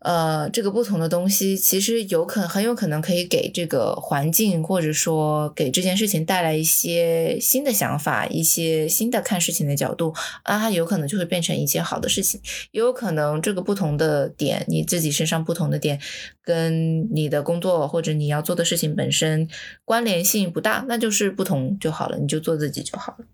[0.00, 12.40] 呃，这个不同的东西其实有可很有可能可以给这个环境或者说给这件事情带来一些新的想法，一些新的看事情的角度，啊，它有可能就会变成一件好的事情。
[12.70, 16.00] 也有可能这个不同的点，你自己身上不同的点，
[16.42, 19.48] 跟你的工作或者你要做的事情本身
[19.84, 20.46] 关联性。
[20.52, 23.24] 不大，那就是不同就好了，你就做自己就好了。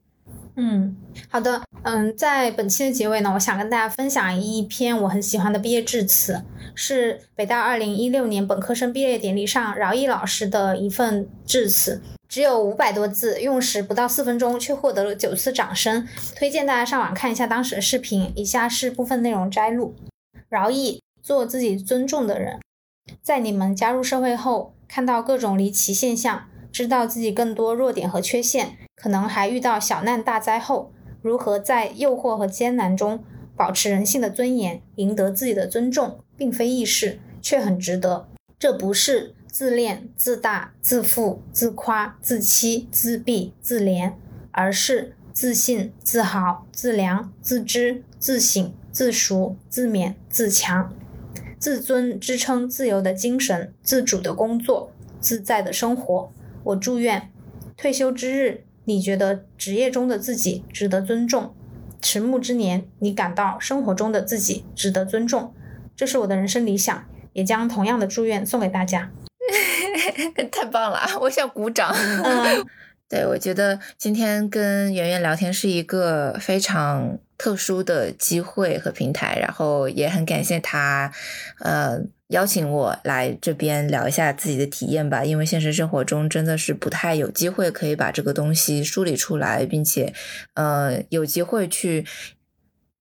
[0.55, 0.95] 嗯，
[1.31, 6.43] 好的，嗯，在本期的结尾呢，我想跟大家分享一篇我很喜欢的毕业致辞，
[6.74, 16.07] 是北大二零一六年本科生毕业典礼上饶毅老师的一份致辞，只有五百多字，用时不到四分钟，却获得了九次掌声。
[16.37, 19.95] 推荐大家上网看一下当时的视频，以下是部分内容摘录：
[20.51, 22.61] 饶毅，做自己尊重的人，
[23.23, 26.49] 在你们加入社会后，看到各种离奇现象。
[26.73, 30.93] 知道自己更多弱点和缺陷，可能还遇到小难大灾后，
[31.23, 33.24] 如何在诱惑和艰难中
[33.57, 38.29] 保持人性的尊严，赢得自己的尊重，并非易事，却很值得。
[38.61, 44.12] 这不是自恋、自大、自负、自夸、自欺、自闭、自怜，
[44.53, 50.95] 而是自信、自豪、自良、自知、自省、自赎、自勉、自强、
[51.59, 56.33] 自尊，支撑自由的精神，自主的工作，自在的生活。
[56.62, 57.33] 我祝愿
[57.77, 61.54] 退休之日，你觉得职业中的自己值得尊重；
[62.00, 65.54] 迟暮之年，你感到生活中的自己值得尊重。
[65.94, 69.10] 这是我的人生理想，也将同样的祝愿送给大家。
[70.50, 71.94] 太棒了，我想鼓掌。
[73.09, 81.12] 对，我觉得今天跟圆圆聊天是一个非常特殊的机会和平台，然后也很感谢他，
[81.59, 82.00] 呃，
[82.32, 85.24] 邀请我来这边聊一下自己的体验吧。
[85.24, 90.12] 因为现实生活中真的是不太有机会可以把这个东西梳理出来，并且，
[90.54, 92.04] 呃，有机会去。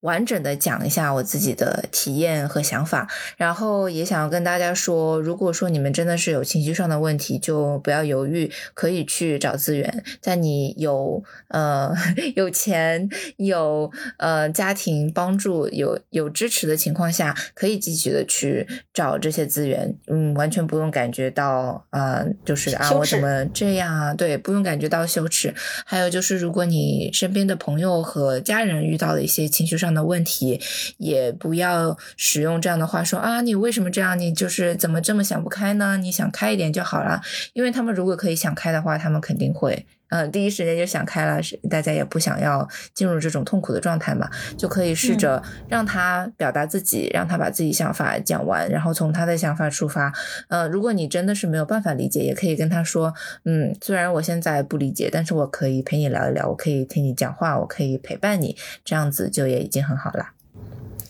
[0.02, 11.94] 完整的讲一下我自己的体验和想法，然后也想要跟大家说，如果说你们真的是有情绪上的问题，就不要犹豫，可以去找资源，在你有呃
[12.34, 25.54] 有钱有呃家庭帮助有有支持的情况下，可以积极的去找这些资源，嗯，完全不用感觉到呃就是啊我怎么这样啊，对，不用感觉到羞耻。
[25.86, 30.60] 还有就是，如果你身边的朋友和家人遇到了一些情绪上，的问题，
[30.98, 34.18] 也不要使用这样的话说啊，你为什么这样？
[34.18, 35.96] 你就是怎么这么想不开呢？
[35.96, 37.20] 你想开一点就好了。
[37.52, 39.86] 因为他们如果可以想开的话，他们肯定会。
[40.12, 44.28] 嗯，第一时间就想开了，是大家也不想要进入这种痛苦的状态嘛，
[44.58, 50.12] 就可以试着让他表达自己，让他把自己想法讲完，然后从他的想法出发。
[50.48, 53.14] 嗯，如果你真的是没有办法理解，也可以跟他说，
[53.46, 60.32] 嗯，虽然我现在不理解，但是我可以陪你聊一聊，我可以听你讲话，我可以陪伴你，这样子就也已经很好了。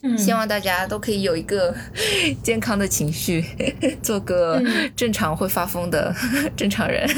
[0.04, 1.74] 嗯，希望大家都可以有一个
[2.42, 3.44] 健康的情绪，
[4.00, 4.62] 做个
[4.94, 6.14] 正常会发疯的
[6.56, 7.08] 正常人。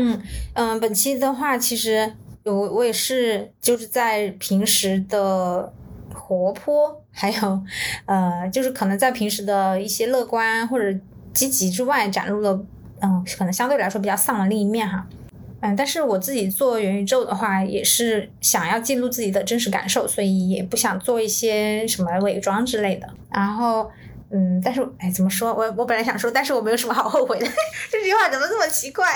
[0.00, 0.20] 嗯
[0.54, 2.12] 嗯，本期的话，其实
[2.44, 5.72] 我我也是就是在平时的
[6.14, 7.62] 活泼，还有
[8.06, 10.96] 呃，就是可能在平时的一些乐观或者
[11.34, 12.64] 积极之外，展露了
[13.00, 15.04] 嗯，可能相对来说比较丧的另一面哈。
[15.60, 23.08] 嗯，但是我自己做元宇宙的话，也是想要记录自己的真实感受，所以也不想做一些什么伪装之类的。
[23.30, 23.90] 然后。
[24.30, 25.54] 嗯，但是哎，怎么说？
[25.54, 27.46] 我我本来想说，但是我没有什么好后悔的。
[27.90, 29.06] 这句话怎么这么奇怪？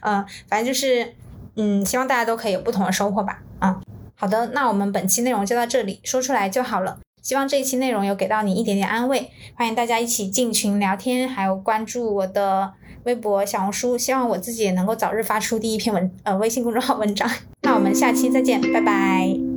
[0.00, 1.14] 嗯，反正就是，
[1.56, 3.42] 嗯，希望大家都可以有不同的收获吧。
[3.58, 3.80] 啊，
[4.14, 6.98] 好的，那我们本期内容就到这里，说出来就好了。
[7.22, 9.30] 希望这一期内容有给到你一点点安慰。
[9.54, 12.72] 欢迎大家一起进群聊天，还有关注我的
[13.04, 13.98] 微博、小红书。
[13.98, 17.30] 希望我自己也能够早日发出第一篇文呃微信公众号文章。
[17.62, 19.49] 那我们下期再见，拜拜。